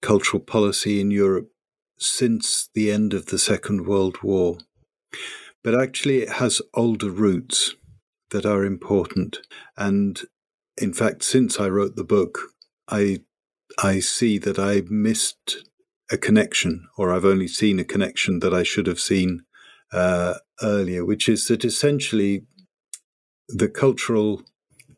cultural 0.00 0.40
policy 0.40 1.00
in 1.00 1.10
Europe 1.10 1.50
since 1.98 2.70
the 2.72 2.92
end 2.92 3.12
of 3.12 3.26
the 3.26 3.38
Second 3.38 3.84
World 3.84 4.22
War. 4.22 4.58
But 5.64 5.74
actually, 5.74 6.18
it 6.18 6.34
has 6.34 6.62
older 6.74 7.10
roots 7.10 7.74
that 8.30 8.46
are 8.46 8.64
important. 8.64 9.38
And 9.76 10.20
in 10.80 10.92
fact, 10.92 11.24
since 11.24 11.58
I 11.58 11.68
wrote 11.68 11.96
the 11.96 12.04
book, 12.04 12.38
I 12.88 13.22
I 13.82 13.98
see 13.98 14.38
that 14.38 14.60
I 14.60 14.82
missed 14.88 15.68
a 16.12 16.16
connection, 16.16 16.86
or 16.96 17.12
I've 17.12 17.24
only 17.24 17.48
seen 17.48 17.80
a 17.80 17.84
connection 17.84 18.38
that 18.38 18.54
I 18.54 18.62
should 18.62 18.86
have 18.86 19.00
seen 19.00 19.42
uh, 19.92 20.34
earlier, 20.62 21.04
which 21.04 21.28
is 21.28 21.46
that 21.46 21.64
essentially 21.64 22.46
the 23.48 23.68
cultural, 23.68 24.42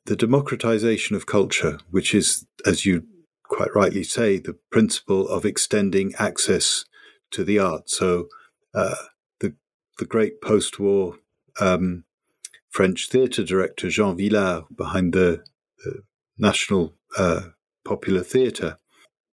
the 0.07 0.17
democratization 0.17 1.17
of 1.17 1.27
culture, 1.27 1.79
which 1.91 2.15
is, 2.15 2.47
as 2.67 2.85
you 2.85 3.05
quite 3.45 3.75
rightly 3.75 4.05
say, 4.05 4.39
the 4.39 4.57
principle 4.71 5.29
of 5.29 5.45
extending 5.45 6.13
access 6.19 6.85
to 7.33 7.45
the 7.45 7.59
arts. 7.59 7.97
So 7.97 8.29
uh, 8.75 8.95
the 9.41 9.55
the 9.99 10.05
great 10.05 10.41
post-war 10.41 11.19
um, 11.61 12.05
French 12.71 13.09
theatre 13.09 13.45
director 13.45 13.89
Jean 13.89 14.17
Vilar, 14.17 14.65
behind 14.75 15.13
the, 15.13 15.43
the 15.85 16.03
National 16.39 16.95
uh, 17.19 17.41
Popular 17.85 18.23
Theatre, 18.23 18.79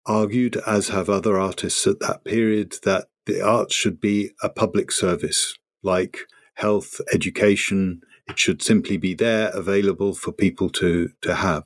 argued, 0.07 0.57
as 0.67 0.89
have 0.89 1.11
other 1.11 1.39
artists 1.39 1.87
at 1.87 2.01
that 2.01 2.25
period, 2.25 2.77
that 2.85 3.09
the 3.27 3.43
arts 3.43 3.75
should 3.75 4.01
be 4.01 4.31
a 4.43 4.49
public 4.49 4.91
service, 4.91 5.59
like 5.83 6.21
health, 6.55 7.01
education, 7.13 8.01
it 8.29 8.39
should 8.39 8.63
simply 8.63 8.97
be 8.97 9.15
there, 9.15 9.51
available 9.51 10.15
for 10.15 10.33
people 10.33 10.69
to, 10.71 11.11
to 11.23 11.35
have. 11.37 11.65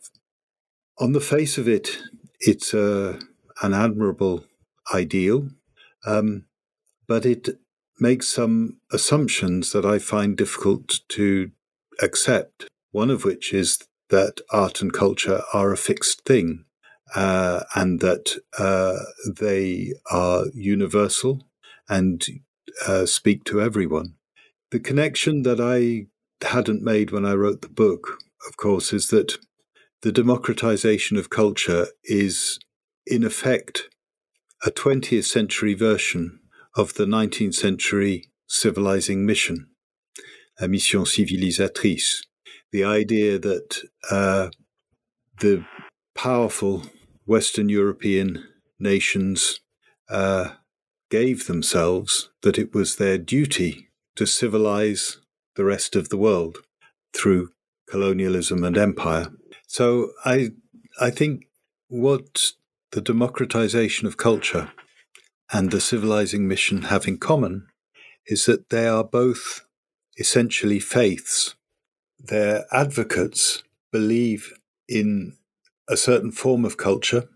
On 0.98 1.12
the 1.12 1.20
face 1.20 1.56
of 1.58 1.68
it, 1.68 1.98
it's 2.40 2.74
a, 2.74 3.18
an 3.62 3.72
admirable 3.72 4.44
ideal, 4.92 5.48
um, 6.04 6.44
but 7.06 7.24
it 7.24 7.48
makes 7.98 8.28
some 8.28 8.78
assumptions 8.92 9.72
that 9.72 9.84
I 9.84 9.98
find 9.98 10.36
difficult 10.36 11.00
to 11.10 11.50
accept. 12.02 12.66
One 12.92 13.10
of 13.10 13.24
which 13.24 13.52
is 13.52 13.78
that 14.08 14.40
art 14.50 14.80
and 14.82 14.92
culture 14.92 15.42
are 15.52 15.72
a 15.72 15.76
fixed 15.76 16.24
thing 16.24 16.64
uh, 17.14 17.60
and 17.74 18.00
that 18.00 18.36
uh, 18.58 18.98
they 19.26 19.92
are 20.10 20.46
universal 20.54 21.46
and 21.88 22.24
uh, 22.86 23.06
speak 23.06 23.44
to 23.44 23.60
everyone. 23.60 24.14
The 24.70 24.80
connection 24.80 25.42
that 25.42 25.60
I 25.60 26.06
hadn't 26.42 26.82
made 26.82 27.10
when 27.10 27.24
I 27.24 27.34
wrote 27.34 27.62
the 27.62 27.68
book, 27.68 28.18
of 28.48 28.56
course, 28.56 28.92
is 28.92 29.08
that 29.08 29.38
the 30.02 30.12
democratization 30.12 31.16
of 31.16 31.30
culture 31.30 31.88
is, 32.04 32.58
in 33.06 33.24
effect, 33.24 33.88
a 34.64 34.70
20th 34.70 35.24
century 35.24 35.74
version 35.74 36.40
of 36.76 36.94
the 36.94 37.04
19th 37.04 37.54
century 37.54 38.30
civilizing 38.46 39.26
mission, 39.26 39.68
a 40.58 40.68
mission 40.68 41.02
civilisatrice. 41.02 42.24
The 42.72 42.84
idea 42.84 43.38
that 43.38 43.82
uh, 44.10 44.50
the 45.40 45.64
powerful 46.14 46.82
Western 47.26 47.68
European 47.68 48.44
nations 48.78 49.60
uh, 50.08 50.50
gave 51.10 51.46
themselves 51.46 52.30
that 52.42 52.58
it 52.58 52.74
was 52.74 52.96
their 52.96 53.18
duty 53.18 53.88
to 54.16 54.26
civilize 54.26 55.19
the 55.56 55.64
rest 55.64 55.96
of 55.96 56.08
the 56.08 56.16
world 56.16 56.58
through 57.14 57.50
colonialism 57.88 58.64
and 58.64 58.76
empire. 58.76 59.28
So 59.66 60.10
I 60.24 60.50
I 61.00 61.10
think 61.10 61.46
what 61.88 62.52
the 62.92 63.00
democratization 63.00 64.06
of 64.06 64.16
culture 64.16 64.72
and 65.52 65.70
the 65.70 65.80
civilizing 65.80 66.46
mission 66.46 66.82
have 66.82 67.06
in 67.06 67.18
common 67.18 67.66
is 68.26 68.46
that 68.46 68.70
they 68.70 68.86
are 68.86 69.04
both 69.04 69.64
essentially 70.18 70.78
faiths. 70.78 71.54
Their 72.18 72.64
advocates 72.72 73.62
believe 73.90 74.52
in 74.88 75.36
a 75.88 75.96
certain 75.96 76.30
form 76.30 76.64
of 76.64 76.76
culture, 76.76 77.28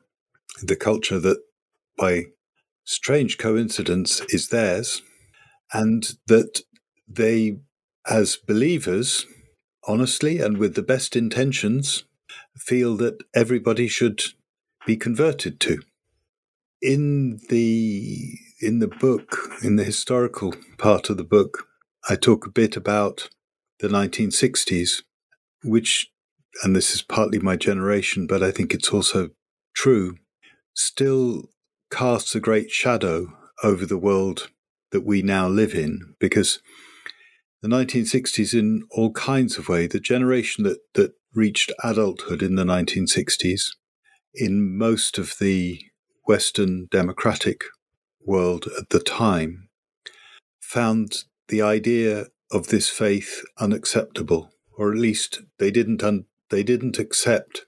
the 0.62 0.76
culture 0.76 1.18
that, 1.18 1.38
by 1.98 2.26
strange 2.84 3.38
coincidence, 3.38 4.20
is 4.28 4.48
theirs, 4.48 5.02
and 5.72 6.12
that 6.26 6.60
they, 7.08 7.58
as 8.08 8.36
believers, 8.36 9.26
honestly 9.86 10.38
and 10.38 10.58
with 10.58 10.74
the 10.74 10.82
best 10.82 11.16
intentions, 11.16 12.04
feel 12.56 12.96
that 12.96 13.22
everybody 13.34 13.88
should 13.88 14.22
be 14.86 14.96
converted 14.96 15.60
to. 15.60 15.80
In 16.80 17.40
the 17.48 18.38
in 18.60 18.78
the 18.78 18.88
book, 18.88 19.36
in 19.62 19.76
the 19.76 19.84
historical 19.84 20.54
part 20.78 21.10
of 21.10 21.16
the 21.16 21.24
book, 21.24 21.66
I 22.08 22.16
talk 22.16 22.46
a 22.46 22.50
bit 22.50 22.76
about 22.76 23.28
the 23.80 23.88
1960s, 23.88 25.02
which, 25.62 26.10
and 26.62 26.74
this 26.74 26.94
is 26.94 27.02
partly 27.02 27.38
my 27.38 27.56
generation, 27.56 28.26
but 28.26 28.42
I 28.42 28.50
think 28.50 28.72
it's 28.72 28.90
also 28.90 29.30
true, 29.74 30.16
still 30.74 31.50
casts 31.90 32.34
a 32.34 32.40
great 32.40 32.70
shadow 32.70 33.32
over 33.62 33.84
the 33.84 33.98
world 33.98 34.50
that 34.92 35.04
we 35.04 35.22
now 35.22 35.48
live 35.48 35.74
in 35.74 36.14
because 36.18 36.60
the 37.64 37.70
1960s 37.70 38.52
in 38.52 38.82
all 38.90 39.10
kinds 39.12 39.56
of 39.56 39.70
ways 39.70 39.88
the 39.88 39.98
generation 39.98 40.64
that, 40.64 40.80
that 40.92 41.14
reached 41.32 41.72
adulthood 41.82 42.42
in 42.42 42.56
the 42.56 42.62
1960s 42.62 43.70
in 44.34 44.76
most 44.76 45.16
of 45.16 45.36
the 45.40 45.80
western 46.26 46.86
democratic 46.90 47.64
world 48.22 48.68
at 48.78 48.90
the 48.90 49.00
time 49.00 49.70
found 50.60 51.24
the 51.48 51.62
idea 51.62 52.26
of 52.50 52.66
this 52.66 52.90
faith 52.90 53.42
unacceptable 53.58 54.50
or 54.76 54.92
at 54.92 54.98
least 54.98 55.40
they 55.58 55.70
didn't 55.70 56.02
un- 56.02 56.26
they 56.50 56.62
didn't 56.62 56.98
accept 56.98 57.64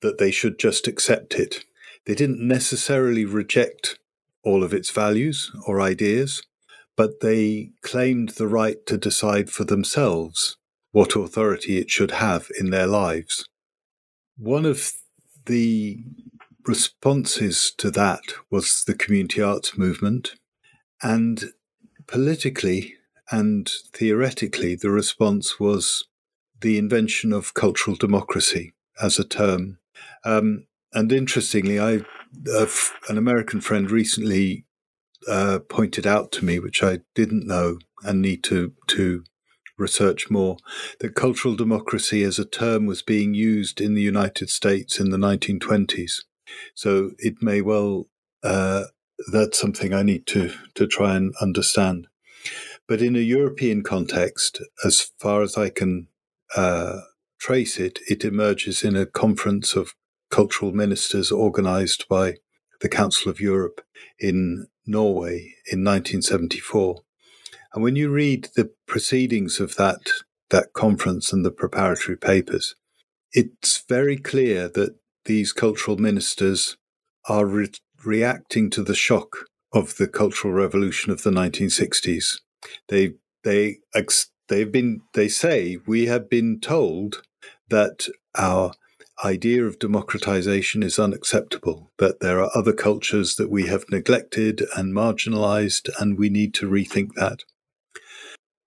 that 0.00 0.18
they 0.18 0.30
should 0.30 0.60
just 0.60 0.86
accept 0.86 1.34
it. 1.34 1.64
They 2.06 2.14
didn't 2.14 2.46
necessarily 2.46 3.24
reject 3.24 3.98
all 4.44 4.62
of 4.62 4.72
its 4.72 4.90
values 4.90 5.50
or 5.66 5.80
ideas 5.80 6.40
but 6.96 7.20
they 7.20 7.70
claimed 7.82 8.30
the 8.30 8.48
right 8.48 8.84
to 8.86 8.98
decide 8.98 9.50
for 9.50 9.64
themselves 9.64 10.56
what 10.92 11.16
authority 11.16 11.78
it 11.78 11.90
should 11.90 12.10
have 12.10 12.50
in 12.58 12.70
their 12.70 12.86
lives. 12.86 13.46
One 14.36 14.66
of 14.66 14.92
the 15.46 16.04
responses 16.66 17.72
to 17.78 17.90
that 17.92 18.22
was 18.50 18.84
the 18.86 18.94
community 18.94 19.40
arts 19.40 19.78
movement, 19.78 20.34
and 21.02 21.44
politically 22.06 22.96
and 23.30 23.70
theoretically, 23.92 24.74
the 24.74 24.90
response 24.90 25.60
was 25.60 26.06
the 26.60 26.78
invention 26.78 27.32
of 27.32 27.54
cultural 27.54 27.96
democracy 27.96 28.72
as 29.00 29.18
a 29.18 29.24
term. 29.24 29.78
Um, 30.24 30.66
and 30.92 31.12
interestingly, 31.12 31.78
I, 31.78 32.00
uh, 32.52 32.66
an 33.08 33.16
American 33.16 33.60
friend 33.60 33.90
recently 33.90 34.66
uh, 35.28 35.58
pointed 35.68 36.06
out 36.06 36.32
to 36.32 36.44
me, 36.44 36.58
which 36.58 36.82
I 36.82 37.00
didn't 37.14 37.46
know 37.46 37.78
and 38.02 38.22
need 38.22 38.42
to 38.44 38.72
to 38.88 39.24
research 39.78 40.30
more, 40.30 40.58
that 41.00 41.14
cultural 41.14 41.56
democracy 41.56 42.22
as 42.22 42.38
a 42.38 42.44
term 42.44 42.86
was 42.86 43.02
being 43.02 43.32
used 43.32 43.80
in 43.80 43.94
the 43.94 44.02
United 44.02 44.50
States 44.50 45.00
in 45.00 45.10
the 45.10 45.16
1920s. 45.16 46.24
So 46.74 47.12
it 47.18 47.36
may 47.40 47.60
well 47.62 48.08
uh, 48.42 48.84
that's 49.32 49.58
something 49.58 49.92
I 49.92 50.02
need 50.02 50.26
to 50.28 50.52
to 50.74 50.86
try 50.86 51.16
and 51.16 51.34
understand. 51.40 52.06
But 52.86 53.02
in 53.02 53.14
a 53.16 53.20
European 53.20 53.82
context, 53.82 54.60
as 54.84 55.12
far 55.18 55.42
as 55.42 55.56
I 55.56 55.68
can 55.70 56.08
uh, 56.56 57.00
trace 57.38 57.78
it, 57.78 58.00
it 58.08 58.24
emerges 58.24 58.82
in 58.82 58.96
a 58.96 59.06
conference 59.06 59.74
of 59.74 59.94
cultural 60.30 60.72
ministers 60.72 61.30
organized 61.30 62.06
by 62.08 62.36
the 62.80 62.88
Council 62.88 63.30
of 63.30 63.40
Europe 63.40 63.80
in 64.18 64.66
Norway 64.86 65.54
in 65.70 65.84
1974. 65.84 67.02
And 67.72 67.82
when 67.82 67.96
you 67.96 68.10
read 68.10 68.48
the 68.56 68.70
proceedings 68.86 69.60
of 69.60 69.76
that, 69.76 70.10
that 70.50 70.72
conference 70.72 71.32
and 71.32 71.44
the 71.44 71.50
preparatory 71.50 72.16
papers, 72.16 72.74
it's 73.32 73.84
very 73.88 74.16
clear 74.16 74.68
that 74.68 74.96
these 75.24 75.52
cultural 75.52 75.96
ministers 75.96 76.76
are 77.28 77.46
re- 77.46 77.70
reacting 78.04 78.70
to 78.70 78.82
the 78.82 78.94
shock 78.94 79.46
of 79.72 79.96
the 79.96 80.08
cultural 80.08 80.52
revolution 80.52 81.12
of 81.12 81.22
the 81.22 81.30
1960s. 81.30 82.40
They 82.88 83.14
they 83.44 83.78
they've 84.48 84.72
been 84.72 85.02
they 85.14 85.28
say 85.28 85.78
we 85.86 86.06
have 86.06 86.28
been 86.28 86.60
told 86.60 87.22
that 87.68 88.08
our 88.36 88.72
idea 89.24 89.64
of 89.64 89.78
democratization 89.78 90.82
is 90.82 90.98
unacceptable, 90.98 91.92
that 91.98 92.20
there 92.20 92.40
are 92.40 92.50
other 92.54 92.72
cultures 92.72 93.36
that 93.36 93.50
we 93.50 93.66
have 93.66 93.90
neglected 93.90 94.62
and 94.76 94.94
marginalized, 94.94 95.88
and 95.98 96.18
we 96.18 96.28
need 96.28 96.54
to 96.54 96.68
rethink 96.68 97.10
that. 97.16 97.40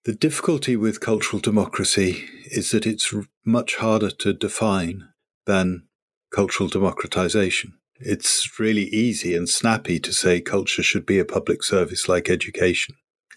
The 0.06 0.14
difficulty 0.14 0.76
with 0.76 1.00
cultural 1.00 1.40
democracy 1.40 2.26
is 2.46 2.72
that 2.72 2.86
it's 2.86 3.14
much 3.46 3.78
harder 3.78 4.10
to 4.10 4.34
define 4.34 5.08
than 5.46 5.84
cultural 6.32 6.68
democratization. 6.68 7.74
It's 8.00 8.60
really 8.60 8.86
easy 8.86 9.34
and 9.36 9.48
snappy 9.48 10.00
to 10.00 10.12
say 10.12 10.42
culture 10.42 10.84
should 10.84 11.06
be 11.06 11.20
a 11.20 11.26
public 11.26 11.64
service 11.64 12.10
like 12.10 12.30
education. 12.30 12.96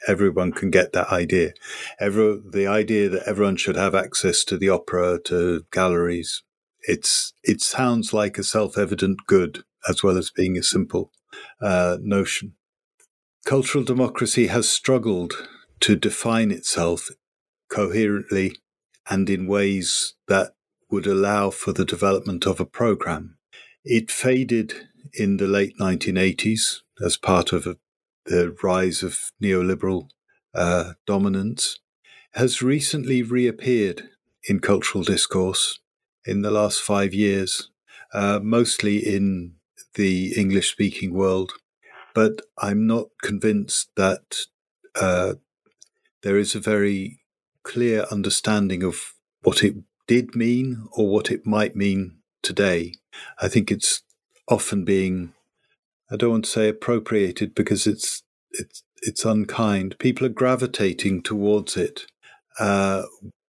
Everyone 0.09 0.53
can 0.53 0.71
get 0.71 0.93
that 0.93 1.13
idea. 1.13 1.53
Every, 2.01 2.41
the 2.45 2.67
idea 2.67 3.09
that 3.11 3.29
everyone 3.29 3.57
should 3.57 3.77
have 3.77 3.95
access 3.95 4.45
to 4.45 4.59
the 4.59 4.69
opera, 4.69 5.21
to 5.27 5.67
galleries, 5.73 6.43
it's 6.87 7.33
it 7.43 7.61
sounds 7.61 8.13
like 8.13 8.39
a 8.39 8.45
self-evident 8.45 9.27
good 9.27 9.65
as 9.89 10.03
well 10.03 10.17
as 10.17 10.31
being 10.31 10.57
a 10.57 10.63
simple 10.63 11.13
uh, 11.61 11.99
notion. 12.01 12.55
Cultural 13.45 13.85
democracy 13.85 14.47
has 14.49 14.69
struggled 14.69 15.35
to 15.81 15.97
define 15.97 16.51
itself 16.51 17.11
coherently 17.69 18.57
and 19.09 19.29
in 19.29 19.47
ways 19.47 20.15
that 20.29 20.53
would 20.91 21.07
allow 21.07 21.51
for 21.51 21.73
the 21.73 21.85
development 21.85 22.47
of 22.47 22.61
a 22.61 22.67
program. 22.67 23.37
It 23.85 24.11
faded 24.11 24.89
in 25.13 25.37
the 25.37 25.47
late 25.47 25.75
1980s 25.81 26.81
as 27.05 27.17
part 27.17 27.53
of 27.53 27.67
a, 27.67 27.77
the 28.25 28.57
rise 28.63 29.03
of 29.03 29.31
neoliberal 29.43 30.09
uh, 30.55 30.95
dominance, 31.07 31.79
has 32.33 32.63
recently 32.63 33.23
reappeared 33.23 34.09
in 34.49 34.61
cultural 34.61 35.05
discourse 35.05 35.79
in 36.27 36.43
the 36.43 36.51
last 36.51 36.81
five 36.81 37.15
years, 37.15 37.71
uh, 38.13 38.41
mostly 38.43 38.99
in 38.99 39.55
the 39.95 40.33
English 40.37 40.71
speaking 40.71 41.13
world. 41.15 41.53
But 42.15 42.43
I'm 42.59 42.87
not 42.87 43.07
convinced 43.23 43.91
that 43.97 44.37
uh, 44.95 45.35
there 46.23 46.39
is 46.39 46.55
a 46.55 46.61
very 46.61 47.21
clear 47.63 48.07
understanding 48.11 48.83
of 48.83 49.15
what 49.43 49.63
it 49.63 49.75
did 50.07 50.35
mean 50.35 50.89
or 50.93 51.09
what 51.09 51.31
it 51.31 51.47
might 51.47 51.77
mean 51.77 52.19
today. 52.43 52.95
I 53.41 53.49
think 53.49 53.71
it's 53.71 54.03
often 54.49 54.85
being, 54.85 55.35
I 56.11 56.17
don't 56.17 56.31
want 56.31 56.45
to 56.47 56.51
say 56.51 56.69
appropriated 56.69 57.55
because 57.55 57.87
it's 57.87 58.23
it's 58.53 58.83
it's 59.03 59.25
unkind. 59.25 59.99
People 59.99 60.27
are 60.27 60.31
gravitating 60.31 61.23
towards 61.23 61.77
it 61.77 62.07
uh, 62.59 63.03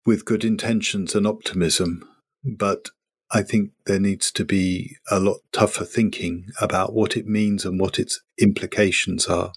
with 0.06 0.26
good 0.26 0.44
intentions 0.44 1.16
and 1.16 1.26
optimism, 1.26 2.08
but 2.56 2.90
I 3.32 3.42
think 3.42 3.72
there 3.86 4.00
needs 4.00 4.32
to 4.34 4.46
be 4.46 4.96
a 5.12 5.20
lot 5.20 5.38
tougher 5.52 5.84
thinking 5.84 6.50
about 6.62 6.94
what 6.94 7.18
it 7.18 7.28
means 7.28 7.66
and 7.66 7.80
what 7.80 8.00
its 8.00 8.22
implications 8.40 9.28
are. 9.28 9.52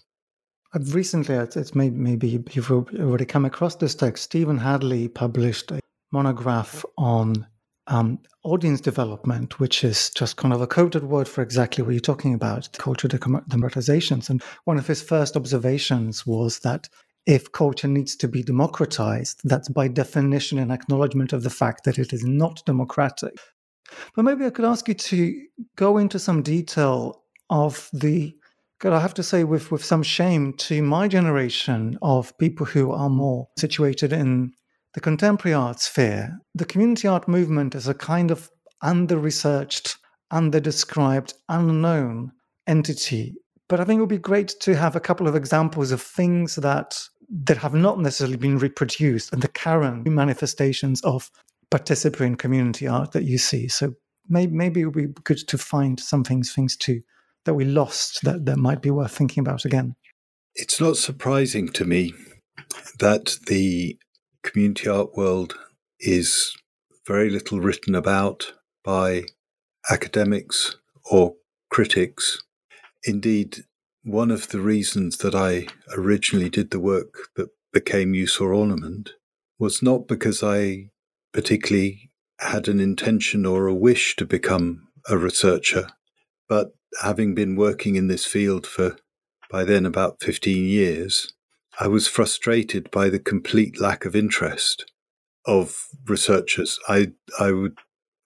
I've 0.73 0.93
recently, 0.95 1.35
it's 1.35 1.75
maybe, 1.75 1.95
maybe 1.95 2.43
you've 2.51 2.71
already 2.71 3.25
come 3.25 3.45
across 3.45 3.75
this 3.75 3.95
text. 3.95 4.23
Steven 4.23 4.57
Hadley 4.57 5.07
published 5.07 5.71
a 5.71 5.79
monograph 6.11 6.85
on 6.97 7.45
um, 7.87 8.19
audience 8.43 8.79
development, 8.79 9.59
which 9.59 9.83
is 9.83 10.09
just 10.11 10.37
kind 10.37 10.53
of 10.53 10.61
a 10.61 10.67
coded 10.67 11.03
word 11.03 11.27
for 11.27 11.41
exactly 11.41 11.83
what 11.83 11.91
you're 11.91 11.99
talking 11.99 12.33
about 12.33 12.71
culture 12.77 13.07
democratizations. 13.07 14.29
And 14.29 14.41
one 14.63 14.77
of 14.77 14.87
his 14.87 15.01
first 15.01 15.35
observations 15.35 16.25
was 16.25 16.59
that 16.59 16.87
if 17.25 17.51
culture 17.51 17.87
needs 17.87 18.15
to 18.17 18.27
be 18.27 18.43
democratized, 18.43 19.41
that's 19.43 19.69
by 19.69 19.87
definition 19.87 20.57
an 20.59 20.71
acknowledgement 20.71 21.33
of 21.33 21.43
the 21.43 21.49
fact 21.49 21.83
that 21.83 21.99
it 21.99 22.13
is 22.13 22.23
not 22.23 22.63
democratic. 22.65 23.37
But 24.15 24.23
maybe 24.23 24.45
I 24.45 24.49
could 24.49 24.65
ask 24.65 24.87
you 24.87 24.93
to 24.93 25.41
go 25.75 25.97
into 25.97 26.19
some 26.19 26.41
detail 26.41 27.23
of 27.49 27.89
the, 27.93 28.35
God, 28.79 28.93
I 28.93 28.99
have 28.99 29.13
to 29.15 29.23
say, 29.23 29.43
with, 29.43 29.71
with 29.71 29.83
some 29.83 30.03
shame 30.03 30.53
to 30.53 30.81
my 30.81 31.07
generation 31.07 31.97
of 32.01 32.37
people 32.37 32.65
who 32.65 32.91
are 32.91 33.09
more 33.09 33.49
situated 33.57 34.13
in 34.13 34.53
the 34.93 35.01
contemporary 35.01 35.53
art 35.53 35.79
sphere, 35.79 36.39
the 36.55 36.65
community 36.65 37.07
art 37.07 37.27
movement 37.27 37.75
is 37.75 37.87
a 37.87 37.93
kind 37.93 38.31
of 38.31 38.49
under 38.81 39.17
researched, 39.17 39.97
under 40.31 40.59
described, 40.59 41.33
unknown 41.49 42.31
entity 42.67 43.35
but 43.71 43.79
I 43.79 43.85
think 43.85 43.99
it 43.99 44.01
would 44.01 44.09
be 44.09 44.17
great 44.17 44.53
to 44.59 44.75
have 44.75 44.97
a 44.97 44.99
couple 44.99 45.29
of 45.29 45.35
examples 45.37 45.93
of 45.93 46.01
things 46.01 46.57
that 46.57 47.01
that 47.45 47.55
have 47.59 47.73
not 47.73 47.97
necessarily 47.97 48.35
been 48.35 48.57
reproduced 48.57 49.31
and 49.31 49.41
the 49.41 49.47
current 49.47 50.05
manifestations 50.05 50.99
of 51.05 51.31
participatory 51.71 52.37
community 52.37 52.85
art 52.85 53.13
that 53.13 53.23
you 53.23 53.37
see. 53.37 53.69
So 53.69 53.93
maybe, 54.27 54.51
maybe 54.51 54.81
it 54.81 54.85
would 54.87 54.93
be 54.93 55.21
good 55.23 55.37
to 55.47 55.57
find 55.57 55.97
some 55.97 56.25
things, 56.25 56.51
things 56.51 56.75
too, 56.75 57.01
that 57.45 57.53
we 57.53 57.63
lost 57.63 58.25
that, 58.25 58.45
that 58.45 58.57
might 58.57 58.81
be 58.81 58.91
worth 58.91 59.15
thinking 59.15 59.39
about 59.39 59.63
again. 59.63 59.95
It's 60.55 60.81
not 60.81 60.97
surprising 60.97 61.69
to 61.69 61.85
me 61.85 62.13
that 62.99 63.37
the 63.47 63.97
community 64.43 64.89
art 64.89 65.15
world 65.15 65.57
is 66.01 66.53
very 67.07 67.29
little 67.29 67.61
written 67.61 67.95
about 67.95 68.51
by 68.83 69.23
academics 69.89 70.75
or 71.09 71.35
critics. 71.69 72.43
Indeed, 73.03 73.65
one 74.03 74.31
of 74.31 74.49
the 74.49 74.59
reasons 74.59 75.17
that 75.17 75.35
I 75.35 75.67
originally 75.95 76.49
did 76.49 76.71
the 76.71 76.79
work 76.79 77.29
that 77.35 77.49
became 77.73 78.13
Use 78.13 78.39
or 78.39 78.53
Ornament 78.53 79.11
was 79.59 79.81
not 79.81 80.07
because 80.07 80.43
I 80.43 80.89
particularly 81.33 82.11
had 82.39 82.67
an 82.67 82.79
intention 82.79 83.45
or 83.45 83.67
a 83.67 83.75
wish 83.75 84.15
to 84.17 84.25
become 84.25 84.87
a 85.09 85.17
researcher, 85.17 85.87
but 86.49 86.73
having 87.01 87.35
been 87.35 87.55
working 87.55 87.95
in 87.95 88.07
this 88.07 88.25
field 88.25 88.65
for 88.65 88.97
by 89.49 89.63
then 89.63 89.85
about 89.85 90.21
15 90.21 90.65
years, 90.65 91.33
I 91.79 91.87
was 91.87 92.07
frustrated 92.07 92.89
by 92.89 93.09
the 93.09 93.19
complete 93.19 93.79
lack 93.79 94.05
of 94.05 94.15
interest 94.15 94.89
of 95.45 95.87
researchers. 96.07 96.79
I, 96.87 97.11
I 97.39 97.51
would 97.51 97.77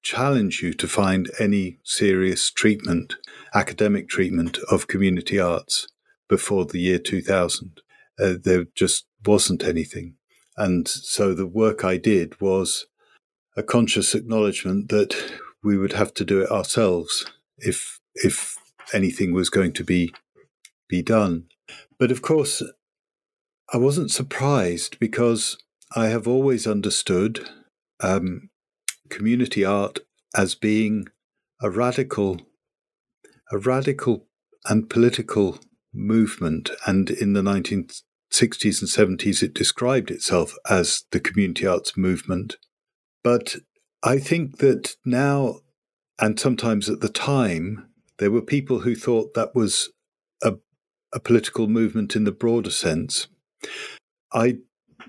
challenge 0.04 0.62
you 0.62 0.74
to 0.74 0.88
find 0.88 1.32
any 1.40 1.80
serious 1.84 2.52
treatment, 2.52 3.16
academic 3.56 4.10
treatment 4.10 4.60
of 4.70 4.88
community 4.88 5.40
arts 5.40 5.88
before 6.30 6.66
the 6.66 6.80
year 6.80 7.00
2000. 7.00 7.82
Uh, 8.20 8.34
there 8.42 8.66
just 8.76 9.06
wasn't 9.26 9.64
anything. 9.64 10.16
And 10.58 10.88
so 10.88 11.34
the 11.34 11.48
work 11.48 11.84
I 11.84 11.98
did 11.98 12.40
was 12.40 12.86
a 13.58 13.64
conscious 13.64 14.14
acknowledgement 14.14 14.90
that 14.90 15.16
we 15.64 15.78
would 15.78 15.94
have 15.94 16.14
to 16.16 16.26
do 16.26 16.42
it 16.42 16.52
ourselves 16.52 17.26
if 17.58 18.00
if 18.16 18.56
anything 18.94 19.34
was 19.34 19.50
going 19.50 19.74
to 19.74 19.84
be 19.84 20.14
be 20.88 21.02
done. 21.02 21.46
But 21.98 22.12
of 22.12 22.22
course, 22.22 22.62
I 23.74 23.78
wasn't 23.78 24.12
surprised 24.12 25.00
because 25.00 25.58
I 25.96 26.08
have 26.08 26.28
always 26.28 26.68
understood 26.68 27.50
um, 28.02 28.50
community 29.10 29.66
art 29.66 30.00
as 30.36 30.56
being 30.56 31.08
a 31.62 31.70
radical, 31.70 32.42
a 33.52 33.58
radical 33.58 34.28
and 34.66 34.90
political 34.90 35.60
movement. 35.94 36.70
And 36.86 37.10
in 37.10 37.34
the 37.34 37.42
1960s 37.42 38.02
and 38.82 39.20
70s, 39.20 39.44
it 39.44 39.54
described 39.54 40.12
itself 40.12 40.56
as 40.70 41.04
the 41.12 41.20
community 41.20 41.66
arts 41.66 41.96
movement. 41.96 42.58
But 43.24 43.58
I 44.04 44.20
think 44.20 44.58
that 44.58 44.96
now, 45.06 45.60
and 46.20 46.40
sometimes 46.40 46.90
at 46.90 47.02
the 47.02 47.10
time, 47.10 47.90
there 48.18 48.32
were 48.32 48.42
people 48.42 48.80
who 48.80 48.96
thought 48.96 49.34
that 49.34 49.56
was 49.56 49.90
a, 50.44 50.54
a 51.14 51.20
political 51.20 51.68
movement 51.68 52.16
in 52.16 52.24
the 52.24 52.32
broader 52.32 52.70
sense. 52.70 53.28
I 54.34 54.60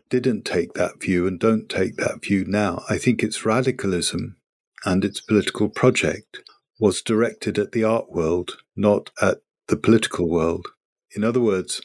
didn't 0.09 0.45
take 0.45 0.75
that 0.75 1.01
view 1.01 1.27
and 1.27 1.39
don't 1.39 1.69
take 1.69 1.97
that 1.97 2.23
view 2.23 2.45
now. 2.47 2.85
I 2.89 2.99
think 2.99 3.23
its 3.23 3.45
radicalism 3.45 4.37
and 4.85 5.05
its 5.05 5.21
political 5.21 5.69
project 5.69 6.43
was 6.79 7.03
directed 7.03 7.59
at 7.59 7.73
the 7.73 7.85
art 7.85 8.11
world, 8.11 8.59
not 8.75 9.11
at 9.21 9.39
the 9.69 9.77
political 9.77 10.29
world. 10.29 10.67
In 11.15 11.25
other 11.25 11.41
words, 11.41 11.81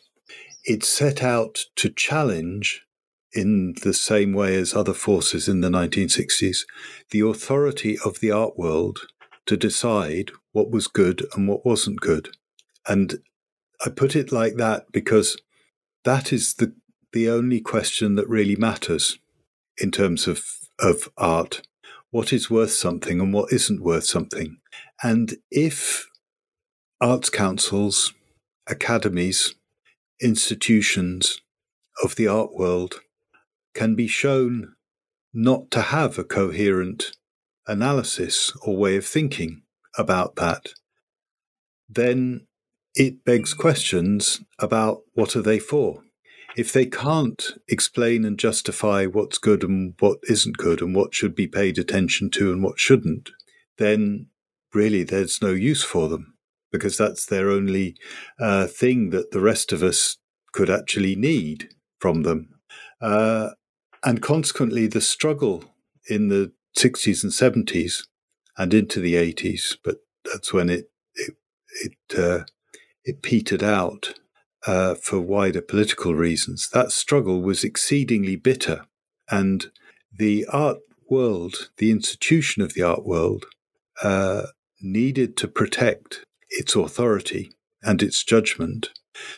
it 0.66 0.84
set 0.84 1.24
out 1.24 1.66
to 1.78 1.90
challenge, 1.90 2.84
in 3.34 3.76
the 3.84 3.94
same 3.94 4.34
way 4.34 4.56
as 4.56 4.76
other 4.76 4.94
forces 4.94 5.48
in 5.48 5.62
the 5.62 5.70
1960s, 5.70 6.60
the 7.12 7.22
authority 7.22 7.98
of 8.06 8.20
the 8.20 8.32
art 8.32 8.58
world 8.58 9.00
to 9.46 9.56
decide 9.56 10.32
what 10.52 10.70
was 10.70 10.88
good 10.88 11.26
and 11.34 11.48
what 11.48 11.66
wasn't 11.66 12.02
good. 12.02 12.30
And 12.88 13.20
I 13.86 13.90
put 13.90 14.16
it 14.16 14.32
like 14.32 14.56
that 14.58 14.92
because 14.92 15.42
that 16.04 16.34
is 16.34 16.56
the 16.56 16.74
the 17.12 17.30
only 17.30 17.60
question 17.60 18.16
that 18.16 18.30
really 18.30 18.56
matters 18.56 19.20
in 19.78 19.92
terms 19.92 20.28
of, 20.28 20.44
of 20.80 21.10
art. 21.18 21.62
What 22.12 22.34
is 22.34 22.50
worth 22.50 22.72
something 22.72 23.22
and 23.22 23.34
what 23.34 23.54
isn't 23.54 23.82
worth 23.82 24.04
something? 24.04 24.58
And 25.02 25.38
if 25.50 26.08
arts 27.00 27.30
councils, 27.30 28.14
academies, 28.68 29.56
institutions 30.22 31.42
of 32.04 32.16
the 32.16 32.28
art 32.28 32.54
world 32.54 33.00
can 33.74 33.96
be 33.96 34.08
shown 34.08 34.74
not 35.34 35.72
to 35.72 35.82
have 35.82 36.20
a 36.20 36.26
coherent 36.26 37.14
analysis 37.66 38.52
or 38.62 38.76
way 38.76 38.98
of 38.98 39.06
thinking 39.06 39.62
about 39.98 40.36
that, 40.36 40.74
then 41.88 42.46
it 42.94 43.24
begs 43.24 43.54
questions 43.54 44.42
about 44.60 45.02
what 45.14 45.36
are 45.38 45.42
they 45.42 45.60
for? 45.60 46.04
If 46.56 46.74
they 46.74 46.86
can't 46.86 47.54
explain 47.68 48.26
and 48.26 48.38
justify 48.38 49.06
what's 49.06 49.38
good 49.38 49.64
and 49.64 49.94
what 50.00 50.20
isn't 50.24 50.58
good 50.58 50.82
and 50.82 50.96
what 50.96 51.14
should 51.14 51.36
be 51.36 51.48
paid 51.48 51.78
attention 51.78 52.30
to 52.32 52.52
and 52.52 52.64
what 52.64 52.80
shouldn't, 52.80 53.30
then 53.78 54.28
really 54.74 55.04
there's 55.04 55.42
no 55.42 55.52
use 55.52 55.84
for 55.84 56.10
them 56.10 56.34
because 56.72 56.98
that's 56.98 57.26
their 57.26 57.50
only 57.50 57.96
uh, 58.40 58.68
thing 58.68 59.10
that 59.10 59.32
the 59.32 59.42
rest 59.42 59.72
of 59.72 59.84
us 59.84 60.18
could 60.54 60.70
actually 60.70 61.16
need 61.16 61.70
from 62.00 62.24
them. 62.24 62.50
Uh, 63.02 63.50
and 64.04 64.22
consequently, 64.22 64.88
the 64.88 65.02
struggle 65.02 65.64
in 66.10 66.30
the 66.30 66.52
60s 66.78 67.24
and 67.24 67.32
70s 67.32 68.08
and 68.58 68.74
into 68.74 69.00
the 69.00 69.16
80s, 69.16 69.78
but 69.84 69.98
that's 70.26 70.54
when 70.54 70.70
it 70.70 70.90
it 71.16 71.36
it, 71.84 72.20
uh, 72.20 72.44
it 73.04 73.22
petered 73.22 73.64
out 73.64 74.20
uh, 74.66 74.96
for 74.96 75.20
wider 75.20 75.62
political 75.62 76.14
reasons. 76.14 76.70
That 76.72 76.92
struggle 76.92 77.42
was 77.42 77.64
exceedingly 77.64 78.36
bitter, 78.36 78.86
and 79.30 79.72
the 80.16 80.46
art 80.52 80.80
world, 81.10 81.70
the 81.78 81.92
institution 81.92 82.62
of 82.62 82.74
the 82.74 82.84
art 82.84 83.06
world, 83.06 83.46
uh, 84.04 84.44
needed 84.82 85.38
to 85.38 85.48
protect 85.48 86.26
its 86.50 86.76
authority 86.76 87.52
and 87.84 88.02
its 88.02 88.24
judgment. 88.24 88.90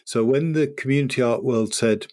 So 0.06 0.24
when 0.24 0.54
the 0.54 0.68
community 0.68 1.22
art 1.22 1.44
world 1.44 1.74
said, 1.74 2.08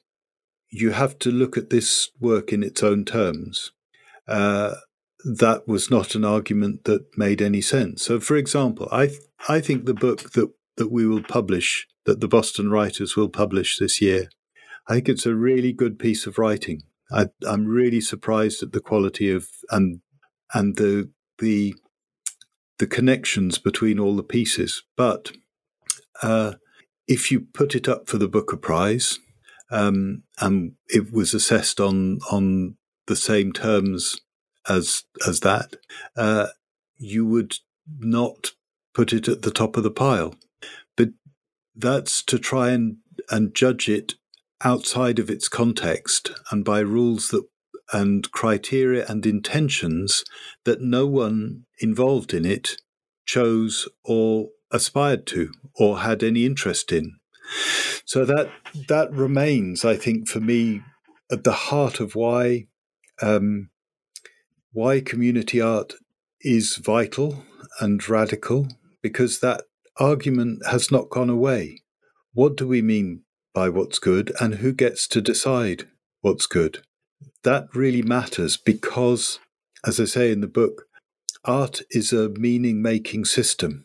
you 0.70 0.92
have 0.92 1.18
to 1.20 1.30
look 1.30 1.56
at 1.56 1.70
this 1.70 2.10
work 2.20 2.52
in 2.52 2.62
its 2.62 2.82
own 2.82 3.04
terms, 3.04 3.72
uh, 4.28 4.74
that 5.24 5.66
was 5.66 5.90
not 5.90 6.14
an 6.14 6.24
argument 6.24 6.84
that 6.84 7.06
made 7.16 7.42
any 7.42 7.60
sense. 7.60 8.02
So, 8.02 8.20
for 8.20 8.36
example, 8.36 8.88
I 8.90 9.08
th- 9.08 9.20
I 9.48 9.60
think 9.60 9.84
the 9.84 9.94
book 9.94 10.32
that 10.32 10.50
that 10.76 10.90
we 10.90 11.06
will 11.06 11.22
publish 11.22 11.86
that 12.06 12.20
the 12.20 12.28
Boston 12.28 12.70
writers 12.70 13.16
will 13.16 13.28
publish 13.28 13.78
this 13.78 14.00
year. 14.00 14.28
I 14.88 14.94
think 14.94 15.08
it's 15.08 15.26
a 15.26 15.34
really 15.34 15.72
good 15.72 15.98
piece 15.98 16.26
of 16.26 16.38
writing. 16.38 16.82
I, 17.12 17.26
am 17.46 17.66
really 17.66 18.00
surprised 18.00 18.62
at 18.62 18.72
the 18.72 18.80
quality 18.80 19.30
of 19.30 19.48
and 19.70 20.00
and 20.54 20.76
the 20.76 21.10
the 21.38 21.74
the 22.78 22.86
connections 22.86 23.58
between 23.58 23.98
all 23.98 24.16
the 24.16 24.22
pieces. 24.22 24.82
But 24.96 25.32
uh, 26.22 26.54
if 27.06 27.30
you 27.30 27.40
put 27.40 27.74
it 27.74 27.88
up 27.88 28.08
for 28.08 28.18
the 28.18 28.28
Booker 28.28 28.56
Prize, 28.56 29.18
um, 29.70 30.22
and 30.40 30.72
it 30.88 31.12
was 31.12 31.34
assessed 31.34 31.80
on 31.80 32.18
on 32.30 32.76
the 33.06 33.16
same 33.16 33.52
terms 33.52 34.20
as 34.68 35.04
as 35.26 35.40
that, 35.40 35.76
uh, 36.16 36.48
you 36.96 37.26
would 37.26 37.56
not 37.98 38.52
put 38.94 39.12
it 39.12 39.28
at 39.28 39.42
the 39.42 39.50
top 39.50 39.76
of 39.76 39.82
the 39.82 39.90
pile 39.90 40.34
that's 41.80 42.22
to 42.24 42.38
try 42.38 42.70
and, 42.70 42.96
and 43.30 43.54
judge 43.54 43.88
it 43.88 44.14
outside 44.62 45.18
of 45.18 45.30
its 45.30 45.48
context 45.48 46.30
and 46.50 46.64
by 46.64 46.80
rules 46.80 47.28
that 47.28 47.44
and 47.92 48.30
criteria 48.30 49.04
and 49.08 49.26
intentions 49.26 50.24
that 50.64 50.80
no 50.80 51.06
one 51.06 51.64
involved 51.80 52.32
in 52.32 52.44
it 52.44 52.76
chose 53.26 53.88
or 54.04 54.48
aspired 54.70 55.26
to 55.26 55.52
or 55.74 56.00
had 56.00 56.22
any 56.22 56.46
interest 56.46 56.92
in. 56.92 57.16
So 58.04 58.24
that 58.24 58.50
that 58.88 59.12
remains, 59.12 59.84
I 59.84 59.96
think, 59.96 60.28
for 60.28 60.40
me, 60.40 60.82
at 61.30 61.44
the 61.44 61.52
heart 61.52 62.00
of 62.00 62.14
why 62.14 62.66
um, 63.20 63.70
why 64.72 65.00
community 65.00 65.60
art 65.60 65.94
is 66.40 66.76
vital 66.76 67.44
and 67.80 68.08
radical, 68.08 68.68
because 69.02 69.40
that 69.40 69.64
argument 69.98 70.66
has 70.66 70.90
not 70.90 71.10
gone 71.10 71.30
away. 71.30 71.82
What 72.32 72.56
do 72.56 72.66
we 72.66 72.82
mean 72.82 73.22
by 73.54 73.68
what's 73.68 73.98
good 73.98 74.32
and 74.40 74.56
who 74.56 74.72
gets 74.72 75.08
to 75.08 75.20
decide 75.20 75.88
what's 76.20 76.46
good? 76.46 76.82
That 77.42 77.68
really 77.74 78.02
matters 78.02 78.56
because, 78.56 79.38
as 79.84 79.98
I 79.98 80.04
say 80.04 80.30
in 80.30 80.40
the 80.40 80.46
book, 80.46 80.84
art 81.44 81.82
is 81.90 82.12
a 82.12 82.28
meaning 82.28 82.82
making 82.82 83.24
system. 83.24 83.84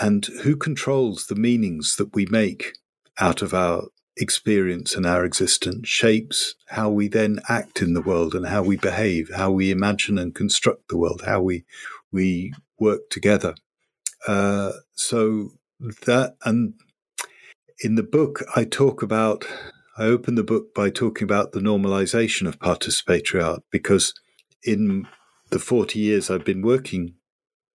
And 0.00 0.24
who 0.42 0.56
controls 0.56 1.26
the 1.26 1.34
meanings 1.34 1.96
that 1.96 2.14
we 2.14 2.26
make 2.26 2.72
out 3.18 3.42
of 3.42 3.52
our 3.52 3.84
experience 4.16 4.94
and 4.94 5.06
our 5.06 5.24
existence, 5.24 5.88
shapes 5.88 6.54
how 6.68 6.90
we 6.90 7.08
then 7.08 7.40
act 7.48 7.82
in 7.82 7.94
the 7.94 8.02
world 8.02 8.34
and 8.34 8.46
how 8.46 8.62
we 8.62 8.76
behave, 8.76 9.30
how 9.34 9.50
we 9.50 9.70
imagine 9.70 10.18
and 10.18 10.34
construct 10.34 10.88
the 10.88 10.96
world, 10.96 11.22
how 11.24 11.40
we 11.40 11.64
we 12.10 12.52
work 12.78 13.08
together. 13.10 13.54
Uh, 14.26 14.72
so 14.94 15.50
that 16.06 16.36
and 16.44 16.74
in 17.80 17.96
the 17.96 18.02
book, 18.02 18.42
I 18.54 18.64
talk 18.64 19.02
about. 19.02 19.46
I 19.98 20.04
open 20.04 20.36
the 20.36 20.42
book 20.42 20.74
by 20.74 20.88
talking 20.88 21.24
about 21.24 21.52
the 21.52 21.60
normalization 21.60 22.48
of 22.48 22.58
participatory 22.58 23.44
art 23.44 23.62
because 23.70 24.14
in 24.64 25.06
the 25.50 25.58
40 25.58 25.98
years 25.98 26.30
I've 26.30 26.46
been 26.46 26.62
working 26.62 27.14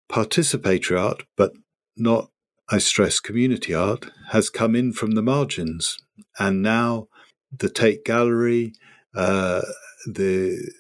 participatory 0.10 1.00
art, 1.00 1.24
but 1.36 1.52
not, 1.96 2.30
I 2.70 2.80
stress, 2.80 3.20
community 3.20 3.74
art, 3.74 4.08
has 4.32 4.50
come 4.50 4.76
in 4.76 4.94
from 4.94 5.12
the 5.12 5.22
margins. 5.22 5.98
And 6.40 6.64
now 6.64 7.08
the 7.56 7.70
Tate 7.70 8.04
Gallery, 8.04 8.74
uh, 9.16 9.62
the 10.06 10.72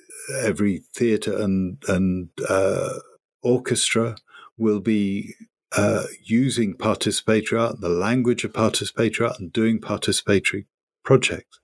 every 0.41 0.84
theatre 0.93 1.38
and 1.38 1.78
and 1.88 2.30
uh, 2.49 2.93
orchestra 3.41 4.15
will 4.57 4.80
be 4.80 5.36
uh, 5.76 6.03
using 6.24 6.76
participatory 6.76 7.59
art, 7.59 7.82
the 7.82 7.89
language 7.89 8.43
of 8.43 8.53
participatory 8.53 9.28
art, 9.28 9.39
and 9.39 9.51
doing 9.51 9.80
participatory 9.80 10.65
projects. 11.03 11.59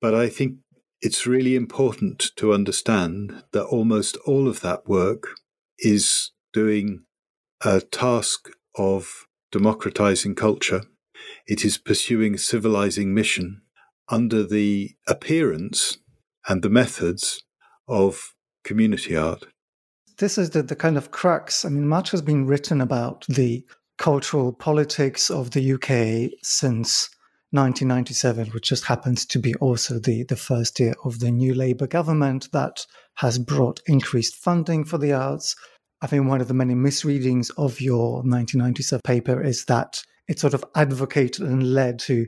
But 0.00 0.14
I 0.14 0.28
think 0.28 0.58
it's 1.00 1.26
really 1.26 1.54
important 1.54 2.30
to 2.36 2.52
understand 2.52 3.44
that 3.52 3.64
almost 3.64 4.16
all 4.26 4.48
of 4.48 4.60
that 4.60 4.88
work 4.88 5.28
is 5.78 6.32
doing 6.52 7.04
a 7.64 7.80
task 7.80 8.48
of 8.76 9.26
democratizing 9.52 10.34
culture. 10.34 10.82
It 11.46 11.64
is 11.64 11.78
pursuing 11.78 12.34
a 12.34 12.38
civilizing 12.38 13.14
mission 13.14 13.62
under 14.08 14.42
the 14.42 14.90
appearance 15.06 15.98
and 16.48 16.62
the 16.62 16.70
methods 16.70 17.42
of 17.88 18.34
community 18.64 19.16
art. 19.16 19.46
This 20.18 20.38
is 20.38 20.50
the, 20.50 20.62
the 20.62 20.76
kind 20.76 20.96
of 20.96 21.10
crux. 21.10 21.64
I 21.64 21.68
mean, 21.68 21.86
much 21.86 22.10
has 22.12 22.22
been 22.22 22.46
written 22.46 22.80
about 22.80 23.26
the 23.28 23.64
cultural 23.98 24.52
politics 24.52 25.30
of 25.30 25.50
the 25.50 25.72
UK 25.74 26.38
since 26.42 27.08
1997, 27.50 28.48
which 28.48 28.68
just 28.68 28.84
happens 28.84 29.24
to 29.26 29.38
be 29.38 29.54
also 29.56 29.98
the, 29.98 30.24
the 30.24 30.36
first 30.36 30.80
year 30.80 30.94
of 31.04 31.20
the 31.20 31.30
new 31.30 31.54
Labour 31.54 31.86
government 31.86 32.48
that 32.52 32.86
has 33.14 33.38
brought 33.38 33.80
increased 33.86 34.36
funding 34.36 34.84
for 34.84 34.98
the 34.98 35.12
arts, 35.12 35.54
I 36.04 36.06
think 36.06 36.28
one 36.28 36.40
of 36.40 36.48
the 36.48 36.54
many 36.54 36.74
misreadings 36.74 37.48
of 37.50 37.80
your 37.80 38.16
1997 38.16 39.00
paper 39.04 39.42
is 39.42 39.64
that 39.66 40.02
it 40.28 40.38
sort 40.38 40.52
of 40.52 40.64
advocated 40.74 41.46
and 41.46 41.72
led 41.72 41.98
to 42.00 42.26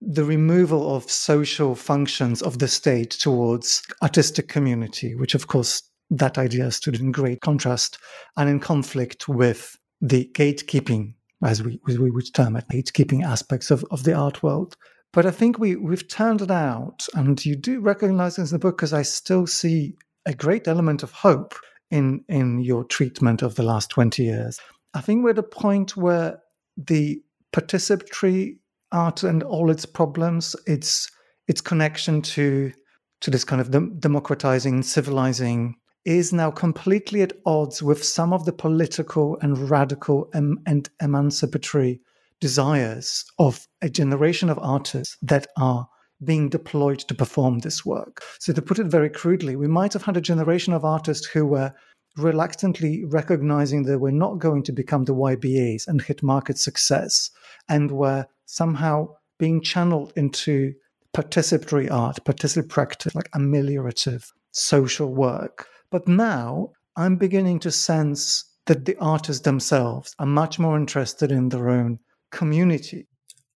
the 0.00 0.24
removal 0.24 0.96
of 0.96 1.10
social 1.10 1.74
functions 1.74 2.40
of 2.40 2.60
the 2.60 2.68
state 2.68 3.10
towards 3.10 3.82
artistic 4.02 4.48
community, 4.48 5.14
which 5.14 5.34
of 5.34 5.48
course 5.48 5.82
that 6.10 6.38
idea 6.38 6.70
stood 6.70 6.98
in 6.98 7.12
great 7.12 7.40
contrast 7.40 7.98
and 8.36 8.48
in 8.48 8.60
conflict 8.60 9.28
with 9.28 9.76
the 10.00 10.30
gatekeeping, 10.34 11.14
as 11.44 11.62
we, 11.62 11.80
we 11.86 12.10
would 12.10 12.32
term 12.34 12.56
it, 12.56 12.64
gatekeeping 12.72 13.24
aspects 13.24 13.70
of, 13.70 13.84
of 13.90 14.04
the 14.04 14.12
art 14.12 14.42
world. 14.42 14.76
But 15.12 15.26
I 15.26 15.30
think 15.30 15.58
we, 15.58 15.76
we've 15.76 16.06
turned 16.08 16.42
it 16.42 16.50
out, 16.50 17.06
and 17.14 17.44
you 17.44 17.56
do 17.56 17.80
recognize 17.80 18.36
this 18.36 18.50
in 18.50 18.56
the 18.56 18.60
book 18.60 18.76
because 18.76 18.92
I 18.92 19.02
still 19.02 19.46
see 19.46 19.96
a 20.26 20.34
great 20.34 20.68
element 20.68 21.02
of 21.02 21.12
hope 21.12 21.54
in 21.90 22.24
in 22.28 22.60
your 22.60 22.84
treatment 22.84 23.42
of 23.42 23.56
the 23.56 23.62
last 23.62 23.90
20 23.90 24.22
years. 24.22 24.60
I 24.94 25.00
think 25.00 25.24
we're 25.24 25.30
at 25.30 25.38
a 25.38 25.42
point 25.42 25.96
where 25.96 26.40
the 26.76 27.20
participatory 27.52 28.58
art 28.92 29.22
and 29.22 29.42
all 29.42 29.70
its 29.70 29.86
problems, 29.86 30.54
its 30.66 31.10
its 31.48 31.60
connection 31.60 32.22
to 32.22 32.72
to 33.20 33.30
this 33.30 33.44
kind 33.44 33.60
of 33.60 34.00
democratizing, 34.00 34.82
civilizing, 34.82 35.76
is 36.04 36.32
now 36.32 36.50
completely 36.50 37.22
at 37.22 37.32
odds 37.44 37.82
with 37.82 38.02
some 38.02 38.32
of 38.32 38.44
the 38.44 38.52
political 38.52 39.38
and 39.42 39.70
radical 39.70 40.30
em- 40.34 40.60
and 40.66 40.88
emancipatory 41.02 42.00
desires 42.40 43.24
of 43.38 43.66
a 43.82 43.90
generation 43.90 44.48
of 44.48 44.58
artists 44.60 45.16
that 45.22 45.46
are 45.58 45.88
being 46.24 46.48
deployed 46.48 46.98
to 46.98 47.14
perform 47.14 47.58
this 47.58 47.84
work. 47.84 48.22
So, 48.38 48.52
to 48.52 48.62
put 48.62 48.78
it 48.78 48.86
very 48.86 49.10
crudely, 49.10 49.56
we 49.56 49.68
might 49.68 49.92
have 49.92 50.02
had 50.02 50.16
a 50.16 50.22
generation 50.22 50.72
of 50.72 50.84
artists 50.84 51.26
who 51.26 51.46
were 51.46 51.72
reluctantly 52.16 53.04
recognizing 53.04 53.84
that 53.84 53.98
we're 53.98 54.10
not 54.10 54.38
going 54.38 54.62
to 54.64 54.72
become 54.72 55.04
the 55.04 55.14
YBAs 55.14 55.86
and 55.86 56.02
hit 56.02 56.22
market 56.22 56.58
success, 56.58 57.30
and 57.68 57.90
were 57.90 58.26
somehow 58.46 59.08
being 59.38 59.62
channeled 59.62 60.12
into 60.16 60.74
participatory 61.14 61.90
art, 61.90 62.18
participatory 62.24 62.68
practice, 62.68 63.14
like 63.14 63.30
ameliorative 63.32 64.30
social 64.52 65.12
work. 65.12 65.68
But 65.90 66.06
now 66.06 66.72
I'm 66.96 67.16
beginning 67.16 67.60
to 67.60 67.70
sense 67.70 68.44
that 68.66 68.84
the 68.84 68.96
artists 68.98 69.42
themselves 69.42 70.14
are 70.18 70.26
much 70.26 70.58
more 70.58 70.76
interested 70.76 71.32
in 71.32 71.48
their 71.48 71.68
own 71.68 71.98
community. 72.30 73.08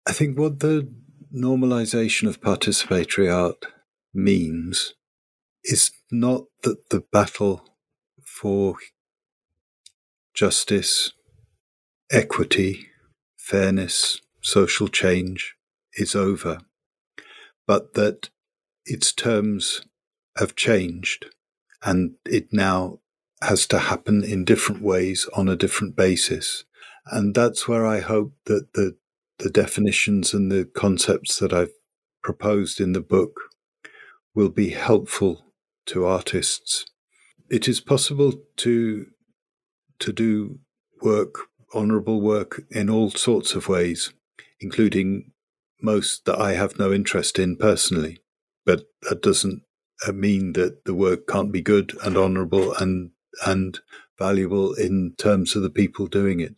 I 0.08 0.12
think 0.12 0.38
what 0.38 0.60
the 0.60 0.92
normalization 1.34 2.28
of 2.28 2.42
participatory 2.42 3.32
art 3.34 3.66
means 4.14 4.94
is 5.64 5.92
not 6.12 6.44
that 6.64 6.90
the 6.90 7.04
battle 7.12 7.64
for 8.26 8.76
justice, 10.34 11.14
equity, 12.12 12.88
fairness, 13.38 14.20
social 14.42 14.88
change 14.88 15.56
is 15.96 16.16
over, 16.16 16.60
but 17.68 17.94
that 17.94 18.30
its 18.86 19.14
terms 19.14 19.82
have 20.38 20.56
changed 20.56 21.28
and 21.84 22.16
it 22.26 22.48
now 22.52 23.00
has 23.42 23.68
to 23.68 23.80
happen 23.80 24.24
in 24.24 24.46
different 24.46 24.82
ways 24.82 25.28
on 25.36 25.50
a 25.50 25.56
different 25.56 25.96
basis. 25.96 26.64
And 27.08 27.36
that's 27.36 27.68
where 27.68 27.86
I 27.86 28.00
hope 28.00 28.34
that 28.46 28.74
the 28.74 28.96
the 29.40 29.50
definitions 29.50 30.34
and 30.34 30.52
the 30.52 30.64
concepts 30.64 31.40
that 31.40 31.52
I've 31.52 31.74
proposed 32.22 32.80
in 32.80 32.94
the 32.94 33.02
book 33.02 33.34
will 34.34 34.50
be 34.50 34.70
helpful 34.70 35.54
to 35.88 36.06
artists. 36.06 36.86
It 37.50 37.68
is 37.68 37.82
possible 37.82 38.34
to 38.58 39.08
to 40.00 40.14
do 40.14 40.60
work, 41.02 41.36
honourable 41.76 42.22
work, 42.22 42.64
in 42.72 42.90
all 42.90 43.10
sorts 43.12 43.54
of 43.54 43.68
ways, 43.68 44.14
including 44.60 45.32
most 45.82 46.26
that 46.26 46.40
I 46.40 46.54
have 46.54 46.80
no 46.80 46.94
interest 46.94 47.38
in 47.38 47.58
personally. 47.58 48.20
But 48.66 48.86
that 49.02 49.22
doesn't 49.22 49.64
mean 50.12 50.54
that 50.54 50.86
the 50.86 50.94
work 50.94 51.28
can't 51.28 51.52
be 51.52 51.62
good 51.62 51.96
and 52.04 52.18
honourable 52.18 52.74
and 52.76 53.12
and 53.46 53.80
valuable 54.18 54.74
in 54.74 55.14
terms 55.18 55.56
of 55.56 55.64
the 55.64 55.70
people 55.70 56.08
doing 56.08 56.40
it. 56.40 56.56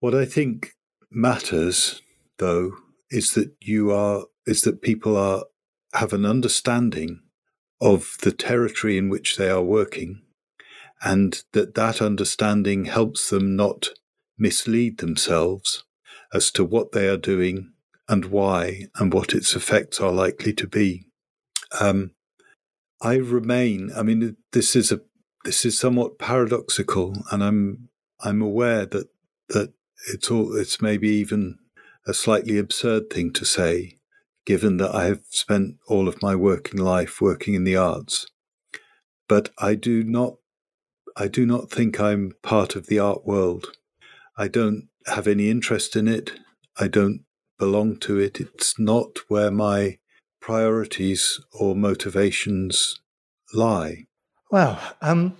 What 0.00 0.14
I 0.14 0.24
think 0.24 0.72
matters 1.10 2.02
though 2.38 2.72
is 3.10 3.32
that 3.32 3.52
you 3.60 3.92
are 3.92 4.24
is 4.46 4.62
that 4.62 4.82
people 4.82 5.16
are 5.16 5.44
have 5.94 6.12
an 6.12 6.24
understanding 6.24 7.20
of 7.80 8.16
the 8.22 8.32
territory 8.32 8.96
in 8.96 9.08
which 9.08 9.36
they 9.36 9.48
are 9.48 9.62
working 9.62 10.22
and 11.02 11.42
that 11.52 11.74
that 11.74 12.00
understanding 12.00 12.84
helps 12.86 13.30
them 13.30 13.56
not 13.56 13.88
mislead 14.38 14.98
themselves 14.98 15.84
as 16.32 16.50
to 16.52 16.64
what 16.64 16.92
they 16.92 17.08
are 17.08 17.16
doing 17.16 17.72
and 18.08 18.26
why 18.26 18.86
and 18.96 19.12
what 19.12 19.34
its 19.34 19.54
effects 19.54 20.00
are 20.00 20.12
likely 20.12 20.52
to 20.52 20.66
be. 20.66 21.06
Um, 21.80 22.12
I 23.02 23.16
remain. 23.16 23.90
I 23.96 24.02
mean, 24.02 24.36
this 24.52 24.76
is 24.76 24.92
a 24.92 25.00
this 25.44 25.64
is 25.64 25.78
somewhat 25.78 26.18
paradoxical, 26.18 27.14
and 27.32 27.42
I'm 27.42 27.88
I'm 28.20 28.40
aware 28.40 28.86
that 28.86 29.08
that 29.48 29.72
it's 30.12 30.30
all 30.30 30.56
it's 30.56 30.80
maybe 30.80 31.08
even 31.08 31.58
a 32.06 32.14
slightly 32.14 32.58
absurd 32.58 33.10
thing 33.10 33.32
to 33.32 33.44
say, 33.44 33.98
given 34.46 34.76
that 34.76 34.94
I 34.94 35.04
have 35.06 35.22
spent 35.30 35.76
all 35.88 36.08
of 36.08 36.22
my 36.22 36.36
working 36.36 36.80
life 36.80 37.20
working 37.20 37.54
in 37.54 37.64
the 37.64 37.76
arts. 37.76 38.26
But 39.28 39.50
I 39.58 39.74
do 39.74 40.02
not, 40.02 40.34
I 41.16 41.28
do 41.28 41.46
not 41.46 41.70
think 41.70 42.00
I'm 42.00 42.32
part 42.42 42.76
of 42.76 42.86
the 42.86 42.98
art 42.98 43.24
world. 43.24 43.68
I 44.36 44.48
don't 44.48 44.88
have 45.06 45.26
any 45.26 45.50
interest 45.50 45.96
in 45.96 46.08
it. 46.08 46.32
I 46.78 46.88
don't 46.88 47.24
belong 47.58 47.98
to 48.00 48.18
it. 48.18 48.40
It's 48.40 48.78
not 48.78 49.18
where 49.28 49.50
my 49.50 49.98
priorities 50.42 51.40
or 51.52 51.74
motivations 51.74 53.00
lie. 53.54 54.04
Well, 54.50 54.78
um, 55.00 55.34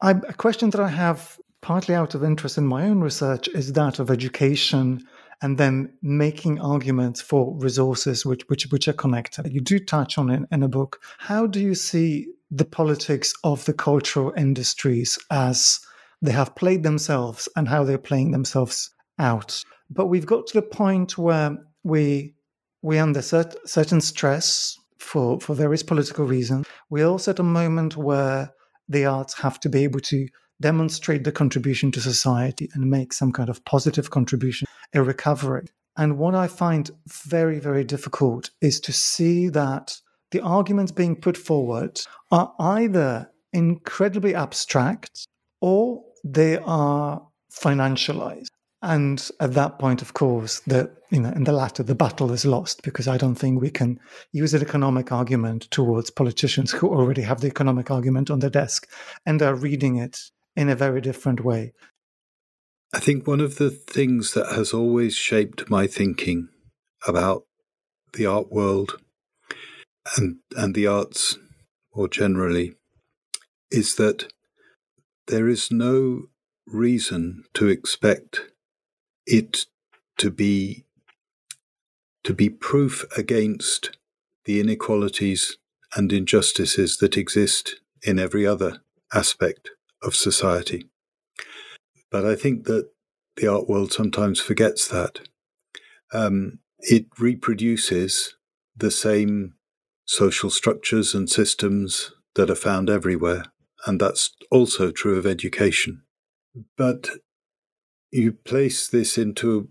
I, 0.00 0.10
a 0.10 0.34
question 0.34 0.70
that 0.70 0.80
I 0.80 0.88
have 0.88 1.38
partly 1.62 1.94
out 1.94 2.14
of 2.14 2.22
interest 2.22 2.58
in 2.58 2.66
my 2.66 2.84
own 2.84 3.00
research 3.00 3.48
is 3.48 3.72
that 3.72 3.98
of 3.98 4.10
education 4.10 5.02
and 5.42 5.58
then 5.58 5.92
making 6.02 6.60
arguments 6.60 7.20
for 7.20 7.56
resources 7.58 8.24
which 8.24 8.42
which 8.48 8.70
which 8.70 8.88
are 8.88 8.92
connected. 8.92 9.52
You 9.52 9.60
do 9.60 9.78
touch 9.78 10.16
on 10.16 10.30
it 10.30 10.42
in 10.52 10.62
a 10.62 10.68
book. 10.68 11.00
How 11.18 11.46
do 11.46 11.60
you 11.60 11.74
see 11.74 12.28
the 12.50 12.64
politics 12.64 13.34
of 13.42 13.64
the 13.64 13.74
cultural 13.74 14.32
industries 14.36 15.18
as 15.30 15.80
they 16.22 16.32
have 16.32 16.54
played 16.54 16.82
themselves 16.84 17.48
and 17.56 17.68
how 17.68 17.84
they're 17.84 17.98
playing 17.98 18.30
themselves 18.30 18.90
out? 19.18 19.62
But 19.90 20.06
we've 20.06 20.26
got 20.26 20.46
to 20.48 20.54
the 20.54 20.62
point 20.62 21.18
where 21.18 21.56
we 21.82 22.35
we're 22.82 23.02
under 23.02 23.20
cert- 23.20 23.56
certain 23.66 24.00
stress 24.00 24.78
for, 24.98 25.40
for 25.40 25.54
various 25.54 25.82
political 25.82 26.26
reasons. 26.26 26.66
We're 26.90 27.06
also 27.06 27.30
at 27.32 27.38
a 27.38 27.44
moment 27.44 27.96
where 27.96 28.52
the 28.88 29.06
arts 29.06 29.34
have 29.40 29.58
to 29.60 29.68
be 29.68 29.84
able 29.84 30.00
to 30.00 30.28
demonstrate 30.60 31.24
the 31.24 31.32
contribution 31.32 31.90
to 31.92 32.00
society 32.00 32.68
and 32.74 32.90
make 32.90 33.12
some 33.12 33.32
kind 33.32 33.48
of 33.48 33.64
positive 33.64 34.10
contribution, 34.10 34.66
a 34.94 35.02
recovery. 35.02 35.66
And 35.96 36.18
what 36.18 36.34
I 36.34 36.46
find 36.46 36.90
very, 37.06 37.58
very 37.58 37.84
difficult 37.84 38.50
is 38.60 38.80
to 38.80 38.92
see 38.92 39.48
that 39.48 39.98
the 40.30 40.40
arguments 40.40 40.92
being 40.92 41.16
put 41.16 41.36
forward 41.36 42.00
are 42.30 42.52
either 42.58 43.30
incredibly 43.52 44.34
abstract 44.34 45.26
or 45.60 46.02
they 46.24 46.58
are 46.58 47.26
financialized. 47.52 48.50
And 48.86 49.28
at 49.40 49.54
that 49.54 49.80
point, 49.80 50.00
of 50.00 50.14
course, 50.14 50.60
the 50.60 50.88
you 51.10 51.18
know 51.18 51.30
in 51.30 51.42
the 51.42 51.52
latter, 51.52 51.82
the 51.82 51.96
battle 51.96 52.30
is 52.30 52.46
lost 52.46 52.84
because 52.84 53.08
I 53.08 53.16
don't 53.16 53.34
think 53.34 53.60
we 53.60 53.70
can 53.70 53.98
use 54.30 54.54
an 54.54 54.62
economic 54.62 55.10
argument 55.10 55.68
towards 55.72 56.10
politicians 56.10 56.70
who 56.70 56.88
already 56.88 57.22
have 57.22 57.40
the 57.40 57.48
economic 57.48 57.90
argument 57.90 58.30
on 58.30 58.38
their 58.38 58.50
desk 58.50 58.88
and 59.26 59.42
are 59.42 59.56
reading 59.56 59.96
it 59.96 60.20
in 60.54 60.68
a 60.68 60.76
very 60.76 61.00
different 61.00 61.44
way. 61.44 61.72
I 62.94 63.00
think 63.00 63.26
one 63.26 63.40
of 63.40 63.56
the 63.56 63.70
things 63.70 64.34
that 64.34 64.52
has 64.52 64.72
always 64.72 65.16
shaped 65.16 65.68
my 65.68 65.88
thinking 65.88 66.48
about 67.08 67.42
the 68.12 68.26
art 68.26 68.52
world 68.52 69.00
and 70.16 70.36
and 70.56 70.76
the 70.76 70.86
arts 70.86 71.38
more 71.92 72.08
generally 72.08 72.74
is 73.68 73.96
that 73.96 74.32
there 75.26 75.48
is 75.48 75.72
no 75.72 76.26
reason 76.68 77.42
to 77.54 77.66
expect 77.66 78.42
it 79.26 79.66
to 80.18 80.30
be 80.30 80.84
to 82.24 82.34
be 82.34 82.48
proof 82.48 83.04
against 83.16 83.96
the 84.46 84.58
inequalities 84.58 85.58
and 85.94 86.12
injustices 86.12 86.96
that 86.96 87.16
exist 87.16 87.76
in 88.02 88.18
every 88.18 88.44
other 88.44 88.80
aspect 89.14 89.70
of 90.02 90.16
society. 90.16 90.88
But 92.10 92.24
I 92.24 92.34
think 92.34 92.64
that 92.64 92.90
the 93.36 93.46
art 93.46 93.68
world 93.68 93.92
sometimes 93.92 94.40
forgets 94.40 94.88
that. 94.88 95.20
Um, 96.12 96.58
it 96.80 97.06
reproduces 97.18 98.34
the 98.76 98.90
same 98.90 99.54
social 100.04 100.50
structures 100.50 101.14
and 101.14 101.28
systems 101.28 102.12
that 102.34 102.50
are 102.50 102.54
found 102.54 102.90
everywhere, 102.90 103.44
and 103.86 104.00
that's 104.00 104.30
also 104.50 104.90
true 104.90 105.16
of 105.16 105.26
education. 105.26 106.02
But 106.76 107.08
you 108.16 108.32
place 108.32 108.88
this 108.88 109.18
into 109.18 109.68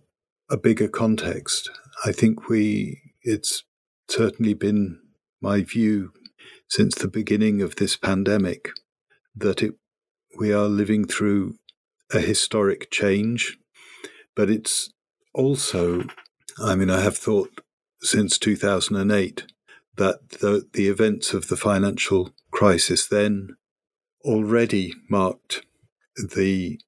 a 0.49 0.57
bigger 0.57 0.87
context. 0.87 1.69
I 2.05 2.11
think 2.11 2.47
we, 2.47 3.01
it's 3.23 3.63
certainly 4.07 4.53
been 4.53 4.99
my 5.41 5.61
view 5.61 6.13
since 6.69 6.95
the 6.95 7.07
beginning 7.07 7.61
of 7.61 7.75
this 7.75 7.97
pandemic 7.97 8.69
that 9.35 9.63
it, 9.63 9.73
we 10.37 10.53
are 10.53 10.67
living 10.67 11.05
through 11.05 11.55
a 12.13 12.19
historic 12.19 12.91
change, 12.91 13.57
but 14.35 14.49
it's 14.49 14.91
also, 15.33 16.03
I 16.61 16.75
mean, 16.75 16.89
I 16.89 17.01
have 17.01 17.17
thought 17.17 17.61
since 18.01 18.37
2008 18.37 19.45
that 19.97 20.29
the, 20.29 20.67
the 20.73 20.87
events 20.87 21.33
of 21.33 21.47
the 21.47 21.57
financial 21.57 22.31
crisis 22.51 23.07
then 23.07 23.55
already 24.23 24.93
marked 25.09 25.65
the 26.15 26.79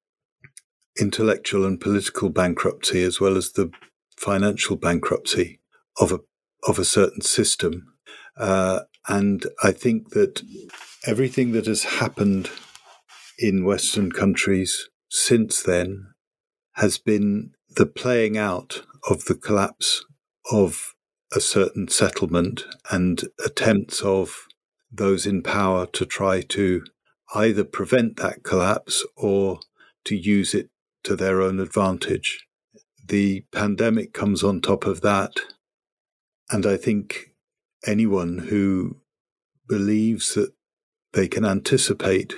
intellectual 1.00 1.64
and 1.64 1.80
political 1.80 2.28
bankruptcy 2.28 3.02
as 3.02 3.20
well 3.20 3.36
as 3.36 3.52
the 3.52 3.70
financial 4.16 4.76
bankruptcy 4.76 5.60
of 6.00 6.12
a 6.12 6.20
of 6.66 6.78
a 6.78 6.84
certain 6.84 7.20
system. 7.20 7.94
Uh, 8.36 8.80
and 9.08 9.46
I 9.62 9.72
think 9.72 10.10
that 10.10 10.42
everything 11.06 11.52
that 11.52 11.66
has 11.66 11.84
happened 11.84 12.50
in 13.38 13.64
Western 13.64 14.10
countries 14.10 14.88
since 15.08 15.62
then 15.62 16.08
has 16.74 16.98
been 16.98 17.52
the 17.76 17.86
playing 17.86 18.36
out 18.36 18.82
of 19.08 19.26
the 19.26 19.34
collapse 19.34 20.04
of 20.50 20.94
a 21.34 21.40
certain 21.40 21.88
settlement 21.88 22.64
and 22.90 23.24
attempts 23.44 24.02
of 24.02 24.46
those 24.90 25.26
in 25.26 25.42
power 25.42 25.86
to 25.86 26.04
try 26.04 26.40
to 26.40 26.82
either 27.34 27.64
prevent 27.64 28.16
that 28.16 28.42
collapse 28.42 29.04
or 29.16 29.60
to 30.04 30.16
use 30.16 30.54
it 30.54 30.70
to 31.04 31.16
their 31.16 31.40
own 31.40 31.60
advantage. 31.60 32.46
The 33.04 33.44
pandemic 33.52 34.12
comes 34.12 34.42
on 34.44 34.60
top 34.60 34.84
of 34.84 35.00
that. 35.00 35.32
And 36.50 36.66
I 36.66 36.76
think 36.76 37.32
anyone 37.86 38.38
who 38.38 38.98
believes 39.68 40.34
that 40.34 40.52
they 41.12 41.28
can 41.28 41.44
anticipate 41.44 42.34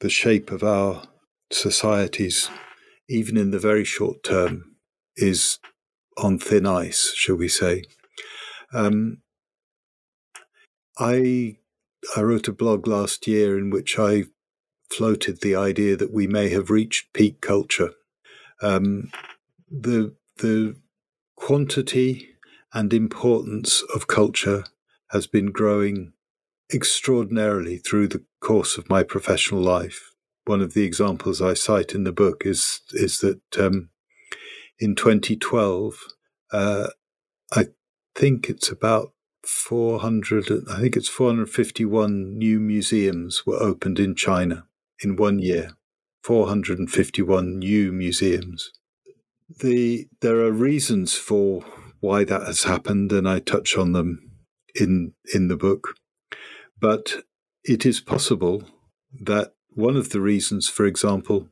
the 0.00 0.10
shape 0.10 0.50
of 0.50 0.62
our 0.62 1.04
societies, 1.52 2.50
even 3.08 3.36
in 3.36 3.50
the 3.50 3.58
very 3.58 3.84
short 3.84 4.22
term, 4.22 4.76
is 5.16 5.58
on 6.16 6.38
thin 6.38 6.66
ice, 6.66 7.12
shall 7.14 7.36
we 7.36 7.48
say. 7.48 7.84
Um, 8.72 9.18
I 10.98 11.56
I 12.16 12.22
wrote 12.22 12.48
a 12.48 12.52
blog 12.52 12.86
last 12.86 13.26
year 13.26 13.58
in 13.58 13.70
which 13.70 13.98
I 13.98 14.24
floated 14.96 15.40
the 15.40 15.56
idea 15.56 15.96
that 15.96 16.12
we 16.12 16.26
may 16.26 16.48
have 16.50 16.70
reached 16.70 17.12
peak 17.12 17.40
culture. 17.40 17.90
Um, 18.62 19.10
the 19.70 20.14
the 20.36 20.76
quantity 21.36 22.28
and 22.72 22.92
importance 22.92 23.82
of 23.94 24.06
culture 24.06 24.64
has 25.10 25.26
been 25.26 25.50
growing 25.52 26.12
extraordinarily 26.72 27.76
through 27.76 28.08
the 28.08 28.24
course 28.40 28.78
of 28.78 28.88
my 28.88 29.02
professional 29.02 29.60
life. 29.60 30.12
One 30.44 30.60
of 30.60 30.74
the 30.74 30.84
examples 30.84 31.40
I 31.40 31.54
cite 31.54 31.94
in 31.94 32.04
the 32.04 32.12
book 32.12 32.42
is 32.44 32.80
is 32.92 33.18
that 33.18 33.40
um, 33.58 33.90
in 34.78 34.94
2012, 34.94 35.94
uh, 36.52 36.88
I 37.52 37.66
think 38.14 38.48
it's 38.48 38.70
about 38.70 39.12
400. 39.44 40.68
I 40.70 40.80
think 40.80 40.96
it's 40.96 41.08
451 41.08 42.38
new 42.38 42.60
museums 42.60 43.44
were 43.44 43.60
opened 43.60 43.98
in 43.98 44.14
China 44.14 44.66
in 45.02 45.16
one 45.16 45.38
year, 45.38 45.72
451 46.22 47.58
new 47.58 47.92
museums. 47.92 48.70
The, 49.60 50.08
there 50.20 50.40
are 50.40 50.52
reasons 50.52 51.14
for 51.14 51.64
why 52.00 52.24
that 52.24 52.46
has 52.46 52.64
happened, 52.64 53.12
and 53.12 53.28
I 53.28 53.40
touch 53.40 53.76
on 53.76 53.92
them 53.92 54.30
in, 54.74 55.12
in 55.32 55.48
the 55.48 55.56
book. 55.56 55.94
But 56.80 57.24
it 57.64 57.86
is 57.86 58.00
possible 58.00 58.64
that 59.20 59.52
one 59.70 59.96
of 59.96 60.10
the 60.10 60.20
reasons, 60.20 60.68
for 60.68 60.86
example, 60.86 61.48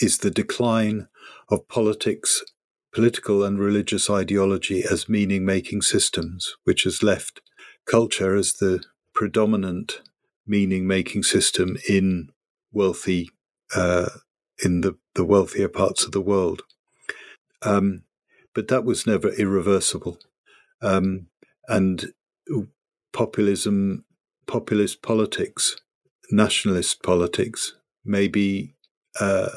is 0.00 0.18
the 0.18 0.30
decline 0.30 1.08
of 1.50 1.68
politics, 1.68 2.42
political 2.92 3.44
and 3.44 3.58
religious 3.58 4.08
ideology 4.08 4.84
as 4.84 5.08
meaning 5.08 5.44
making 5.44 5.82
systems, 5.82 6.54
which 6.64 6.84
has 6.84 7.02
left 7.02 7.40
culture 7.86 8.36
as 8.36 8.54
the 8.54 8.82
predominant 9.14 10.00
meaning 10.46 10.86
making 10.86 11.22
system 11.22 11.76
in 11.88 12.28
wealthy 12.72 13.28
uh, 13.74 14.08
in 14.64 14.80
the, 14.80 14.96
the 15.14 15.24
wealthier 15.24 15.68
parts 15.68 16.04
of 16.04 16.12
the 16.12 16.20
world. 16.20 16.62
Um, 17.62 18.02
but 18.54 18.68
that 18.68 18.84
was 18.84 19.06
never 19.06 19.28
irreversible. 19.30 20.18
Um, 20.80 21.26
and 21.68 22.12
populism, 23.12 24.04
populist 24.46 25.02
politics, 25.02 25.76
nationalist 26.30 27.02
politics 27.02 27.74
may 28.04 28.28
be 28.28 28.74
uh, 29.20 29.48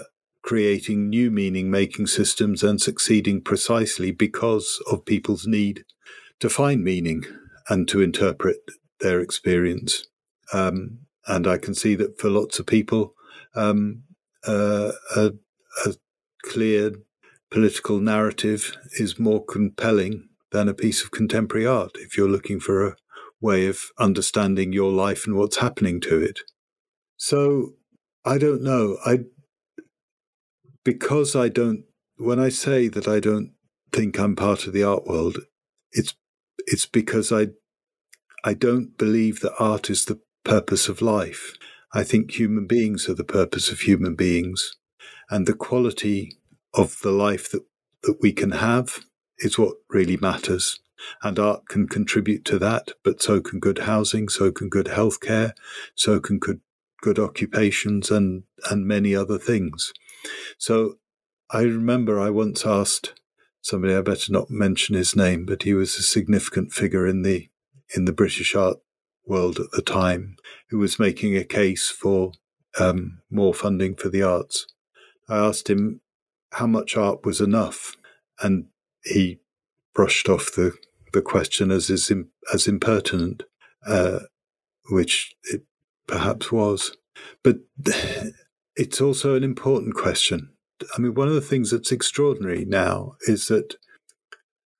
creating 0.42 1.10
new 1.10 1.30
meaning 1.30 1.70
making 1.70 2.08
systems 2.08 2.64
and 2.64 2.82
succeeding 2.82 3.42
precisely 3.42 4.12
because 4.12 4.82
of 4.92 5.06
people's 5.06 5.46
need 5.46 5.84
to 6.40 6.50
find 6.50 6.84
meaning 6.84 7.24
and 7.70 7.88
to 7.88 8.02
interpret 8.02 8.58
their 9.00 9.20
experience. 9.20 10.08
Um, 10.54 11.00
and 11.28 11.48
I 11.48 11.58
can 11.58 11.74
see 11.74 11.96
that 11.96 12.20
for 12.20 12.30
lots 12.30 12.60
of 12.60 12.66
people, 12.66 13.14
um, 13.56 14.04
uh, 14.48 14.92
a, 15.16 15.32
a 15.86 15.94
clear 16.44 16.94
political 17.50 18.00
narrative 18.00 18.76
is 18.94 19.20
more 19.20 19.44
compelling 19.44 20.30
than 20.52 20.68
a 20.68 20.74
piece 20.74 21.04
of 21.04 21.12
contemporary 21.12 21.66
art 21.66 21.92
if 21.96 22.18
you're 22.18 22.30
looking 22.30 22.60
for 22.60 22.86
a 22.86 22.96
way 23.40 23.68
of 23.68 23.80
understanding 23.98 24.72
your 24.74 24.92
life 24.92 25.26
and 25.26 25.36
what's 25.36 25.58
happening 25.58 26.00
to 26.02 26.18
it. 26.22 26.40
So 27.18 27.74
I 28.26 28.38
don't 28.38 28.62
know. 28.62 28.98
I 29.06 29.20
because 30.84 31.36
I 31.36 31.50
don't 31.50 31.84
when 32.18 32.40
I 32.40 32.50
say 32.50 32.88
that 32.88 33.08
I 33.08 33.20
don't 33.20 33.54
think 33.92 34.20
I'm 34.20 34.36
part 34.36 34.68
of 34.68 34.74
the 34.74 34.84
art 34.84 35.06
world, 35.06 35.40
it's 35.92 36.16
it's 36.68 36.86
because 36.86 37.32
I 37.32 37.48
I 38.44 38.54
don't 38.54 38.98
believe 38.98 39.42
that 39.42 39.56
art 39.60 39.90
is 39.90 40.06
the 40.06 40.20
purpose 40.44 40.90
of 40.90 41.02
life. 41.02 41.54
I 41.94 42.04
think 42.04 42.32
human 42.32 42.68
beings 42.68 43.10
are 43.10 43.14
the 43.14 43.24
purpose 43.24 43.72
of 43.72 43.82
human 43.82 44.16
beings. 44.16 44.76
And 45.30 45.48
the 45.48 45.54
quality 45.54 46.38
of 46.74 47.00
the 47.02 47.12
life 47.12 47.50
that, 47.52 47.64
that 48.04 48.18
we 48.22 48.32
can 48.32 48.52
have 48.52 49.00
is 49.40 49.58
what 49.58 49.76
really 49.90 50.18
matters. 50.18 50.80
And 51.24 51.40
art 51.40 51.68
can 51.68 51.88
contribute 51.88 52.46
to 52.46 52.60
that, 52.60 52.92
but 53.04 53.22
so 53.22 53.42
can 53.42 53.60
good 53.60 53.80
housing, 53.80 54.30
so 54.30 54.52
can 54.52 54.70
good 54.70 54.86
healthcare, 54.86 55.54
so 55.96 56.20
can 56.20 56.38
good, 56.38 56.62
good 57.02 57.18
occupations, 57.18 58.12
and, 58.12 58.44
and 58.70 58.86
many 58.86 59.16
other 59.16 59.40
things. 59.40 59.94
So 60.58 60.98
I 61.50 61.62
remember 61.62 62.20
I 62.20 62.30
once 62.30 62.66
asked 62.66 63.20
somebody, 63.62 63.96
I 63.96 64.02
better 64.02 64.32
not 64.32 64.52
mention 64.52 64.96
his 64.96 65.16
name, 65.16 65.46
but 65.46 65.64
he 65.64 65.74
was 65.74 65.98
a 65.98 66.04
significant 66.04 66.72
figure 66.72 67.08
in 67.08 67.24
the 67.24 67.50
in 67.94 68.06
the 68.06 68.14
British 68.14 68.56
art 68.56 68.78
world 69.26 69.60
at 69.60 69.72
the 69.72 69.82
time, 69.82 70.36
who 70.70 70.80
was 70.80 71.00
making 71.00 71.36
a 71.36 71.44
case 71.44 71.90
for 71.90 72.32
um, 72.80 73.22
more 73.30 73.54
funding 73.54 73.96
for 73.96 74.10
the 74.10 74.22
arts. 74.22 74.68
I 75.30 75.38
asked 75.38 75.70
him 75.70 76.02
how 76.54 76.68
much 76.68 76.98
art 76.98 77.26
was 77.26 77.40
enough, 77.40 77.96
and 78.42 78.66
he 79.04 79.40
brushed 79.94 80.30
off 80.30 80.52
the, 80.54 80.74
the 81.14 81.22
question 81.22 81.72
as 81.72 81.90
is 81.90 82.12
as 82.54 82.68
impertinent, 82.68 83.44
uh, 83.86 84.20
which 84.90 85.34
it 85.46 85.64
perhaps 86.08 86.52
was. 86.52 86.96
But 87.44 87.58
it's 88.76 89.02
also 89.02 89.36
an 89.36 89.44
important 89.44 89.96
question 89.96 90.52
I 90.96 91.02
mean, 91.02 91.14
one 91.14 91.28
of 91.28 91.34
the 91.34 91.42
things 91.42 91.72
that's 91.72 91.92
extraordinary 91.92 92.66
now 92.66 93.16
is 93.22 93.48
that, 93.48 93.76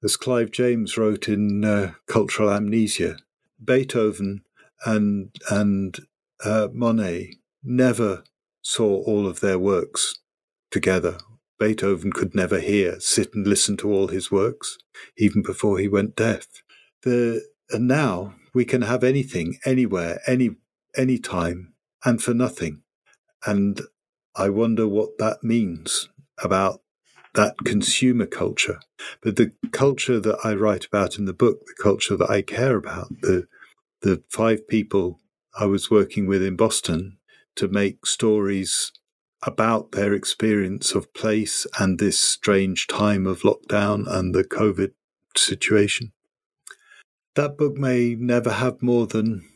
as 0.04 0.18
Clive 0.18 0.52
James 0.52 0.98
wrote 0.98 1.28
in 1.28 1.64
uh, 1.64 1.94
Cultural 2.08 2.52
Amnesia, 2.52 3.18
Beethoven 3.64 4.42
and 4.86 5.36
and 5.50 6.00
uh, 6.44 6.70
Monet 6.74 7.36
never 7.64 8.24
saw 8.62 9.02
all 9.04 9.28
of 9.28 9.40
their 9.40 9.60
works 9.60 10.20
together. 10.72 11.18
Beethoven 11.60 12.12
could 12.12 12.34
never 12.34 12.60
hear, 12.60 13.00
sit 13.00 13.36
and 13.36 13.46
listen 13.46 13.78
to 13.78 13.92
all 13.92 14.08
his 14.08 14.32
works, 14.32 14.78
even 15.18 15.44
before 15.44 15.78
he 15.78 15.88
went 15.88 16.16
deaf. 16.16 16.48
The 17.04 17.44
and 17.70 17.88
now 17.88 18.36
we 18.54 18.66
can 18.66 18.82
have 18.82 19.04
anything, 19.04 19.58
anywhere, 19.66 20.22
any 20.28 20.52
any 20.98 21.20
time, 21.20 21.74
and 22.04 22.22
for 22.22 22.34
nothing. 22.34 22.82
And 23.46 23.82
I 24.36 24.50
wonder 24.50 24.88
what 24.88 25.18
that 25.20 25.44
means 25.44 26.10
about 26.42 26.81
that 27.34 27.56
consumer 27.66 28.26
culture. 28.26 28.80
But 29.22 29.36
the 29.36 29.52
culture 29.72 30.20
that 30.20 30.40
I 30.44 30.54
write 30.54 30.86
about 30.86 31.18
in 31.18 31.26
the 31.26 31.34
book, 31.34 31.66
the 31.66 31.82
culture 31.82 32.18
that 32.18 32.30
I 32.30 32.42
care 32.42 32.76
about, 32.76 33.10
the 33.22 33.48
the 34.02 34.24
five 34.30 34.68
people 34.68 35.20
I 35.58 35.66
was 35.66 35.92
working 35.92 36.26
with 36.26 36.42
in 36.42 36.56
Boston 36.56 37.18
to 37.56 37.68
make 37.68 38.06
stories 38.06 38.92
about 39.44 39.92
their 39.92 40.14
experience 40.14 40.94
of 40.94 41.14
place 41.14 41.68
and 41.80 42.00
this 42.00 42.20
strange 42.20 42.88
time 42.88 43.28
of 43.28 43.42
lockdown 43.42 44.08
and 44.08 44.34
the 44.34 44.44
COVID 44.44 44.94
situation. 45.36 46.12
That 47.36 47.58
book 47.58 47.78
may 47.78 48.16
never 48.16 48.52
have 48.52 48.82
more 48.82 49.08
than 49.08 49.48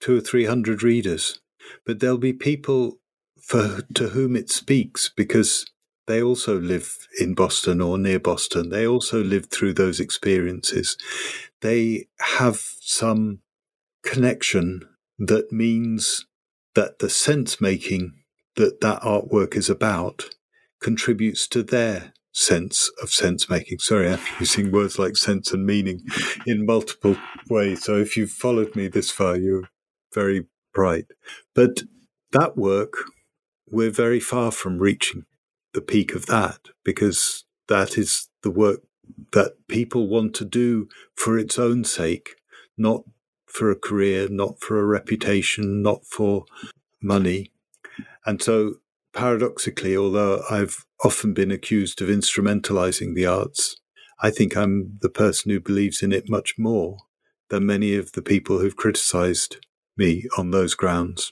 two 0.00 0.18
or 0.18 0.20
three 0.20 0.44
hundred 0.44 0.82
readers, 0.82 1.40
but 1.84 2.00
there'll 2.00 2.18
be 2.18 2.32
people 2.32 2.98
for 3.40 3.82
to 3.94 4.08
whom 4.10 4.36
it 4.36 4.50
speaks 4.50 5.10
because 5.14 5.66
they 6.08 6.22
also 6.22 6.58
live 6.58 7.06
in 7.20 7.34
Boston 7.34 7.82
or 7.82 7.98
near 7.98 8.18
Boston. 8.18 8.70
They 8.70 8.86
also 8.86 9.22
lived 9.22 9.50
through 9.50 9.74
those 9.74 10.00
experiences. 10.00 10.96
They 11.60 12.08
have 12.36 12.56
some 12.80 13.40
connection 14.02 14.80
that 15.18 15.52
means 15.52 16.26
that 16.74 16.98
the 16.98 17.10
sense 17.10 17.60
making 17.60 18.14
that 18.56 18.80
that 18.80 19.02
artwork 19.02 19.54
is 19.54 19.68
about 19.68 20.30
contributes 20.80 21.46
to 21.48 21.62
their 21.62 22.14
sense 22.32 22.90
of 23.02 23.10
sense 23.10 23.50
making. 23.50 23.78
Sorry, 23.78 24.10
I'm 24.10 24.20
using 24.40 24.72
words 24.72 24.98
like 24.98 25.16
sense 25.16 25.52
and 25.52 25.66
meaning 25.66 26.00
in 26.46 26.64
multiple 26.64 27.16
ways. 27.50 27.84
So 27.84 27.96
if 27.96 28.16
you've 28.16 28.30
followed 28.30 28.74
me 28.74 28.88
this 28.88 29.10
far, 29.10 29.36
you're 29.36 29.68
very 30.14 30.46
bright. 30.72 31.06
But 31.54 31.82
that 32.32 32.56
work 32.56 32.94
we're 33.70 33.90
very 33.90 34.20
far 34.20 34.50
from 34.50 34.78
reaching 34.78 35.24
the 35.78 35.82
peak 35.82 36.12
of 36.16 36.26
that 36.26 36.58
because 36.84 37.44
that 37.68 37.96
is 37.96 38.26
the 38.42 38.50
work 38.50 38.80
that 39.32 39.52
people 39.68 40.08
want 40.08 40.34
to 40.34 40.44
do 40.44 40.88
for 41.14 41.38
its 41.38 41.56
own 41.56 41.84
sake, 41.84 42.34
not 42.76 43.02
for 43.46 43.70
a 43.70 43.76
career, 43.76 44.28
not 44.28 44.60
for 44.60 44.80
a 44.80 44.84
reputation, 44.84 45.80
not 45.80 46.04
for 46.04 46.46
money. 47.00 47.52
And 48.26 48.42
so, 48.42 48.74
paradoxically, 49.14 49.96
although 49.96 50.42
I've 50.50 50.84
often 51.04 51.32
been 51.32 51.52
accused 51.52 52.02
of 52.02 52.08
instrumentalizing 52.08 53.14
the 53.14 53.26
arts, 53.26 53.76
I 54.20 54.30
think 54.32 54.56
I'm 54.56 54.98
the 55.00 55.08
person 55.08 55.52
who 55.52 55.60
believes 55.60 56.02
in 56.02 56.12
it 56.12 56.28
much 56.28 56.54
more 56.58 56.98
than 57.50 57.66
many 57.66 57.94
of 57.94 58.12
the 58.12 58.22
people 58.22 58.58
who've 58.58 58.76
criticized 58.84 59.64
me 59.96 60.24
on 60.36 60.50
those 60.50 60.74
grounds. 60.74 61.30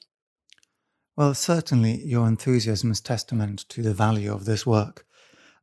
Well, 1.16 1.32
certainly 1.32 2.04
your 2.04 2.28
enthusiasm 2.28 2.90
is 2.90 3.00
testament 3.00 3.60
to 3.70 3.80
the 3.80 3.94
value 3.94 4.34
of 4.34 4.44
this 4.44 4.66
work. 4.66 5.06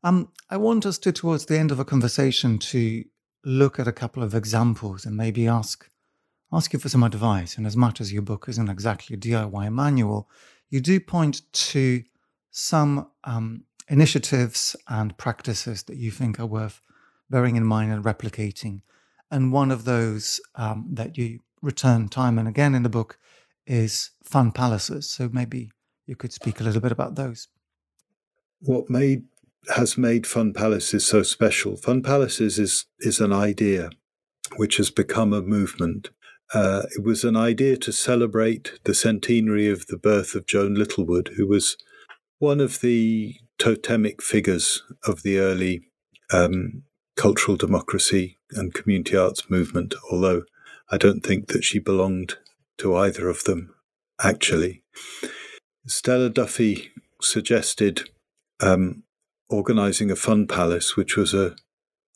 Um, 0.04 0.30
I 0.50 0.58
want 0.58 0.86
us 0.86 0.98
to, 1.00 1.12
towards 1.12 1.46
the 1.46 1.60
end 1.60 1.72
of 1.72 1.80
a 1.80 1.86
conversation, 1.86 2.58
to 2.60 3.04
look 3.46 3.80
at 3.80 3.88
a 3.88 3.92
couple 3.92 4.24
of 4.24 4.34
examples 4.34 5.06
and 5.06 5.16
maybe 5.16 5.48
ask 5.48 5.88
ask 6.52 6.72
you 6.72 6.80
for 6.80 6.90
some 6.90 7.04
advice. 7.04 7.58
And 7.58 7.66
as 7.66 7.76
much 7.76 8.00
as 8.00 8.14
your 8.14 8.22
book 8.22 8.46
isn't 8.48 8.70
exactly 8.70 9.16
a 9.16 9.20
DIY 9.20 9.74
manual, 9.74 10.30
you 10.70 10.82
do 10.82 11.00
point 11.00 11.42
to 11.52 12.04
some 12.52 13.10
um, 13.24 13.64
initiatives 13.88 14.76
and 14.88 15.18
practices 15.18 15.84
that 15.84 15.98
you 15.98 16.12
think 16.12 16.40
are 16.40 16.46
worth 16.46 16.80
bearing 17.30 17.56
in 17.56 17.66
mind 17.66 17.92
and 17.92 18.04
replicating. 18.04 18.82
And 19.32 19.52
one 19.52 19.72
of 19.72 19.86
those 19.86 20.40
um, 20.54 20.88
that 20.92 21.18
you 21.18 21.40
return 21.64 22.08
time 22.08 22.38
and 22.38 22.48
again 22.48 22.76
in 22.76 22.84
the 22.84 22.90
book 22.90 23.18
is 23.66 24.12
fun 24.24 24.52
palaces. 24.52 25.10
So 25.10 25.30
maybe 25.32 25.72
you 26.06 26.16
could 26.16 26.34
speak 26.34 26.60
a 26.60 26.64
little 26.64 26.82
bit 26.82 26.92
about 26.92 27.16
those. 27.16 27.48
What 28.60 28.90
made 28.90 29.24
has 29.76 29.98
made 29.98 30.28
Fun 30.28 30.54
Palaces 30.54 31.06
so 31.06 31.24
special? 31.24 31.78
Fun 31.78 32.02
Palaces 32.02 32.60
is 32.60 32.86
is 33.00 33.20
an 33.20 33.34
idea 33.34 33.90
which 34.58 34.78
has 34.78 34.92
become 34.92 35.34
a 35.34 35.42
movement. 35.42 36.10
Uh, 36.54 36.84
it 36.96 37.04
was 37.04 37.24
an 37.24 37.36
idea 37.36 37.78
to 37.78 37.92
celebrate 37.92 38.80
the 38.84 38.94
centenary 38.94 39.70
of 39.70 39.88
the 39.88 39.98
birth 39.98 40.36
of 40.36 40.46
Joan 40.46 40.76
Littlewood, 40.76 41.32
who 41.36 41.48
was 41.48 41.78
one 42.40 42.60
of 42.60 42.82
the 42.82 43.36
totemic 43.58 44.22
figures 44.22 44.84
of 45.06 45.24
the 45.24 45.40
early 45.40 45.88
um, 46.32 46.84
cultural 47.16 47.58
democracy 47.58 48.38
and 48.52 48.74
community 48.74 49.16
arts 49.16 49.50
movement, 49.50 49.96
although 50.12 50.44
I 50.92 50.98
don't 50.98 51.22
think 51.22 51.48
that 51.48 51.64
she 51.64 51.80
belonged 51.80 52.38
to 52.78 52.96
either 52.96 53.30
of 53.30 53.44
them, 53.44 53.74
actually. 54.22 54.84
Stella 55.86 56.30
Duffy 56.30 56.92
suggested 57.22 58.10
um, 58.62 59.04
organizing 59.50 60.10
a 60.12 60.16
fun 60.16 60.48
palace, 60.48 60.96
which 60.96 61.16
was 61.16 61.34
a 61.34 61.56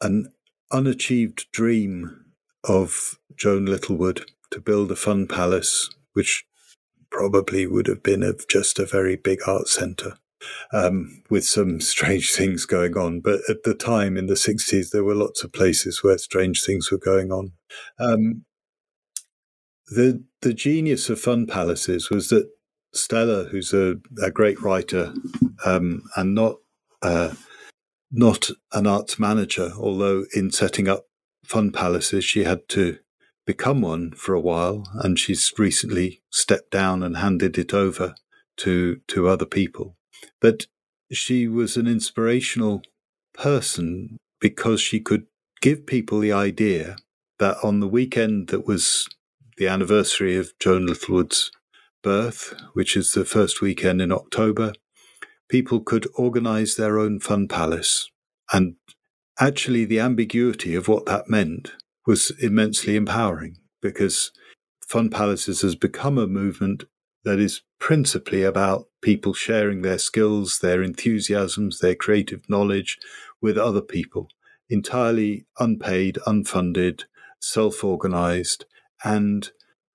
an 0.02 0.32
unachieved 0.72 1.48
dream 1.52 2.26
of 2.64 3.18
Joan 3.36 3.66
Littlewood 3.66 4.30
to 4.52 4.60
build 4.60 4.92
a 4.92 4.96
fun 4.96 5.28
palace, 5.28 5.90
which 6.14 6.46
probably 7.10 7.66
would 7.66 7.88
have 7.88 8.04
been 8.04 8.36
just 8.50 8.80
a 8.80 8.86
very 8.86 9.16
big 9.16 9.40
art 9.48 9.68
centre. 9.68 10.18
Um, 10.72 11.24
with 11.32 11.46
some 11.46 11.82
strange 11.94 12.32
things 12.32 12.66
going 12.66 12.96
on. 12.96 13.22
But 13.22 13.42
at 13.50 13.64
the 13.64 13.74
time 13.74 14.16
in 14.16 14.28
the 14.28 14.36
60s, 14.36 14.92
there 14.92 15.04
were 15.04 15.16
lots 15.16 15.44
of 15.44 15.52
places 15.52 16.04
where 16.04 16.18
strange 16.20 16.64
things 16.64 16.92
were 16.92 17.00
going 17.00 17.32
on. 17.32 17.54
Um, 18.00 18.46
the 19.88 20.24
the 20.42 20.54
genius 20.54 21.10
of 21.10 21.20
Fun 21.20 21.48
Palaces 21.48 22.10
was 22.10 22.30
that 22.30 22.50
Stella, 22.94 23.46
who's 23.46 23.74
a, 23.74 23.96
a 24.22 24.32
great 24.32 24.62
writer 24.62 25.14
um, 25.66 26.04
and 26.16 26.34
not 26.34 26.58
uh, 27.02 27.34
not 28.12 28.50
an 28.72 28.88
arts 28.88 29.20
manager, 29.20 29.72
although 29.78 30.26
in 30.34 30.52
setting 30.52 30.88
up 30.88 31.06
Fun 31.46 31.72
Palaces 31.72 32.24
she 32.24 32.44
had 32.44 32.68
to 32.70 32.98
become 33.46 33.82
one 33.82 34.12
for 34.12 34.34
a 34.34 34.42
while, 34.42 34.84
and 34.96 35.18
she's 35.18 35.52
recently 35.58 36.22
stepped 36.30 36.72
down 36.72 37.04
and 37.04 37.18
handed 37.18 37.58
it 37.58 37.74
over 37.74 38.16
to 38.58 39.02
to 39.08 39.28
other 39.28 39.46
people. 39.46 39.96
But 40.42 40.68
she 41.12 41.48
was 41.48 41.78
an 41.78 41.88
inspirational 41.88 42.82
person 43.34 44.18
because 44.40 44.82
she 44.82 45.00
could 45.00 45.28
give 45.62 45.86
people 45.86 46.20
the 46.20 46.34
idea 46.34 46.98
that 47.40 47.58
on 47.64 47.80
the 47.80 47.88
weekend 47.88 48.48
that 48.50 48.68
was 48.68 49.08
the 49.58 49.68
anniversary 49.68 50.36
of 50.38 50.54
Joan 50.60 50.86
Littlewood's 50.86 51.52
birth, 52.04 52.54
which 52.74 52.96
is 52.96 53.12
the 53.12 53.26
first 53.26 53.62
weekend 53.62 54.02
in 54.02 54.12
October, 54.12 54.74
people 55.50 55.80
could 55.80 56.08
organize 56.16 56.76
their 56.76 57.00
own 57.00 57.20
fun 57.20 57.48
palace. 57.48 58.10
And 58.52 58.76
actually, 59.40 59.86
the 59.86 60.00
ambiguity 60.00 60.76
of 60.76 60.88
what 60.88 61.06
that 61.08 61.30
meant 61.30 61.74
was 62.06 62.32
immensely 62.40 62.96
empowering 62.96 63.58
because 63.82 64.32
Fun 64.88 65.10
Palaces 65.10 65.62
has 65.62 65.76
become 65.76 66.18
a 66.18 66.28
movement 66.28 66.86
that 67.26 67.40
is 67.40 67.62
principally 67.80 68.44
about 68.44 68.88
people 69.02 69.34
sharing 69.34 69.82
their 69.82 69.98
skills, 69.98 70.60
their 70.60 70.82
enthusiasms, 70.82 71.80
their 71.80 71.96
creative 71.96 72.50
knowledge 72.50 72.98
with 73.42 73.58
other 73.58 73.82
people. 73.82 74.30
entirely 74.70 75.46
unpaid, 75.60 76.18
unfunded, 76.28 77.04
self 77.40 77.84
organized, 77.84 78.66
and 79.04 79.50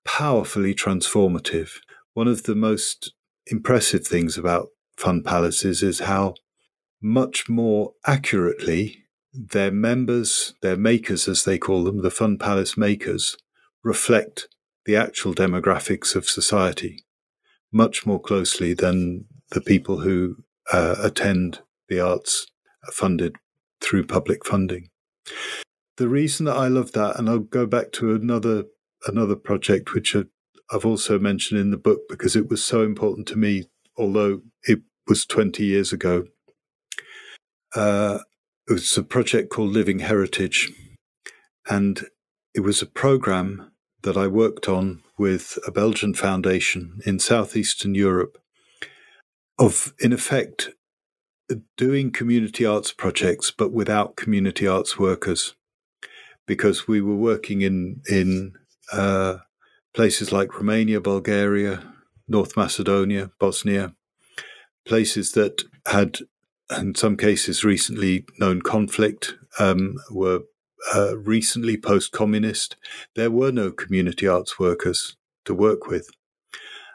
powerfully 0.05 0.73
transformative. 0.73 1.69
One 2.13 2.27
of 2.27 2.43
the 2.43 2.55
most 2.55 3.13
impressive 3.47 4.05
things 4.05 4.37
about 4.37 4.69
fun 4.97 5.23
palaces 5.23 5.83
is 5.83 5.99
how 5.99 6.35
much 7.01 7.49
more 7.49 7.93
accurately 8.05 9.05
their 9.33 9.71
members, 9.71 10.53
their 10.61 10.77
makers, 10.77 11.27
as 11.27 11.43
they 11.43 11.57
call 11.57 11.83
them, 11.83 12.01
the 12.01 12.11
Fun 12.11 12.37
Palace 12.37 12.77
makers, 12.77 13.35
reflect 13.83 14.47
the 14.85 14.95
actual 14.95 15.33
demographics 15.33 16.15
of 16.15 16.29
society 16.29 17.03
much 17.73 18.05
more 18.05 18.21
closely 18.21 18.73
than 18.73 19.25
the 19.51 19.61
people 19.61 20.01
who 20.01 20.37
uh, 20.71 20.95
attend 20.99 21.59
the 21.89 21.99
arts 21.99 22.47
funded 22.91 23.35
through 23.81 24.05
public 24.05 24.45
funding. 24.45 24.89
The 25.97 26.07
reason 26.07 26.45
that 26.45 26.55
I 26.55 26.67
love 26.67 26.91
that, 26.93 27.17
and 27.17 27.29
I'll 27.29 27.39
go 27.39 27.65
back 27.65 27.91
to 27.93 28.13
another 28.13 28.65
another 29.07 29.35
project 29.35 29.93
which 29.93 30.15
I've 30.15 30.85
also 30.85 31.19
mentioned 31.19 31.59
in 31.59 31.71
the 31.71 31.77
book 31.77 32.01
because 32.09 32.35
it 32.35 32.49
was 32.49 32.63
so 32.63 32.83
important 32.83 33.27
to 33.27 33.37
me, 33.37 33.65
although 33.97 34.41
it 34.63 34.81
was 35.07 35.25
20 35.25 35.63
years 35.63 35.91
ago. 35.91 36.25
Uh, 37.75 38.19
it 38.69 38.73
was 38.73 38.97
a 38.97 39.03
project 39.03 39.49
called 39.49 39.71
Living 39.71 39.99
Heritage, 39.99 40.71
and 41.69 42.05
it 42.53 42.61
was 42.61 42.81
a 42.81 42.87
program 42.87 43.71
that 44.03 44.15
I 44.17 44.27
worked 44.27 44.69
on 44.69 45.01
with 45.17 45.57
a 45.65 45.71
Belgian 45.71 46.13
foundation 46.13 46.99
in 47.05 47.19
southeastern 47.19 47.95
Europe 47.95 48.37
of, 49.59 49.93
in 49.99 50.13
effect, 50.13 50.69
doing 51.77 52.11
community 52.11 52.65
arts 52.65 52.91
projects, 52.91 53.51
but 53.51 53.71
without 53.71 54.15
community 54.15 54.67
arts 54.67 54.97
workers, 54.97 55.55
because 56.47 56.87
we 56.87 57.01
were 57.01 57.15
working 57.15 57.61
in 57.61 58.01
in 58.09 58.53
uh, 58.91 59.37
places 59.93 60.31
like 60.31 60.55
Romania, 60.57 60.99
Bulgaria, 60.99 61.83
North 62.27 62.57
Macedonia, 62.57 63.31
Bosnia, 63.39 63.93
places 64.85 65.31
that 65.33 65.63
had, 65.85 66.19
in 66.77 66.95
some 66.95 67.17
cases, 67.17 67.63
recently 67.63 68.25
known 68.39 68.61
conflict, 68.61 69.35
um, 69.59 69.95
were 70.11 70.41
uh, 70.93 71.17
recently 71.17 71.77
post 71.77 72.11
communist. 72.11 72.75
There 73.15 73.31
were 73.31 73.51
no 73.51 73.71
community 73.71 74.27
arts 74.27 74.59
workers 74.59 75.15
to 75.45 75.53
work 75.53 75.87
with. 75.87 76.09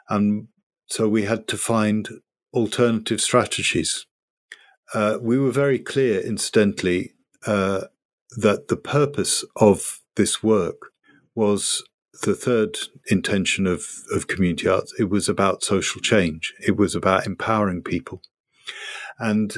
And 0.09 0.47
so 0.87 1.07
we 1.07 1.23
had 1.23 1.47
to 1.47 1.57
find 1.57 2.09
alternative 2.53 3.21
strategies. 3.21 4.05
Uh, 4.93 5.19
we 5.21 5.37
were 5.37 5.51
very 5.51 5.79
clear, 5.79 6.19
incidentally, 6.19 7.13
uh, 7.45 7.81
that 8.37 8.67
the 8.67 8.77
purpose 8.77 9.45
of 9.55 10.01
this 10.15 10.43
work 10.43 10.88
was 11.39 11.81
the 12.23 12.35
third 12.35 12.77
intention 13.07 13.65
of, 13.65 13.85
of 14.11 14.27
community 14.27 14.67
arts. 14.67 14.93
It 14.99 15.09
was 15.09 15.29
about 15.29 15.63
social 15.63 16.01
change, 16.01 16.53
it 16.59 16.75
was 16.75 16.95
about 16.95 17.25
empowering 17.25 17.81
people. 17.81 18.21
And 19.17 19.55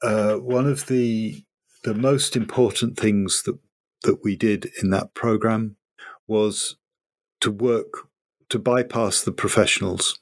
uh, 0.00 0.36
one 0.36 0.68
of 0.68 0.86
the 0.86 1.42
the 1.82 1.94
most 1.94 2.36
important 2.36 2.96
things 2.96 3.42
that 3.44 3.58
that 4.04 4.22
we 4.22 4.36
did 4.36 4.70
in 4.80 4.90
that 4.90 5.12
program 5.14 5.76
was 6.28 6.76
to 7.40 7.50
work 7.50 7.92
to 8.48 8.58
bypass 8.60 9.22
the 9.22 9.32
professionals. 9.32 10.20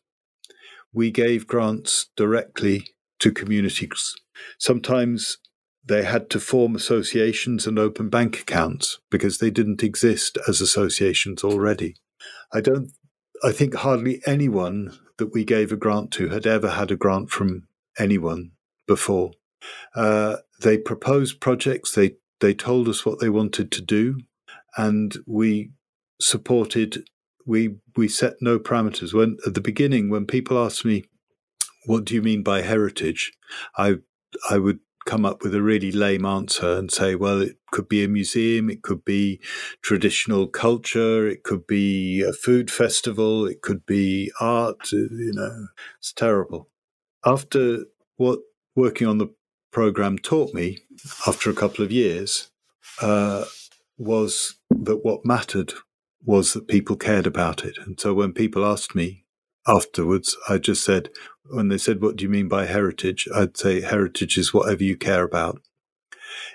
We 0.95 1.11
gave 1.11 1.47
grants 1.47 2.09
directly 2.17 2.87
to 3.19 3.33
communities. 3.33 4.15
Sometimes 4.59 5.39
they 5.85 6.05
had 6.05 6.31
to 6.31 6.41
form 6.41 6.75
associations 6.75 7.67
and 7.67 7.79
open 7.79 8.09
bank 8.09 8.41
accounts 8.41 9.01
because 9.11 9.39
they 9.39 9.51
didn't 9.51 9.83
exist 9.83 10.39
as 10.47 10.61
associations 10.61 11.43
already. 11.43 11.97
I 12.53 12.61
don't 12.61 12.93
I 13.45 13.51
think 13.51 13.75
hardly 13.75 14.23
anyone 14.25 14.97
that 15.19 15.33
we 15.33 15.45
gave 15.45 15.73
a 15.73 15.77
grant 15.77 16.13
to 16.13 16.29
had 16.29 16.47
ever 16.47 16.71
had 16.71 16.91
a 16.91 16.97
grant 16.97 17.31
from 17.31 17.67
anyone 17.99 18.53
before. 18.87 19.33
Uh, 19.95 20.37
they 20.61 20.79
proposed 20.79 21.41
projects, 21.41 21.93
they 21.93 22.17
they 22.41 22.55
told 22.55 22.89
us 22.89 23.07
what 23.07 23.21
they 23.21 23.29
wanted 23.29 23.71
to 23.73 23.83
do, 23.83 24.19
and 24.77 25.17
we 25.27 25.71
supported. 26.21 27.05
We 27.47 27.77
we 27.97 28.09
set 28.09 28.35
no 28.41 28.59
parameters. 28.59 29.13
When 29.13 29.39
at 29.47 29.55
the 29.55 29.61
beginning, 29.61 30.09
when 30.09 30.27
people 30.27 30.59
asked 30.59 30.85
me, 30.85 31.05
"What 31.87 32.05
do 32.05 32.15
you 32.15 32.23
mean 32.23 32.43
by 32.43 32.63
heritage?" 32.63 33.33
I 33.77 33.97
I 34.51 34.59
would 34.59 34.81
come 35.05 35.25
up 35.25 35.43
with 35.43 35.55
a 35.55 35.63
really 35.63 35.93
lame 35.93 36.25
answer 36.25 36.77
and 36.77 36.91
say, 36.91 37.15
well, 37.15 37.41
it 37.41 37.57
could 37.71 37.89
be 37.89 38.05
a 38.05 38.09
museum, 38.09 38.71
it 38.71 38.83
could 38.83 39.05
be 39.05 39.41
traditional 39.83 40.47
culture, 40.47 41.27
it 41.29 41.43
could 41.43 41.67
be 41.67 42.23
a 42.23 42.33
food 42.33 42.71
festival, 42.71 43.47
it 43.47 43.63
could 43.63 43.85
be 43.87 44.31
art, 44.41 44.93
you 44.93 45.33
know, 45.35 45.67
it's 45.99 46.13
terrible. 46.13 46.69
After 47.25 47.85
what 48.17 48.41
working 48.75 49.07
on 49.07 49.19
the 49.19 49.29
program 49.71 50.19
taught 50.19 50.55
me 50.55 50.79
after 51.27 51.51
a 51.51 51.55
couple 51.55 51.85
of 51.85 51.91
years 51.91 52.51
uh, 53.01 53.45
was 53.99 54.57
that 54.71 55.05
what 55.05 55.25
mattered 55.25 55.73
was 56.25 56.53
that 56.53 56.69
people 56.69 56.97
cared 56.97 57.27
about 57.27 57.65
it. 57.65 57.79
And 57.85 57.99
so 57.99 58.15
when 58.15 58.33
people 58.33 58.65
asked 58.65 58.95
me 58.95 59.22
afterwards, 59.67 60.37
I 60.49 60.59
just 60.59 60.85
said, 60.85 61.11
when 61.45 61.69
they 61.69 61.79
said, 61.79 62.03
What 62.03 62.17
do 62.17 62.25
you 62.25 62.31
mean 62.31 62.49
by 62.49 62.67
heritage? 62.67 63.29
I'd 63.35 63.57
say, 63.57 63.81
Heritage 63.81 64.39
is 64.39 64.55
whatever 64.55 64.83
you 64.83 64.97
care 64.97 65.25
about. 65.25 65.61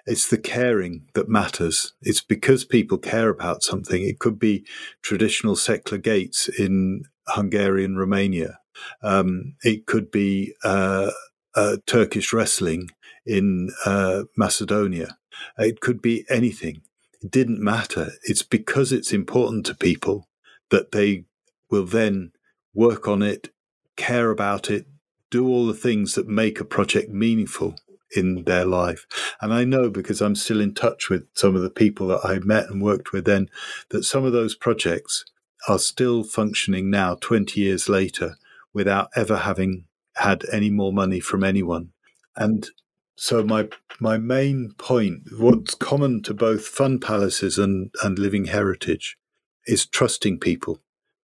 It's 0.06 0.28
the 0.28 0.38
caring 0.38 1.08
that 1.14 1.30
matters. 1.30 1.94
It's 2.02 2.22
because 2.22 2.66
people 2.66 2.98
care 2.98 3.30
about 3.30 3.64
something. 3.64 4.04
It 4.04 4.20
could 4.20 4.40
be 4.40 4.66
traditional 5.02 5.56
Szekler 5.56 6.02
gates 6.02 6.48
in 6.48 7.04
Hungarian 7.28 7.98
Romania. 7.98 8.60
Um, 9.02 9.56
it 9.64 9.86
could 9.86 10.12
be 10.12 10.54
uh, 10.64 11.12
uh, 11.56 11.78
Turkish 11.86 12.32
wrestling 12.34 12.90
in 13.26 13.72
uh, 13.86 14.24
Macedonia. 14.38 15.18
It 15.58 15.82
could 15.82 16.02
be 16.02 16.26
anything. 16.30 16.82
It 17.22 17.32
didn't 17.32 17.60
matter. 17.60 18.12
It's 18.24 18.44
because 18.44 18.92
it's 18.92 19.12
important 19.12 19.66
to 19.66 19.76
people 19.76 20.28
that 20.70 20.92
they 20.92 21.26
will 21.70 21.86
then 21.86 22.32
work 22.78 23.08
on 23.08 23.24
it, 23.24 23.50
care 23.96 24.30
about 24.30 24.70
it, 24.70 24.86
do 25.32 25.48
all 25.48 25.66
the 25.66 25.74
things 25.74 26.14
that 26.14 26.28
make 26.28 26.60
a 26.60 26.66
project 26.66 27.10
meaningful 27.10 27.76
in 28.16 28.44
their 28.44 28.66
life. 28.66 29.06
And 29.42 29.52
I 29.52 29.66
know 29.66 29.90
because 29.90 30.22
I'm 30.22 30.36
still 30.36 30.62
in 30.62 30.76
touch 30.76 31.10
with 31.10 31.28
some 31.34 31.56
of 31.56 31.64
the 31.64 31.72
people 31.72 32.08
that 32.08 32.22
I 32.24 32.38
met 32.40 32.70
and 32.70 32.82
worked 32.82 33.12
with 33.12 33.26
then 33.26 33.50
that 33.90 34.04
some 34.04 34.24
of 34.24 34.32
those 34.32 34.56
projects 34.56 35.26
are 35.68 35.80
still 35.80 36.24
functioning 36.24 36.90
now, 36.92 37.16
20 37.16 37.60
years 37.60 37.90
later, 37.90 38.38
without 38.74 39.10
ever 39.16 39.38
having 39.38 39.86
had 40.16 40.44
any 40.52 40.70
more 40.70 40.94
money 40.94 41.20
from 41.20 41.44
anyone. 41.44 41.90
And 42.36 42.70
so 43.16 43.44
my 43.44 43.70
my 44.00 44.20
main 44.20 44.74
point, 44.78 45.24
what's 45.36 45.74
common 45.74 46.22
to 46.22 46.34
both 46.36 46.68
fun 46.68 47.00
palaces 47.00 47.58
and, 47.58 47.90
and 48.04 48.20
living 48.20 48.46
heritage, 48.46 49.18
is 49.66 49.88
trusting 49.88 50.40
people 50.40 50.80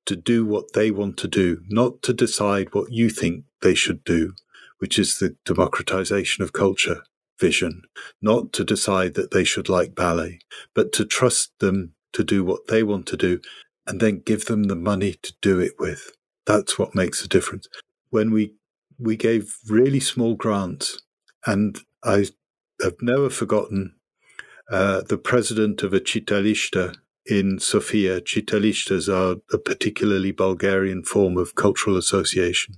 to 0.06 0.16
do 0.16 0.46
what 0.46 0.74
they 0.74 0.92
want 0.92 1.18
to 1.18 1.28
do, 1.28 1.62
not 1.68 2.02
to 2.04 2.14
decide 2.14 2.74
what 2.74 2.92
you 2.92 3.10
think 3.10 3.46
they 3.62 3.74
should 3.74 4.04
do, 4.04 4.34
which 4.80 5.00
is 5.00 5.18
the 5.18 5.36
democratization 5.46 6.44
of 6.44 6.54
culture 6.54 7.04
vision, 7.40 7.84
not 8.22 8.54
to 8.54 8.64
decide 8.64 9.14
that 9.16 9.32
they 9.32 9.44
should 9.44 9.70
like 9.70 9.96
ballet, 9.96 10.40
but 10.74 10.92
to 10.94 11.06
trust 11.06 11.52
them 11.60 11.94
to 12.14 12.24
do 12.24 12.44
what 12.44 12.68
they 12.68 12.84
want 12.84 13.06
to 13.08 13.18
do 13.18 13.40
and 13.88 14.00
then 14.00 14.22
give 14.26 14.46
them 14.46 14.64
the 14.64 14.76
money 14.76 15.16
to 15.22 15.34
do 15.42 15.60
it 15.60 15.74
with. 15.80 16.12
That's 16.46 16.78
what 16.78 16.96
makes 16.96 17.24
a 17.24 17.28
difference. 17.28 17.68
When 18.10 18.32
we 18.32 18.54
we 19.00 19.18
gave 19.18 19.58
really 19.68 20.00
small 20.00 20.36
grants 20.36 21.02
and 21.46 21.80
I 22.04 22.28
have 22.82 23.02
never 23.02 23.30
forgotten 23.30 23.96
uh, 24.72 25.02
the 25.02 25.18
president 25.18 25.84
of 25.84 25.94
a 25.94 26.00
Citalista 26.00 26.96
in 27.26 27.60
Sofia. 27.60 28.22
Citalistas 28.22 29.08
are 29.08 29.38
a 29.52 29.58
particularly 29.58 30.32
Bulgarian 30.32 31.04
form 31.04 31.38
of 31.38 31.56
cultural 31.56 31.98
association, 31.98 32.76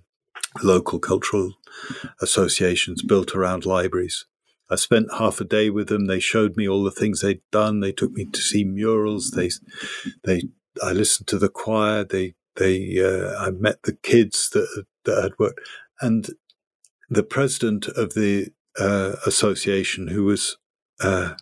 local 0.64 1.00
cultural 1.00 1.54
associations 2.22 3.02
built 3.02 3.36
around 3.36 3.66
libraries. 3.66 4.26
I 4.70 4.76
spent 4.76 5.08
half 5.18 5.39
a 5.39 5.46
day 5.46 5.70
with 5.70 5.89
them. 5.89 6.08
They 6.08 6.20
showed 6.20 6.58
me 6.58 6.68
all 6.68 6.84
the 6.84 6.91
things 6.91 7.22
they'd 7.22 7.41
done. 7.52 7.82
They 7.82 7.91
took 7.91 8.12
me 8.12 8.26
to 8.26 8.41
see 8.41 8.64
murals. 8.64 9.32
They, 9.32 9.52
they, 10.24 10.43
I 10.82 10.91
listened 10.91 11.28
to 11.28 11.38
the 11.38 11.50
choir. 11.50 12.04
They, 12.04 12.34
they, 12.56 13.00
uh, 13.00 13.36
I 13.38 13.52
met 13.52 13.84
the 13.84 13.93
kids 13.93 14.50
that 14.52 14.86
that 15.06 15.22
had 15.22 15.34
worked, 15.39 15.62
and 16.02 16.30
the 17.10 17.24
president 17.24 17.88
of 17.88 18.14
the 18.14 18.50
uh, 18.78 19.16
association 19.26 20.08
who 20.08 20.26
was 20.26 20.58
uh, 21.00 21.36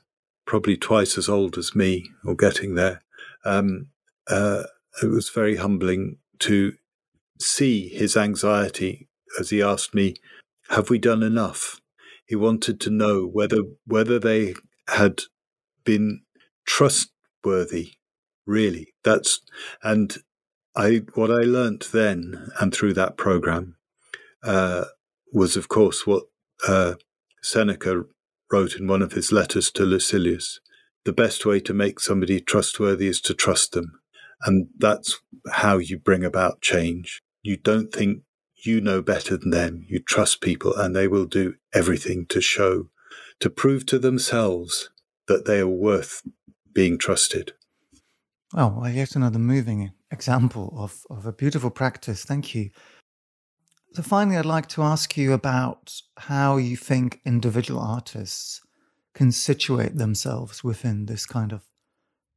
probably 0.45 0.77
twice 0.77 1.17
as 1.17 1.29
old 1.29 1.57
as 1.57 1.75
me 1.75 2.09
or 2.25 2.35
getting 2.35 2.75
there. 2.75 3.01
Um, 3.45 3.87
uh, 4.27 4.63
it 5.01 5.07
was 5.07 5.29
very 5.29 5.57
humbling 5.57 6.17
to 6.39 6.73
see 7.39 7.89
his 7.89 8.15
anxiety 8.15 9.07
as 9.39 9.49
he 9.49 9.61
asked 9.61 9.93
me, 9.93 10.15
"Have 10.69 10.89
we 10.89 10.99
done 10.99 11.23
enough?" 11.23 11.81
He 12.25 12.35
wanted 12.35 12.79
to 12.81 12.89
know 12.89 13.25
whether 13.25 13.63
whether 13.85 14.19
they 14.19 14.55
had 14.87 15.23
been 15.83 16.21
trustworthy, 16.65 17.93
really. 18.45 18.93
That's 19.03 19.41
and 19.81 20.17
I 20.75 21.03
what 21.13 21.31
I 21.31 21.43
learnt 21.43 21.91
then 21.91 22.51
and 22.59 22.73
through 22.73 22.93
that 22.93 23.17
program 23.17 23.75
uh, 24.43 24.85
was, 25.31 25.55
of 25.55 25.67
course, 25.67 26.05
what 26.05 26.23
uh, 26.67 26.95
Seneca 27.41 28.05
wrote 28.51 28.75
in 28.75 28.87
one 28.87 29.01
of 29.01 29.13
his 29.13 29.31
letters 29.31 29.71
to 29.71 29.83
Lucilius. 29.83 30.59
The 31.05 31.13
best 31.13 31.45
way 31.45 31.59
to 31.61 31.73
make 31.73 31.99
somebody 31.99 32.39
trustworthy 32.39 33.07
is 33.07 33.19
to 33.21 33.33
trust 33.33 33.73
them. 33.73 33.99
And 34.43 34.67
that's 34.77 35.21
how 35.51 35.77
you 35.77 35.97
bring 35.97 36.23
about 36.23 36.61
change. 36.61 37.21
You 37.41 37.57
don't 37.57 37.93
think 37.93 38.23
you 38.55 38.79
know 38.79 39.01
better 39.01 39.37
than 39.37 39.49
them. 39.49 39.85
You 39.87 39.99
trust 39.99 40.41
people 40.41 40.75
and 40.75 40.95
they 40.95 41.07
will 41.07 41.25
do 41.25 41.55
everything 41.73 42.25
to 42.27 42.41
show, 42.41 42.89
to 43.39 43.49
prove 43.49 43.85
to 43.87 43.99
themselves 43.99 44.89
that 45.27 45.45
they 45.45 45.59
are 45.59 45.67
worth 45.67 46.21
being 46.73 46.97
trusted. 46.97 47.53
Oh, 48.55 48.79
well, 48.79 48.89
yet 48.89 49.15
another 49.15 49.39
moving 49.39 49.91
example 50.11 50.73
of, 50.77 51.01
of 51.09 51.25
a 51.25 51.33
beautiful 51.33 51.71
practice. 51.71 52.23
Thank 52.23 52.53
you. 52.53 52.69
So, 53.93 54.01
finally, 54.01 54.37
I'd 54.37 54.45
like 54.45 54.69
to 54.69 54.81
ask 54.81 55.15
you 55.17 55.33
about 55.33 55.93
how 56.17 56.57
you 56.57 56.75
think 56.75 57.21
individual 57.25 57.79
artists 57.79 58.61
can 59.13 59.31
situate 59.31 59.97
themselves 59.97 60.63
within 60.63 61.05
this 61.05 61.27
kind 61.27 61.53
of 61.53 61.61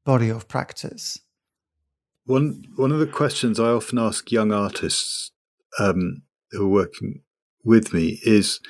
body 0.04 0.28
of 0.28 0.48
practice. 0.48 1.18
One 2.26 2.64
one 2.76 2.92
of 2.92 2.98
the 2.98 3.06
questions 3.06 3.58
I 3.58 3.70
often 3.70 3.98
ask 3.98 4.30
young 4.30 4.52
artists 4.52 5.30
um, 5.78 6.22
who 6.50 6.66
are 6.66 6.68
working 6.68 7.22
with 7.64 7.94
me 7.94 8.20
is, 8.22 8.60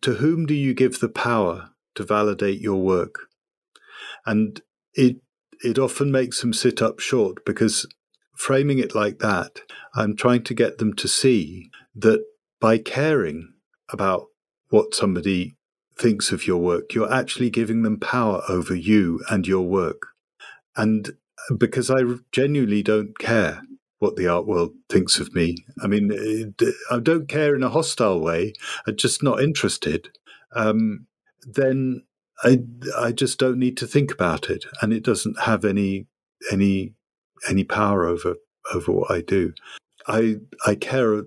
to 0.00 0.14
whom 0.14 0.46
do 0.46 0.54
you 0.54 0.72
give 0.72 1.00
the 1.00 1.10
power 1.10 1.70
to 1.96 2.02
validate 2.02 2.60
your 2.60 2.80
work? 2.80 3.28
And 4.24 4.62
it 4.94 5.16
it 5.62 5.78
often 5.78 6.10
makes 6.10 6.40
them 6.40 6.54
sit 6.54 6.80
up 6.80 6.98
short 6.98 7.44
because 7.44 7.86
framing 8.38 8.78
it 8.78 8.94
like 8.94 9.18
that, 9.18 9.60
I'm 9.94 10.16
trying 10.16 10.44
to 10.44 10.54
get 10.54 10.78
them 10.78 10.94
to 10.94 11.08
see 11.08 11.70
that 11.96 12.24
by 12.60 12.78
caring 12.78 13.52
about 13.90 14.26
what 14.70 14.94
somebody 14.94 15.56
thinks 15.98 16.30
of 16.30 16.46
your 16.46 16.58
work, 16.58 16.94
you're 16.94 17.12
actually 17.12 17.50
giving 17.50 17.82
them 17.82 17.98
power 17.98 18.42
over 18.48 18.74
you 18.74 19.20
and 19.28 19.46
your 19.46 19.66
work. 19.66 20.08
And 20.76 21.10
because 21.56 21.90
I 21.90 22.02
genuinely 22.30 22.82
don't 22.82 23.18
care 23.18 23.62
what 23.98 24.14
the 24.14 24.28
art 24.28 24.46
world 24.46 24.74
thinks 24.88 25.18
of 25.18 25.34
me. 25.34 25.56
I 25.82 25.88
mean, 25.88 26.54
I 26.90 27.00
don't 27.00 27.28
care 27.28 27.56
in 27.56 27.64
a 27.64 27.70
hostile 27.70 28.20
way. 28.20 28.52
I'm 28.86 28.96
just 28.96 29.24
not 29.24 29.42
interested. 29.42 30.10
Um, 30.54 31.06
then 31.42 32.04
I 32.44 32.60
I 32.96 33.10
just 33.10 33.40
don't 33.40 33.58
need 33.58 33.76
to 33.78 33.86
think 33.88 34.12
about 34.12 34.50
it, 34.50 34.64
and 34.80 34.92
it 34.92 35.02
doesn't 35.02 35.40
have 35.40 35.64
any 35.64 36.06
any 36.52 36.94
any 37.48 37.64
power 37.64 38.06
over 38.06 38.36
over 38.74 38.92
what 38.92 39.10
I 39.10 39.20
do. 39.20 39.52
I 40.06 40.36
I 40.66 40.74
care 40.74 41.22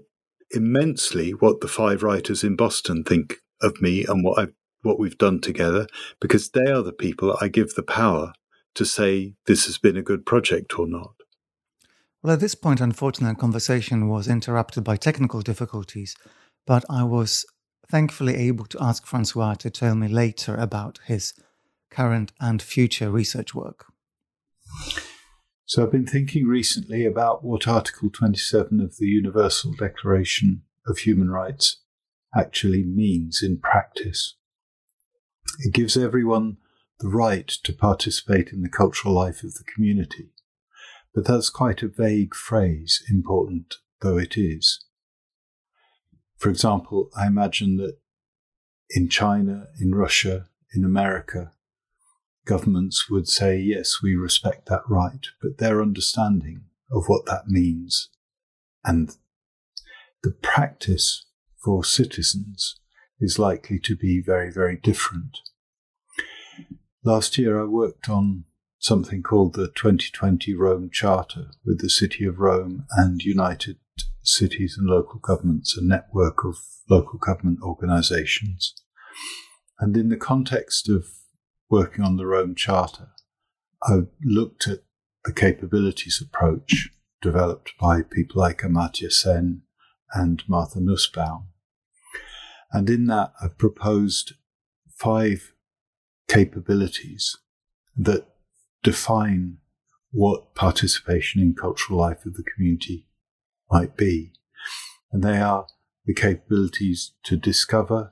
immensely 0.51 1.31
what 1.31 1.61
the 1.61 1.67
five 1.67 2.03
writers 2.03 2.43
in 2.43 2.55
Boston 2.55 3.03
think 3.03 3.37
of 3.61 3.81
me 3.81 4.05
and 4.05 4.23
what 4.23 4.39
I 4.39 4.47
what 4.81 4.99
we've 4.99 5.17
done 5.17 5.39
together 5.39 5.87
because 6.19 6.49
they 6.49 6.71
are 6.71 6.81
the 6.81 6.93
people 6.93 7.37
I 7.39 7.47
give 7.47 7.75
the 7.75 7.83
power 7.83 8.33
to 8.75 8.85
say 8.85 9.35
this 9.45 9.65
has 9.65 9.77
been 9.77 9.97
a 9.97 10.01
good 10.01 10.25
project 10.25 10.79
or 10.79 10.87
not. 10.87 11.13
Well, 12.23 12.33
at 12.33 12.39
this 12.39 12.55
point, 12.55 12.81
unfortunately, 12.81 13.35
conversation 13.35 14.07
was 14.07 14.27
interrupted 14.27 14.83
by 14.83 14.95
technical 14.95 15.41
difficulties, 15.41 16.15
but 16.65 16.85
I 16.89 17.03
was 17.03 17.45
thankfully 17.89 18.35
able 18.35 18.65
to 18.65 18.81
ask 18.81 19.05
Francois 19.05 19.55
to 19.55 19.69
tell 19.69 19.95
me 19.95 20.07
later 20.07 20.55
about 20.55 20.99
his 21.05 21.33
current 21.89 22.31
and 22.39 22.61
future 22.61 23.11
research 23.11 23.53
work. 23.53 23.87
So, 25.71 25.83
I've 25.83 25.91
been 25.93 26.05
thinking 26.05 26.47
recently 26.47 27.05
about 27.05 27.45
what 27.45 27.65
Article 27.65 28.09
27 28.09 28.81
of 28.81 28.97
the 28.97 29.05
Universal 29.05 29.75
Declaration 29.79 30.63
of 30.85 30.97
Human 30.97 31.29
Rights 31.29 31.81
actually 32.37 32.83
means 32.83 33.39
in 33.41 33.57
practice. 33.57 34.35
It 35.59 35.73
gives 35.73 35.95
everyone 35.95 36.57
the 36.99 37.07
right 37.07 37.47
to 37.47 37.71
participate 37.71 38.49
in 38.49 38.63
the 38.63 38.67
cultural 38.67 39.13
life 39.13 39.45
of 39.45 39.53
the 39.53 39.63
community, 39.73 40.33
but 41.15 41.23
that's 41.23 41.49
quite 41.49 41.81
a 41.81 41.87
vague 41.87 42.35
phrase, 42.35 43.01
important 43.09 43.75
though 44.01 44.17
it 44.17 44.37
is. 44.37 44.83
For 46.35 46.49
example, 46.49 47.09
I 47.15 47.27
imagine 47.27 47.77
that 47.77 47.97
in 48.89 49.07
China, 49.07 49.67
in 49.79 49.95
Russia, 49.95 50.47
in 50.75 50.83
America, 50.83 51.53
governments 52.45 53.09
would 53.09 53.27
say, 53.27 53.57
yes, 53.57 54.01
we 54.01 54.15
respect 54.15 54.67
that 54.67 54.83
right, 54.87 55.25
but 55.41 55.57
their 55.57 55.81
understanding 55.81 56.63
of 56.91 57.05
what 57.07 57.25
that 57.25 57.47
means 57.47 58.09
and 58.83 59.15
the 60.23 60.31
practice 60.31 61.25
for 61.63 61.83
citizens 61.83 62.75
is 63.19 63.39
likely 63.39 63.79
to 63.79 63.95
be 63.95 64.21
very, 64.25 64.51
very 64.51 64.77
different. 64.77 65.39
Last 67.03 67.37
year, 67.37 67.61
I 67.61 67.65
worked 67.65 68.09
on 68.09 68.45
something 68.79 69.21
called 69.21 69.53
the 69.53 69.67
2020 69.67 70.55
Rome 70.55 70.89
Charter 70.91 71.51
with 71.65 71.81
the 71.81 71.89
City 71.89 72.25
of 72.25 72.39
Rome 72.39 72.85
and 72.91 73.21
United 73.21 73.77
cities 74.23 74.75
and 74.77 74.87
local 74.87 75.19
governments, 75.19 75.77
a 75.77 75.83
network 75.83 76.43
of 76.45 76.57
local 76.89 77.19
government 77.19 77.59
organisations. 77.63 78.73
And 79.79 79.97
in 79.97 80.09
the 80.09 80.17
context 80.17 80.89
of 80.89 81.07
working 81.71 82.03
on 82.03 82.17
the 82.17 82.27
Rome 82.27 82.53
Charter, 82.53 83.07
I 83.83 84.01
looked 84.23 84.67
at 84.67 84.79
the 85.23 85.31
capabilities 85.31 86.21
approach 86.21 86.89
developed 87.21 87.71
by 87.79 88.01
people 88.01 88.41
like 88.41 88.61
Amartya 88.61 89.11
Sen 89.11 89.61
and 90.13 90.43
Martha 90.47 90.79
Nussbaum. 90.81 91.47
And 92.73 92.89
in 92.89 93.05
that, 93.07 93.31
I've 93.41 93.57
proposed 93.57 94.33
five 94.97 95.53
capabilities 96.27 97.37
that 97.95 98.27
define 98.83 99.57
what 100.11 100.55
participation 100.55 101.41
in 101.41 101.55
cultural 101.55 101.99
life 101.99 102.25
of 102.25 102.33
the 102.33 102.43
community 102.43 103.07
might 103.71 103.95
be. 103.95 104.33
And 105.11 105.23
they 105.23 105.37
are 105.37 105.67
the 106.05 106.13
capabilities 106.13 107.13
to 107.23 107.37
discover, 107.37 108.11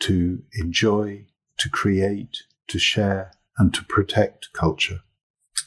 to 0.00 0.42
enjoy, 0.54 1.26
to 1.58 1.68
create, 1.68 2.44
to 2.68 2.78
share, 2.78 3.32
and 3.58 3.72
to 3.74 3.84
protect 3.84 4.52
culture. 4.52 5.00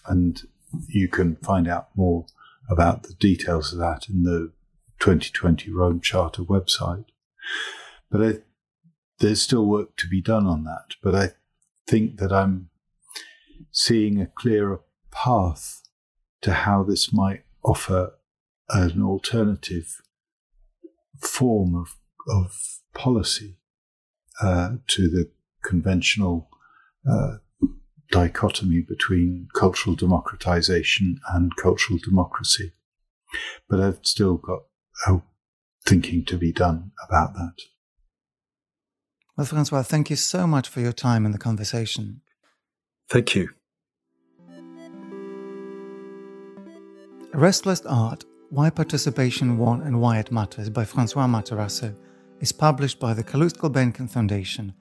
And 0.07 0.41
you 0.87 1.07
can 1.07 1.37
find 1.37 1.67
out 1.67 1.89
more 1.95 2.25
about 2.69 3.03
the 3.03 3.13
details 3.13 3.71
of 3.71 3.79
that 3.79 4.09
in 4.09 4.23
the 4.23 4.51
2020 4.99 5.71
Rome 5.71 6.01
Charter 6.01 6.43
website. 6.43 7.05
But 8.11 8.21
I, 8.21 8.39
there's 9.19 9.41
still 9.41 9.65
work 9.65 9.95
to 9.97 10.07
be 10.07 10.21
done 10.21 10.45
on 10.45 10.63
that. 10.65 10.95
But 11.01 11.15
I 11.15 11.29
think 11.87 12.17
that 12.17 12.31
I'm 12.31 12.69
seeing 13.71 14.19
a 14.19 14.27
clearer 14.27 14.81
path 15.11 15.81
to 16.41 16.53
how 16.53 16.83
this 16.83 17.13
might 17.13 17.43
offer 17.63 18.13
an 18.69 19.01
alternative 19.01 20.01
form 21.19 21.75
of, 21.75 21.95
of 22.29 22.79
policy 22.93 23.57
uh, 24.41 24.71
to 24.87 25.09
the 25.09 25.31
conventional 25.63 26.49
uh, 27.09 27.37
dichotomy 28.11 28.81
between 28.81 29.47
cultural 29.53 29.95
democratization 29.95 31.19
and 31.33 31.55
cultural 31.55 31.99
democracy. 32.03 32.73
But 33.69 33.79
I've 33.79 33.99
still 34.03 34.37
got 34.37 34.59
a 35.07 35.21
thinking 35.85 36.25
to 36.25 36.37
be 36.37 36.51
done 36.51 36.91
about 37.07 37.33
that. 37.33 37.55
Well, 39.37 39.45
Francois, 39.45 39.83
thank 39.83 40.09
you 40.09 40.15
so 40.15 40.47
much 40.47 40.67
for 40.67 40.79
your 40.79 40.93
time 40.93 41.25
in 41.25 41.31
the 41.31 41.37
conversation. 41.37 42.21
Thank 43.09 43.35
you. 43.35 43.49
Restless 47.33 47.85
Art 47.85 48.25
why 48.49 48.69
Participation 48.69 49.57
Won 49.57 49.81
and 49.81 49.99
Why 49.99 50.19
It 50.19 50.31
Matters 50.31 50.69
by 50.69 50.85
Francois 50.85 51.27
Matarasso 51.27 51.93
is 52.39 52.53
published 52.53 52.97
by 52.97 53.13
the 53.13 53.23
Calouste 53.23 53.57
Gulbenkian 53.57 54.09
Foundation 54.09 54.73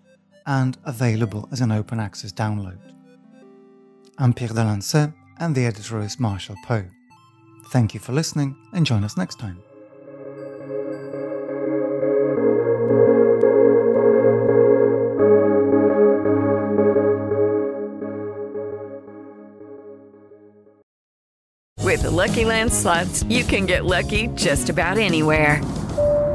and 0.47 0.79
available 0.85 1.49
as 1.53 1.61
an 1.61 1.73
open 1.73 2.01
access 2.01 2.33
download. 2.33 2.79
I'm 4.19 4.33
Pierre 4.33 4.55
Delancey 4.55 5.13
and 5.39 5.55
the 5.55 5.67
editor 5.67 6.01
is 6.01 6.19
Marshall 6.19 6.57
Poe. 6.65 6.87
Thank 7.67 7.95
you 7.95 8.01
for 8.01 8.13
listening 8.13 8.57
and 8.73 8.87
join 8.87 9.05
us 9.05 9.17
next 9.17 9.39
time. 9.39 9.63
With 21.83 22.03
the 22.03 22.11
Lucky 22.11 22.45
Land 22.45 22.73
slots, 22.73 23.23
you 23.25 23.43
can 23.43 23.65
get 23.65 23.85
lucky 23.85 24.29
just 24.35 24.69
about 24.69 24.99
anywhere. 24.99 25.63